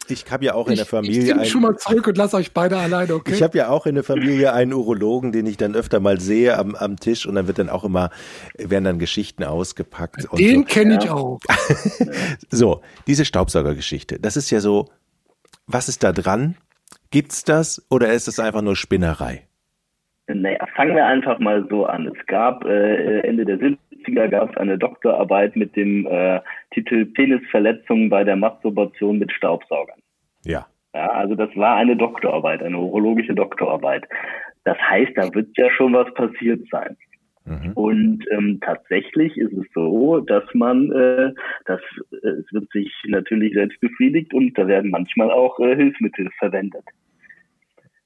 ich 0.08 0.30
habe 0.30 0.44
ja 0.44 0.54
auch 0.54 0.68
in 0.68 0.76
der 0.76 0.86
Familie. 0.86 1.34
Ich, 1.36 1.42
ich 1.42 1.50
schon 1.50 1.62
mal 1.62 1.76
zurück 1.76 2.06
und 2.06 2.16
lasse 2.16 2.36
euch 2.36 2.52
beide 2.52 2.76
alleine, 2.76 3.14
okay? 3.14 3.32
Ich 3.32 3.42
habe 3.42 3.56
ja 3.58 3.68
auch 3.68 3.86
in 3.86 3.94
der 3.94 4.04
Familie 4.04 4.52
einen 4.52 4.72
Urologen, 4.72 5.32
den 5.32 5.46
ich 5.46 5.56
dann 5.56 5.74
öfter 5.74 6.00
mal 6.00 6.20
sehe 6.20 6.56
am, 6.58 6.74
am 6.74 6.96
Tisch 6.96 7.26
und 7.26 7.34
dann 7.34 7.46
wird 7.46 7.58
dann 7.58 7.68
auch 7.68 7.84
immer, 7.84 8.10
werden 8.56 8.84
dann 8.84 8.98
Geschichten 8.98 9.44
ausgepackt. 9.44 10.26
Den 10.38 10.60
so. 10.60 10.64
kenne 10.64 10.98
ich 11.00 11.10
auch. 11.10 11.40
so, 12.50 12.82
diese 13.06 13.24
Staubsaugergeschichte, 13.24 14.18
das 14.18 14.36
ist 14.36 14.50
ja 14.50 14.60
so, 14.60 14.88
was 15.66 15.88
ist 15.88 16.04
da 16.04 16.12
dran? 16.12 16.56
Gibt's 17.10 17.44
das 17.44 17.84
oder 17.90 18.12
ist 18.12 18.28
es 18.28 18.38
einfach 18.38 18.62
nur 18.62 18.76
Spinnerei? 18.76 19.46
Naja, 20.28 20.66
fangen 20.74 20.96
wir 20.96 21.06
einfach 21.06 21.38
mal 21.38 21.66
so 21.70 21.86
an. 21.86 22.08
Es 22.08 22.26
gab 22.26 22.64
äh, 22.64 23.20
Ende 23.20 23.44
der 23.44 23.58
70er 24.06 24.28
gab 24.28 24.50
es 24.50 24.56
eine 24.56 24.78
Doktorarbeit 24.78 25.56
mit 25.56 25.76
dem 25.76 26.06
äh, 26.06 26.40
Titel 26.72 27.06
Penisverletzungen 27.06 28.08
bei 28.08 28.24
der 28.24 28.36
Masturbation 28.36 29.18
mit 29.18 29.32
Staubsaugern. 29.32 30.00
Ja. 30.44 30.66
Ja, 30.94 31.10
also 31.10 31.34
das 31.34 31.54
war 31.56 31.76
eine 31.76 31.94
Doktorarbeit, 31.94 32.62
eine 32.62 32.78
urologische 32.78 33.34
Doktorarbeit. 33.34 34.04
Das 34.64 34.78
heißt, 34.78 35.12
da 35.14 35.32
wird 35.34 35.48
ja 35.58 35.70
schon 35.70 35.92
was 35.92 36.12
passiert 36.14 36.66
sein. 36.70 36.96
Mhm. 37.44 37.72
Und 37.74 38.24
ähm, 38.30 38.58
tatsächlich 38.60 39.36
ist 39.36 39.52
es 39.52 39.66
so, 39.74 40.20
dass 40.20 40.42
man, 40.54 40.90
äh, 40.90 41.32
dass 41.66 41.80
äh, 42.10 42.28
es 42.28 42.52
wird 42.52 42.70
sich 42.72 42.92
natürlich 43.06 43.52
selbst 43.52 43.78
befriedigt 43.80 44.34
und 44.34 44.56
da 44.58 44.66
werden 44.66 44.90
manchmal 44.90 45.30
auch 45.30 45.60
äh, 45.60 45.76
Hilfsmittel 45.76 46.30
verwendet. 46.38 46.84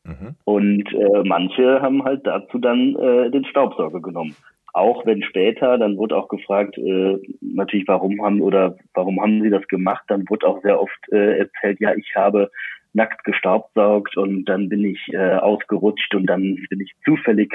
Mhm. 0.05 0.35
Und 0.45 0.93
äh, 0.93 1.23
manche 1.25 1.81
haben 1.81 2.05
halt 2.05 2.27
dazu 2.27 2.59
dann 2.59 2.97
äh, 2.97 3.31
den 3.31 3.45
Staubsauger 3.45 4.01
genommen. 4.01 4.35
Auch 4.73 5.05
wenn 5.05 5.23
später, 5.23 5.79
dann 5.79 5.97
wurde 5.97 6.17
auch 6.17 6.29
gefragt, 6.29 6.79
äh, 6.79 7.19
natürlich, 7.41 7.89
warum 7.89 8.23
haben 8.23 8.41
oder 8.41 8.77
warum 8.95 9.21
haben 9.21 9.43
sie 9.43 9.51
das 9.51 9.67
gemacht? 9.69 10.05
Dann 10.09 10.29
wurde 10.29 10.47
auch 10.47 10.63
sehr 10.63 10.81
oft 10.81 11.13
äh, 11.13 11.39
erzählt, 11.39 11.81
ja, 11.81 11.95
ich 11.95 12.15
habe 12.15 12.51
nackt 12.93 13.25
gestaubsaugt 13.25 14.17
und 14.17 14.45
dann 14.47 14.69
bin 14.69 14.85
ich 14.85 15.13
äh, 15.13 15.37
ausgerutscht 15.37 16.15
und 16.15 16.27
dann 16.27 16.57
bin 16.69 16.81
ich 16.81 16.93
zufällig 17.05 17.53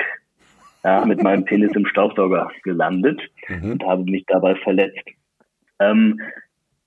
ja, 0.84 1.06
mit 1.06 1.22
meinem 1.22 1.46
Penis 1.46 1.76
im 1.76 1.86
Staubsauger 1.86 2.52
gelandet 2.64 3.22
mhm. 3.48 3.74
und 3.74 3.86
habe 3.86 4.04
mich 4.04 4.26
dabei 4.28 4.56
verletzt. 4.56 5.08
Ähm, 5.80 6.22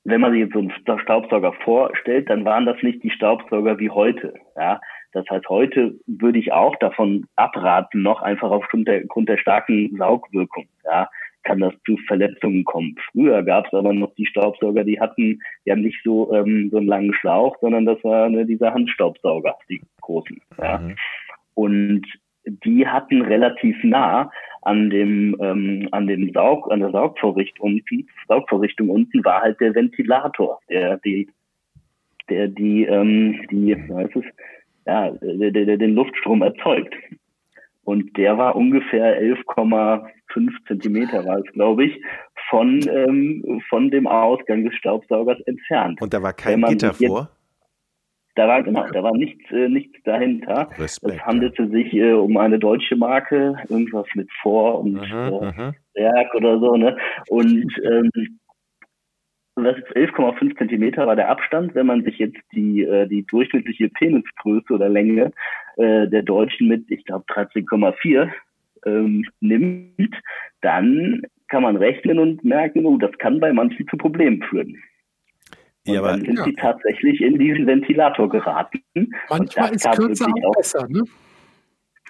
wenn 0.04 0.20
man 0.22 0.32
sich 0.32 0.40
jetzt 0.40 0.54
so 0.54 0.60
einen 0.60 0.72
Staubsauger 1.00 1.52
vorstellt, 1.64 2.30
dann 2.30 2.44
waren 2.44 2.64
das 2.64 2.82
nicht 2.82 3.02
die 3.02 3.10
Staubsauger 3.10 3.78
wie 3.78 3.90
heute. 3.90 4.32
Ja, 4.56 4.80
das 5.18 5.31
heißt, 5.31 5.48
heute 5.48 5.94
würde 6.07 6.38
ich 6.38 6.52
auch 6.52 6.76
davon 6.76 7.26
abraten, 7.37 8.02
noch 8.02 8.22
einfach 8.22 8.50
aufgrund 8.50 8.88
der, 8.88 9.02
aufgrund 9.02 9.28
der 9.28 9.38
starken 9.38 9.96
Saugwirkung. 9.96 10.66
Ja, 10.85 11.09
kann 11.44 11.61
das 11.61 11.74
zu 11.87 11.96
Verletzungen 12.07 12.64
kommen. 12.64 12.96
Früher 13.11 13.42
gab 13.42 13.66
es 13.66 13.72
aber 13.72 13.92
noch 13.92 14.14
die 14.16 14.26
Staubsauger, 14.26 14.85
die 14.85 15.00
hatten 15.00 15.40
ja 15.64 15.76
nicht 15.76 15.98
so 16.04 16.33
ähm, 16.35 16.68
so 16.70 16.78
einen 16.78 16.87
langen 16.87 17.14
Schlauch, 17.14 17.57
sondern 17.61 17.87
das 17.87 18.02
war 18.04 18.28
ne, 18.28 18.44
dieser 18.44 18.74
Handstaubsauger, 18.74 19.57
die 19.68 19.81
großen. 20.02 20.40
Ja. 20.61 20.78
Mhm. 20.78 20.96
Und 21.54 22.07
die 22.44 22.87
hatten 22.87 23.22
relativ 23.22 23.76
nah 23.83 24.31
an 24.62 24.90
dem 24.90 25.37
ähm, 25.40 25.88
an 25.92 26.07
dem 26.07 26.33
Saug 26.33 26.70
an 26.70 26.81
der 26.81 26.90
Saugvorrichtung 26.90 27.72
unten 27.72 28.09
Saugvorrichtung 28.26 28.88
unten 28.88 29.24
war 29.24 29.42
halt 29.42 29.61
der 29.61 29.74
Ventilator, 29.74 30.61
der 30.68 30.98
die 30.98 31.28
der 32.28 32.48
die 32.48 32.85
ähm, 32.85 33.46
die 33.50 33.76
was 33.88 34.11
ist 34.11 34.16
es 34.16 34.24
ja, 34.86 35.10
der, 35.10 35.50
der, 35.50 35.76
den 35.76 35.94
Luftstrom 35.94 36.42
erzeugt. 36.42 36.94
Und 37.84 38.16
der 38.18 38.36
war 38.36 38.54
ungefähr 38.54 39.20
11,5 39.22 40.50
Zentimeter, 40.66 41.24
war 41.24 41.38
es, 41.38 41.52
glaube 41.52 41.86
ich, 41.86 42.02
von, 42.50 42.80
ähm, 42.86 43.62
von 43.68 43.90
dem 43.90 44.06
Ausgang 44.06 44.64
des 44.64 44.74
Staubsaugers 44.74 45.40
entfernt. 45.46 46.00
Und 46.02 46.12
da 46.12 46.22
war 46.22 46.34
kein 46.34 46.60
Gitter 46.62 46.92
vor? 46.92 47.30
Da 48.34 48.46
war 48.46 48.62
genau, 48.62 48.86
da 48.92 49.02
war 49.02 49.16
nichts, 49.16 49.50
äh, 49.50 49.68
nichts 49.68 49.98
dahinter. 50.04 50.68
Respekt, 50.78 51.16
es 51.16 51.26
handelte 51.26 51.64
ja. 51.64 51.68
sich 51.70 51.92
äh, 51.92 52.12
um 52.12 52.36
eine 52.36 52.58
deutsche 52.58 52.94
Marke, 52.94 53.56
irgendwas 53.68 54.06
mit 54.14 54.30
Vor 54.42 54.80
und 54.80 54.96
aha, 54.96 55.74
äh, 55.94 56.00
Werk 56.00 56.34
oder 56.36 56.60
so, 56.60 56.76
ne? 56.76 56.96
Und 57.30 57.66
ähm, 57.84 58.38
das 59.68 59.76
ist 59.78 59.96
11,5 59.96 60.57
Zentimeter 60.57 61.07
war 61.07 61.14
der 61.14 61.28
Abstand. 61.28 61.74
Wenn 61.74 61.87
man 61.87 62.02
sich 62.02 62.18
jetzt 62.18 62.38
die, 62.52 62.83
äh, 62.83 63.07
die 63.07 63.26
durchschnittliche 63.26 63.90
Penisgröße 63.90 64.72
oder 64.72 64.88
Länge 64.88 65.33
äh, 65.76 66.09
der 66.09 66.22
Deutschen 66.22 66.68
mit, 66.68 66.90
ich 66.90 67.04
glaube, 67.04 67.26
13,4 67.26 68.31
ähm, 68.87 69.26
nimmt, 69.40 70.16
dann 70.62 71.22
kann 71.48 71.62
man 71.62 71.76
rechnen 71.76 72.18
und 72.18 72.44
merken, 72.44 72.87
oh, 72.87 72.96
das 72.96 73.12
kann 73.18 73.40
bei 73.40 73.52
manchen 73.52 73.87
zu 73.88 73.96
Problemen 73.98 74.42
führen. 74.42 74.83
Und 75.87 75.94
ja, 75.94 76.00
aber, 76.00 76.12
dann 76.12 76.24
sind 76.24 76.38
ja. 76.38 76.44
sie 76.44 76.54
tatsächlich 76.54 77.20
in 77.20 77.38
diesen 77.38 77.66
Ventilator 77.66 78.28
geraten. 78.31 78.81
Manchmal 79.28 79.74
ist 79.74 79.90
kürzer 79.92 80.26
auch 80.26 80.57
besser, 80.57 80.87
ne? 80.88 81.02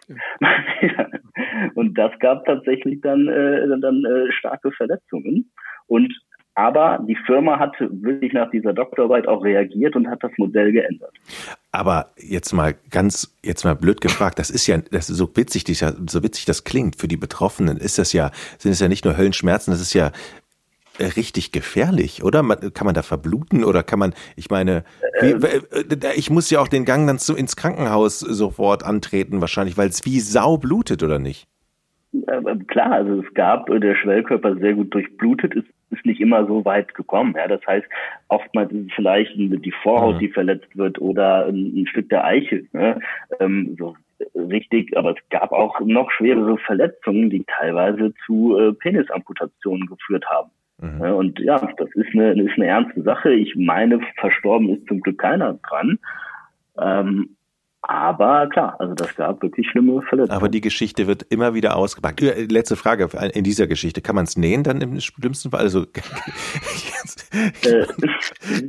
und 1.75 1.99
das 1.99 2.12
gab 2.21 2.47
tatsächlich 2.47 3.01
dann, 3.03 3.29
äh, 3.29 3.68
dann 3.81 4.05
äh, 4.05 4.33
starke 4.33 4.73
Verletzungen. 4.73 5.51
Und 5.87 6.14
aber 6.59 6.99
die 7.07 7.16
Firma 7.25 7.61
hat 7.61 7.77
wirklich 7.79 8.33
nach 8.33 8.51
dieser 8.51 8.73
Doktorarbeit 8.73 9.29
auch 9.29 9.44
reagiert 9.44 9.94
und 9.94 10.09
hat 10.11 10.25
das 10.25 10.33
Modell 10.38 10.73
geändert. 10.73 11.12
Aber 11.71 12.11
jetzt 12.16 12.53
mal 12.53 12.75
ganz, 12.90 13.33
jetzt 13.44 13.62
mal 13.62 13.77
blöd 13.77 14.01
gefragt, 14.01 14.40
das 14.40 14.51
ist 14.51 14.66
ja, 14.66 14.79
das 14.79 15.09
ist 15.09 15.18
so 15.18 15.31
witzig, 15.37 15.62
so 15.79 16.23
witzig 16.25 16.47
das 16.47 16.64
klingt 16.64 16.97
für 16.97 17.07
die 17.07 17.16
Betroffenen, 17.16 17.77
ist 17.77 17.97
das 17.97 18.12
ja, 18.12 18.33
sind 18.59 18.73
es 18.73 18.81
ja 18.81 18.88
nicht 18.88 19.05
nur 19.05 19.16
Höllenschmerzen, 19.16 19.71
das 19.71 19.81
ist 19.81 19.94
ja 19.94 20.11
äh, 20.99 21.05
richtig 21.05 21.53
gefährlich, 21.53 22.25
oder? 22.25 22.42
kann 22.42 22.87
man 22.87 22.94
da 22.94 23.03
verbluten 23.03 23.62
oder 23.62 23.85
kann 23.85 24.01
man, 24.01 24.12
ich 24.35 24.51
meine, 24.51 24.83
wie, 25.21 25.31
ähm. 25.31 25.42
äh, 25.44 26.14
ich 26.16 26.29
muss 26.29 26.51
ja 26.51 26.59
auch 26.59 26.66
den 26.66 26.85
Gang 26.85 27.07
dann 27.07 27.21
zu, 27.21 27.37
ins 27.37 27.55
Krankenhaus 27.55 28.18
sofort 28.18 28.83
antreten 28.83 29.40
wahrscheinlich, 29.40 29.79
weil 29.79 29.90
es 29.90 30.05
wie 30.05 30.18
Sau 30.18 30.57
blutet, 30.57 31.05
oder 31.05 31.21
nicht? 31.21 31.47
Klar, 32.66 32.90
also 32.90 33.23
es 33.23 33.35
gab, 33.35 33.71
äh, 33.71 33.79
der 33.79 33.94
Schwellkörper 33.94 34.57
sehr 34.57 34.75
gut 34.75 34.92
durchblutet, 34.92 35.55
ist, 35.55 35.68
ist 35.90 36.05
nicht 36.05 36.20
immer 36.20 36.46
so 36.46 36.64
weit 36.64 36.94
gekommen. 36.94 37.35
Ja, 37.37 37.48
das 37.48 37.64
heißt, 37.66 37.87
oftmals 38.29 38.72
ist 38.72 38.87
es 38.88 38.94
vielleicht 38.94 39.33
die 39.37 39.74
Vorhaut, 39.83 40.16
mhm. 40.16 40.18
die 40.20 40.29
verletzt 40.29 40.77
wird 40.77 41.01
oder 41.01 41.46
ein, 41.46 41.72
ein 41.74 41.87
Stück 41.87 42.09
der 42.09 42.24
Eichel. 42.24 42.66
Ne? 42.72 43.01
Ähm, 43.40 43.77
so 43.79 43.96
richtig, 44.35 44.96
aber 44.96 45.12
es 45.12 45.29
gab 45.31 45.53
auch 45.53 45.81
noch 45.81 46.11
schwerere 46.11 46.59
Verletzungen, 46.59 47.30
die 47.30 47.45
teilweise 47.45 48.12
zu 48.26 48.59
äh, 48.59 48.72
Penisamputationen 48.72 49.86
geführt 49.86 50.26
haben. 50.26 50.51
Mhm. 50.80 51.01
Ja, 51.03 51.12
und 51.12 51.39
ja, 51.41 51.59
das 51.76 51.91
ist 51.95 52.14
eine, 52.14 52.41
ist 52.41 52.57
eine 52.57 52.66
ernste 52.66 53.03
Sache. 53.03 53.32
Ich 53.32 53.55
meine, 53.57 54.01
verstorben 54.16 54.70
ist 54.70 54.86
zum 54.86 55.01
Glück 55.01 55.18
keiner 55.18 55.59
dran. 55.68 55.99
Ähm, 56.80 57.36
Aber 57.83 58.49
klar, 58.49 58.74
also 58.81 58.95
das 58.95 59.14
gab 59.14 59.41
wirklich 59.41 59.68
schlimme 59.70 60.03
Verletzungen. 60.03 60.37
Aber 60.37 60.49
die 60.49 60.61
Geschichte 60.61 61.07
wird 61.07 61.22
immer 61.31 61.55
wieder 61.55 61.76
ausgepackt. 61.76 62.20
Äh, 62.22 62.47
letzte 62.47 62.74
Frage 62.74 63.09
in 63.35 63.45
dieser 63.45 63.68
Geschichte. 63.68 64.01
Kann 64.01 64.16
man 64.16 64.24
es 64.24 64.37
nähen 64.37 64.64
dann 64.64 64.81
im 64.81 64.99
schlimmsten 65.01 65.51
Fall? 65.51 65.61
Also, 65.61 65.83
äh, 67.62 67.87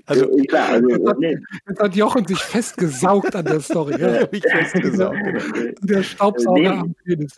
also, 0.06 0.38
äh, 0.38 0.46
klar, 0.46 0.70
also 0.70 0.90
jetzt, 0.90 1.08
hat, 1.08 1.20
nee. 1.20 1.38
jetzt 1.68 1.82
hat 1.82 1.96
Jochen 1.96 2.28
sich 2.28 2.40
festgesaugt 2.40 3.36
an 3.36 3.46
der 3.46 3.60
Story. 3.62 4.00
Ja? 4.00 4.28
festgesaugt. 4.52 5.18
Genau. 5.24 5.74
Der 5.82 6.04
Staubsauger 6.04 6.62
nee. 6.62 6.68
am 6.68 6.96
Penis. 7.04 7.36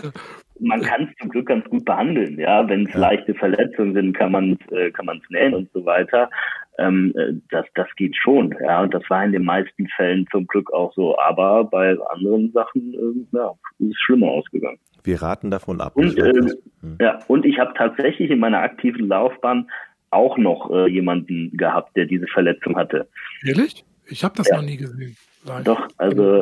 Man 0.60 0.82
kann 0.82 1.10
es 1.10 1.18
zum 1.20 1.30
Glück 1.30 1.48
ganz 1.48 1.68
gut 1.70 1.86
behandeln, 1.86 2.38
ja. 2.38 2.68
Wenn 2.68 2.86
es 2.86 2.94
ja. 2.94 3.00
leichte 3.00 3.34
Verletzungen 3.34 3.94
sind, 3.94 4.14
kann 4.14 4.34
man 4.34 4.60
es 4.70 4.94
kann 4.94 5.06
man's 5.06 5.24
nähen 5.30 5.56
und 5.56 5.70
so 5.74 5.86
weiter 5.86 6.30
ähm, 6.82 7.14
äh, 7.16 7.34
das, 7.50 7.66
das 7.76 7.88
geht 7.96 8.16
schon. 8.16 8.56
Ja, 8.64 8.82
und 8.82 8.94
das 8.94 9.04
war 9.10 9.24
in 9.24 9.32
den 9.32 9.44
meisten 9.44 9.88
Fällen 9.96 10.28
zum 10.32 10.48
Glück 10.48 10.72
auch 10.74 10.94
so. 10.94 11.18
Aber 11.20 11.64
bei 11.64 11.98
anderen 12.10 12.52
Sachen 12.52 12.94
äh, 12.94 13.38
ja, 13.38 13.52
ist 13.80 13.92
es 13.92 14.00
schlimmer 14.02 14.28
ausgegangen. 14.28 14.80
Wir 15.04 15.22
raten 15.22 15.52
davon 15.52 15.82
ab. 15.82 15.96
Und, 15.96 16.18
äh, 16.18 16.34
hm. 16.82 16.98
ja, 17.00 17.20
und 17.28 17.46
ich 17.46 17.60
habe 17.60 17.74
tatsächlich 17.76 18.30
in 18.30 18.40
meiner 18.40 18.60
aktiven 18.60 19.08
Laufbahn 19.08 19.70
auch 20.12 20.38
noch 20.38 20.70
äh, 20.72 20.90
jemanden 20.90 21.56
gehabt, 21.56 21.96
der 21.96 22.06
diese 22.06 22.28
Verletzung 22.28 22.76
hatte. 22.76 23.08
Ehrlich? 23.46 23.86
Ich 24.08 24.24
habe 24.24 24.36
das 24.36 24.50
ja. 24.50 24.58
noch 24.58 24.64
nie 24.64 24.78
gesehen. 24.78 25.16
Live. 25.46 25.64
Doch, 25.64 25.88
also. 25.98 26.36
Äh, 26.36 26.42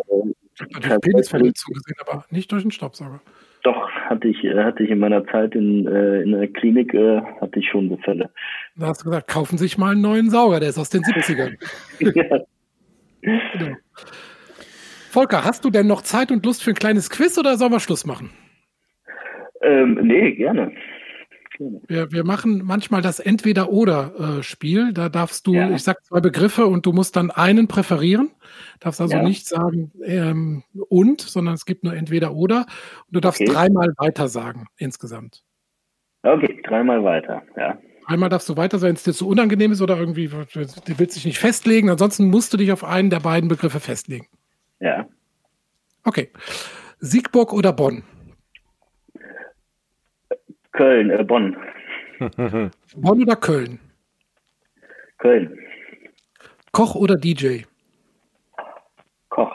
ich 0.55 0.61
habe 0.75 0.85
eine 0.85 0.99
Penisverletzung 0.99 1.73
gesehen, 1.73 1.95
aber 2.05 2.25
nicht 2.31 2.51
durch 2.51 2.63
den 2.63 2.71
Staubsauger. 2.71 3.21
Hatte 4.09 4.27
ich, 4.27 4.43
äh, 4.43 4.63
hatte 4.63 4.81
ich 4.81 4.89
in 4.89 4.97
meiner 4.97 5.23
Zeit 5.27 5.53
in, 5.53 5.85
äh, 5.85 6.23
in 6.23 6.31
der 6.31 6.47
Klinik, 6.47 6.95
äh, 6.95 7.21
hatte 7.39 7.59
ich 7.59 7.69
schon 7.69 7.89
so 7.89 7.97
Fälle. 7.97 8.31
Da 8.75 8.87
hast 8.87 9.01
du 9.01 9.05
gesagt, 9.05 9.27
kaufen 9.27 9.59
Sie 9.59 9.65
sich 9.65 9.77
mal 9.77 9.91
einen 9.91 10.01
neuen 10.01 10.31
Sauger, 10.31 10.59
der 10.59 10.69
ist 10.69 10.79
aus 10.79 10.89
den 10.89 11.03
70ern. 11.03 11.55
ja. 12.15 12.39
genau. 13.21 13.75
Volker, 15.11 15.45
hast 15.45 15.63
du 15.63 15.69
denn 15.69 15.85
noch 15.85 16.01
Zeit 16.01 16.31
und 16.31 16.43
Lust 16.43 16.63
für 16.63 16.71
ein 16.71 16.75
kleines 16.75 17.11
Quiz 17.11 17.37
oder 17.37 17.55
sollen 17.57 17.71
wir 17.71 17.79
Schluss 17.79 18.07
machen? 18.07 18.31
Ähm, 19.61 19.99
nee, 20.01 20.31
gerne. 20.31 20.71
Wir, 21.87 22.11
wir 22.11 22.23
machen 22.23 22.61
manchmal 22.63 23.01
das 23.01 23.19
Entweder-Oder-Spiel. 23.19 24.93
Da 24.93 25.09
darfst 25.09 25.45
du, 25.45 25.53
ja. 25.53 25.69
ich 25.71 25.83
sag 25.83 26.03
zwei 26.05 26.21
Begriffe 26.21 26.65
und 26.65 26.85
du 26.85 26.93
musst 26.93 27.15
dann 27.15 27.31
einen 27.31 27.67
präferieren. 27.67 28.31
Darfst 28.79 29.01
also 29.01 29.17
ja. 29.17 29.23
nicht 29.23 29.47
sagen 29.47 29.91
ähm, 30.03 30.63
und, 30.87 31.21
sondern 31.21 31.55
es 31.55 31.65
gibt 31.65 31.83
nur 31.83 31.93
Entweder-Oder. 31.93 32.59
Und 32.59 33.15
du 33.15 33.19
darfst 33.19 33.41
okay. 33.41 33.51
dreimal 33.51 33.93
weiter 33.97 34.29
sagen 34.29 34.67
insgesamt. 34.77 35.43
Okay, 36.23 36.61
dreimal 36.63 37.03
weiter, 37.03 37.43
ja. 37.57 37.77
Einmal 38.05 38.29
darfst 38.29 38.49
du 38.49 38.57
weiter 38.57 38.79
sein, 38.79 38.89
wenn 38.89 38.95
es 38.95 39.03
dir 39.03 39.13
zu 39.13 39.27
unangenehm 39.27 39.71
ist 39.71 39.81
oder 39.81 39.97
irgendwie, 39.97 40.27
du 40.27 40.43
willst 40.97 41.15
dich 41.15 41.25
nicht 41.25 41.37
festlegen. 41.37 41.89
Ansonsten 41.89 42.29
musst 42.29 42.51
du 42.51 42.57
dich 42.57 42.71
auf 42.71 42.83
einen 42.83 43.11
der 43.11 43.19
beiden 43.19 43.49
Begriffe 43.49 43.79
festlegen. 43.79 44.27
Ja. 44.79 45.07
Okay. 46.03 46.31
Siegburg 46.99 47.53
oder 47.53 47.71
Bonn? 47.71 48.03
Köln, 50.79 51.09
äh, 51.09 51.25
Bonn. 51.25 51.57
Bonn 52.95 53.21
oder 53.21 53.35
Köln? 53.35 53.79
Köln. 55.17 55.59
Koch 56.71 56.95
oder 56.95 57.17
DJ? 57.17 57.63
Koch. 59.27 59.53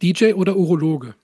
DJ 0.00 0.32
oder 0.32 0.56
Urologe? 0.56 1.14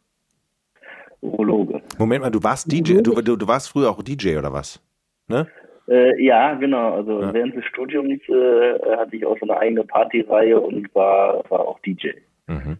Urologe. 1.22 1.80
Moment 1.98 2.24
mal, 2.24 2.30
du 2.30 2.42
warst 2.42 2.70
DJ, 2.70 3.00
du, 3.00 3.22
du, 3.22 3.36
du 3.36 3.48
warst 3.48 3.70
früher 3.70 3.88
auch 3.88 4.02
DJ 4.02 4.36
oder 4.36 4.52
was? 4.52 4.82
Ne? 5.28 5.46
Äh, 5.88 6.22
ja, 6.22 6.52
genau. 6.52 6.96
Also 6.96 7.22
ja. 7.22 7.32
während 7.32 7.56
des 7.56 7.64
Studiums 7.64 8.20
äh, 8.28 8.96
hatte 8.98 9.16
ich 9.16 9.24
auch 9.24 9.38
so 9.38 9.48
eine 9.48 9.56
eigene 9.56 9.84
Partyreihe 9.84 10.60
und 10.60 10.94
war, 10.94 11.42
war 11.48 11.60
auch 11.60 11.78
DJ. 11.80 12.08
Mhm. 12.48 12.76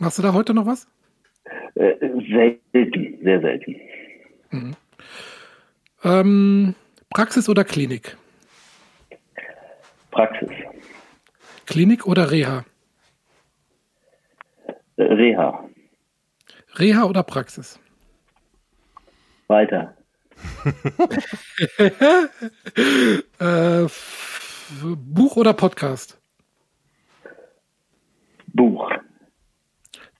Machst 0.00 0.18
du 0.18 0.22
da 0.22 0.34
heute 0.34 0.52
noch 0.52 0.66
was? 0.66 0.86
Äh, 1.76 1.94
selten, 2.28 3.18
sehr 3.22 3.40
selten. 3.40 3.76
Mhm. 4.50 4.76
Ähm, 6.04 6.74
Praxis 7.10 7.48
oder 7.48 7.64
Klinik? 7.64 8.16
Praxis. 10.10 10.50
Klinik 11.66 12.06
oder 12.06 12.30
Reha? 12.30 12.64
Äh, 14.96 15.02
Reha. 15.02 15.68
Reha 16.74 17.04
oder 17.04 17.22
Praxis? 17.22 17.78
Weiter. 19.48 19.96
äh, 23.38 23.86
Buch 24.96 25.36
oder 25.36 25.52
Podcast? 25.52 26.20
Buch. 28.46 28.90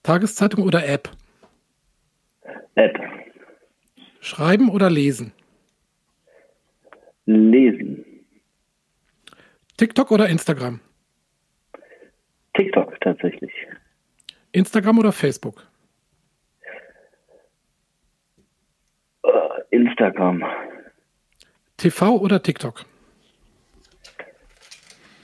Tageszeitung 0.03 0.63
oder 0.63 0.87
App? 0.87 1.09
App. 2.75 3.22
Schreiben 4.23 4.69
oder 4.69 4.89
lesen? 4.89 5.33
Lesen. 7.25 8.05
TikTok 9.75 10.11
oder 10.11 10.29
Instagram? 10.29 10.79
TikTok 12.53 13.01
tatsächlich. 13.01 13.51
Instagram 14.53 14.99
oder 14.99 15.11
Facebook? 15.11 15.67
Uh, 19.23 19.29
Instagram. 19.71 20.41
TV 21.75 22.15
oder 22.15 22.41
TikTok? 22.41 22.85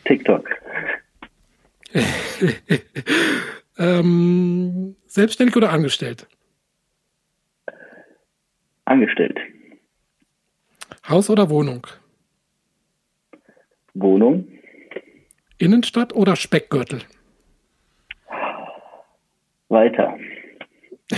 TikTok. 0.03 0.49
ähm, 3.77 4.97
selbstständig 5.05 5.55
oder 5.55 5.69
angestellt? 5.69 6.27
Angestellt. 8.89 9.37
Haus 11.07 11.29
oder 11.29 11.51
Wohnung? 11.51 11.85
Wohnung. 13.93 14.47
Innenstadt 15.59 16.15
oder 16.15 16.35
Speckgürtel? 16.35 17.01
Weiter. 19.67 20.17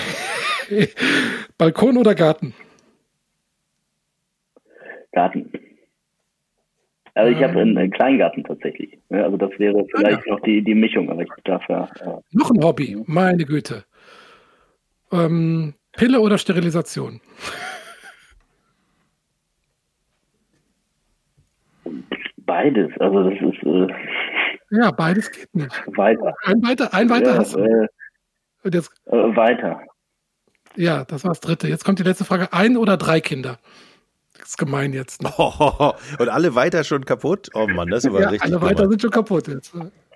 Balkon 1.58 1.96
oder 1.96 2.14
Garten? 2.14 2.54
Garten. 5.14 5.54
Also 7.14 7.32
ich 7.32 7.42
habe 7.42 7.62
einen, 7.62 7.78
einen 7.78 7.92
Kleingarten 7.92 8.44
tatsächlich. 8.44 9.00
Also 9.10 9.38
das 9.38 9.52
wäre 9.58 9.86
vielleicht 9.96 10.26
ja. 10.26 10.34
noch 10.34 10.42
die, 10.42 10.62
die 10.62 10.76
Mischung, 10.76 11.10
aber 11.10 11.22
ich 11.22 11.30
darf 11.46 11.64
ja. 11.70 11.86
Äh, 12.02 12.20
noch 12.32 12.52
ein 12.52 12.62
Hobby, 12.62 13.02
meine 13.06 13.46
Güte. 13.46 13.86
Ähm, 15.14 15.74
Pille 15.94 16.20
oder 16.20 16.38
Sterilisation? 16.38 17.22
Beides. 22.38 22.92
Also 23.00 23.30
das 23.30 23.34
ist. 23.34 23.64
Äh, 23.64 23.88
ja, 24.72 24.92
beides 24.92 25.32
geht 25.32 25.54
nicht. 25.54 25.72
Weiter. 25.98 26.34
Ein 26.46 26.64
weiter, 26.64 26.94
ein 26.94 27.10
weiter 27.10 27.34
ja, 27.34 27.38
hast 27.38 27.56
du. 27.56 27.60
Äh, 27.60 27.88
jetzt, 28.72 28.92
äh, 29.06 29.36
weiter. 29.36 29.82
Ja, 30.76 31.04
das 31.06 31.24
war 31.24 31.32
das 31.32 31.42
dritte. 31.42 31.68
Jetzt 31.68 31.84
kommt 31.84 32.00
die 32.00 32.04
letzte 32.04 32.26
Frage. 32.26 32.54
Ein 32.54 32.78
oder 32.78 32.98
drei 32.98 33.20
Kinder? 33.20 33.60
Das 34.38 34.50
ist 34.50 34.58
gemein 34.58 34.94
jetzt. 34.94 35.22
Ne? 35.22 35.32
Oh, 35.38 35.94
und 36.20 36.30
alle 36.30 36.56
weiter 36.56 36.84
schon 36.84 37.06
kaputt? 37.06 37.50
Oh 37.54 37.68
Mann, 37.68 37.90
das 37.90 38.04
ist 38.04 38.10
aber 38.10 38.22
ja, 38.22 38.30
richtig. 38.30 38.52
Alle 38.52 38.62
weiter 38.62 38.90
sind 38.90 39.02
schon 39.02 39.12
kaputt 39.12 39.48
jetzt. 39.48 39.74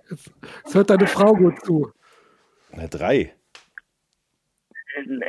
jetzt. 0.09 0.31
Jetzt 0.63 0.75
hört 0.75 0.89
deine 0.89 1.07
Frau 1.07 1.33
gut 1.33 1.63
zu. 1.63 1.91
Na, 2.71 2.87
drei. 2.87 3.33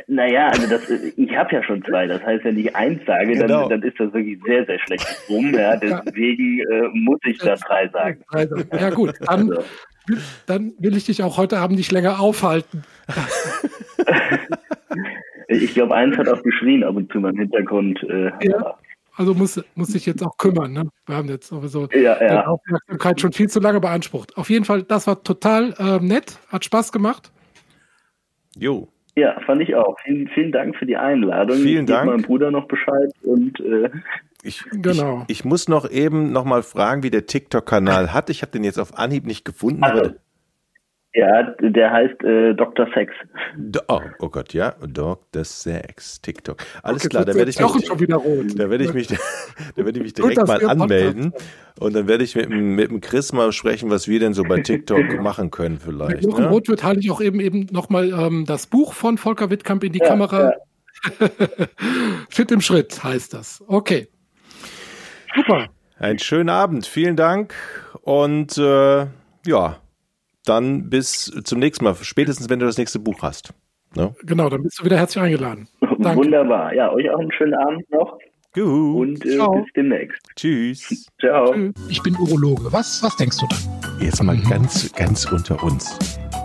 Naja, 0.07 0.47
also 0.47 0.69
das, 0.69 0.89
ich 0.89 1.35
habe 1.35 1.55
ja 1.55 1.63
schon 1.63 1.83
zwei. 1.83 2.07
Das 2.07 2.23
heißt, 2.23 2.43
wenn 2.43 2.57
ich 2.57 2.75
eins 2.75 3.01
sage, 3.05 3.33
genau. 3.33 3.67
dann, 3.67 3.81
dann 3.81 3.83
ist 3.83 3.99
das 3.99 4.13
wirklich 4.13 4.39
sehr, 4.45 4.65
sehr 4.65 4.79
schlecht 4.79 5.07
rum. 5.29 5.47
Ja, 5.57 5.75
deswegen 5.77 6.59
äh, 6.59 6.87
muss 6.93 7.19
ich 7.25 7.39
da 7.39 7.55
drei 7.55 7.89
sagen. 7.89 8.23
Ja 8.79 8.89
gut, 8.91 9.15
dann, 9.21 9.51
also. 9.51 9.63
dann 10.45 10.73
will 10.77 10.95
ich 10.95 11.05
dich 11.05 11.23
auch 11.23 11.37
heute 11.37 11.57
Abend 11.57 11.77
nicht 11.77 11.91
länger 11.91 12.19
aufhalten. 12.19 12.83
ich 15.47 15.73
glaube, 15.73 15.95
eins 15.95 16.15
hat 16.17 16.29
auch 16.29 16.43
geschrien 16.43 16.83
ab 16.83 16.95
und 16.95 17.11
zu 17.11 17.19
mal 17.19 17.31
im 17.31 17.39
Hintergrund. 17.39 18.03
Äh, 18.03 18.29
ja. 18.45 18.77
Also 19.15 19.33
muss, 19.33 19.63
muss 19.73 19.87
sich 19.87 20.05
jetzt 20.05 20.21
auch 20.21 20.37
kümmern. 20.37 20.73
Ne? 20.73 20.83
Wir 21.07 21.15
haben 21.15 21.27
jetzt 21.27 21.47
sowieso 21.47 21.87
ja, 21.87 22.21
ja. 22.21 22.41
die 22.41 22.47
Aufmerksamkeit 22.47 23.19
schon 23.19 23.33
viel 23.33 23.49
zu 23.49 23.59
lange 23.59 23.79
beansprucht. 23.79 24.37
Auf 24.37 24.51
jeden 24.51 24.63
Fall, 24.63 24.83
das 24.83 25.07
war 25.07 25.23
total 25.23 25.73
äh, 25.79 26.05
nett, 26.05 26.37
hat 26.49 26.65
Spaß 26.65 26.91
gemacht. 26.91 27.31
Jo. 28.55 28.89
Ja, 29.17 29.35
fand 29.47 29.63
ich 29.63 29.73
auch. 29.73 29.97
Vielen, 30.03 30.27
vielen 30.27 30.51
Dank 30.51 30.75
für 30.75 30.85
die 30.85 30.95
Einladung. 30.95 31.57
Vielen 31.57 31.85
ich 31.85 31.89
Dank. 31.89 32.05
meinem 32.05 32.21
Bruder 32.21 32.51
noch 32.51 32.67
Bescheid 32.67 33.11
und 33.23 33.59
äh, 33.61 33.89
ich, 34.43 34.63
genau. 34.71 35.25
Ich, 35.27 35.39
ich, 35.39 35.45
muss 35.45 35.67
noch 35.67 35.89
eben 35.89 36.31
noch 36.31 36.45
mal 36.45 36.61
fragen, 36.61 37.01
wie 37.01 37.09
der 37.09 37.25
TikTok-Kanal 37.25 38.13
hat. 38.13 38.29
Ich 38.29 38.43
habe 38.43 38.51
den 38.51 38.63
jetzt 38.63 38.79
auf 38.79 38.95
Anhieb 38.95 39.25
nicht 39.25 39.43
gefunden. 39.43 39.83
Also, 39.83 40.11
Ja, 41.17 41.41
der 41.59 41.89
heißt 41.91 42.23
äh, 42.23 42.53
Dr. 42.53 42.87
Sex. 42.93 43.11
Do 43.57 43.79
oh, 43.87 44.01
oh, 44.19 44.29
Gott, 44.29 44.53
ja, 44.53 44.75
Dr. 44.87 45.43
Sex, 45.43 46.21
TikTok. 46.21 46.57
Alles 46.83 47.01
Okay, 47.01 47.09
klar, 47.09 47.25
da 47.25 47.33
werde 47.33 47.49
ich 47.49 47.59
mich, 47.59 47.85
schon 47.87 47.99
wieder 47.99 48.17
rot. 48.17 48.45
da 48.55 48.69
werde 48.69 48.83
ich 48.83 48.93
mich, 48.93 49.07
da 49.07 49.17
werde 49.77 49.97
ich 49.97 50.03
mich 50.03 50.13
Gut, 50.13 50.25
direkt 50.25 50.37
dass 50.37 50.47
mal 50.47 50.63
anmelden 50.67 51.33
und 51.79 51.95
dann 51.95 52.07
werde 52.07 52.23
ich 52.23 52.35
mit, 52.35 52.51
dem- 52.51 52.75
mit 52.75 52.91
dem 52.91 53.01
Chris 53.01 53.33
mal 53.33 53.51
sprechen, 53.51 53.89
was 53.89 54.07
wir 54.07 54.19
denn 54.19 54.35
so 54.35 54.43
bei 54.43 54.61
TikTok 54.61 55.19
machen 55.21 55.49
können 55.49 55.79
vielleicht. 55.79 56.23
Jochen 56.23 56.43
Ne? 56.43 56.49
rot 56.51 56.67
wird, 56.67 56.83
halte 56.83 56.99
ich 56.99 57.09
auch 57.09 57.21
eben 57.21 57.39
eben 57.39 57.65
nochmal 57.71 58.09
ähm, 58.11 58.45
das 58.45 58.67
Buch 58.67 58.93
von 58.93 59.17
Volker 59.17 59.49
Wittkamp 59.49 59.83
in 59.83 59.93
die 59.93 59.99
Kamera. 59.99 60.53
Fit 62.29 62.51
im 62.51 62.61
Schritt 62.61 63.03
heißt 63.03 63.33
das. 63.33 63.63
Okay. 63.67 64.07
Super. 65.35 65.67
Einen 65.97 66.19
schönen 66.19 66.49
Abend, 66.49 66.85
vielen 66.85 67.15
Dank 67.15 67.55
und 68.01 68.55
äh, 68.59 69.07
ja, 69.47 69.77
dann 70.47 70.89
bis 70.89 71.25
zum 71.43 71.59
nächsten 71.59 71.83
Mal, 71.83 71.95
spätestens 72.01 72.49
wenn 72.49 72.59
du 72.59 72.65
das 72.65 72.77
nächste 72.77 72.99
Buch 72.99 73.21
hast. 73.21 73.53
Ne? 73.95 74.13
Genau, 74.23 74.49
dann 74.49 74.63
bist 74.63 74.79
du 74.79 74.85
wieder 74.85 74.97
herzlich 74.97 75.23
eingeladen. 75.23 75.67
Danke. 75.99 76.17
Wunderbar. 76.17 76.73
Ja, 76.73 76.91
euch 76.91 77.09
auch 77.09 77.19
einen 77.19 77.31
schönen 77.31 77.55
Abend 77.55 77.89
noch 77.91 78.17
Juhu, 78.55 79.01
und 79.01 79.23
äh, 79.25 79.35
Ciao. 79.35 79.61
bis 79.61 79.73
demnächst. 79.75 80.21
tschüss. 80.35 81.07
Ciao. 81.19 81.53
Ich 81.89 82.01
bin 82.01 82.15
Urologe. 82.15 82.71
Was, 82.71 83.03
was 83.03 83.15
denkst 83.17 83.37
du 83.37 83.45
dann? 83.47 84.01
Jetzt 84.01 84.21
mal 84.23 84.37
ganz, 84.49 84.91
ganz 84.93 85.25
unter 85.31 85.61
uns. 85.63 85.97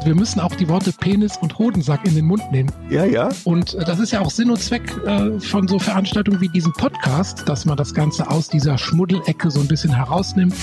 Wir 0.05 0.14
müssen 0.14 0.40
auch 0.40 0.55
die 0.55 0.68
Worte 0.68 0.92
Penis 0.92 1.38
und 1.38 1.59
Hodensack 1.59 2.07
in 2.07 2.14
den 2.14 2.26
Mund 2.26 2.42
nehmen. 2.50 2.70
Ja, 2.90 3.05
ja. 3.05 3.30
Und 3.44 3.74
äh, 3.74 3.84
das 3.84 3.98
ist 3.98 4.12
ja 4.12 4.20
auch 4.20 4.30
Sinn 4.30 4.50
und 4.50 4.59
Zweck 4.59 4.82
äh, 5.07 5.38
von 5.40 5.68
so 5.68 5.78
Veranstaltungen 5.78 6.40
wie 6.40 6.48
diesem 6.48 6.72
Podcast, 6.72 7.48
dass 7.48 7.64
man 7.64 7.76
das 7.76 7.94
Ganze 7.94 8.28
aus 8.28 8.48
dieser 8.48 8.76
Schmuddelecke 8.76 9.50
so 9.50 9.61
ein 9.61 9.68
bisschen 9.68 9.94
herausnimmt. 9.94 10.55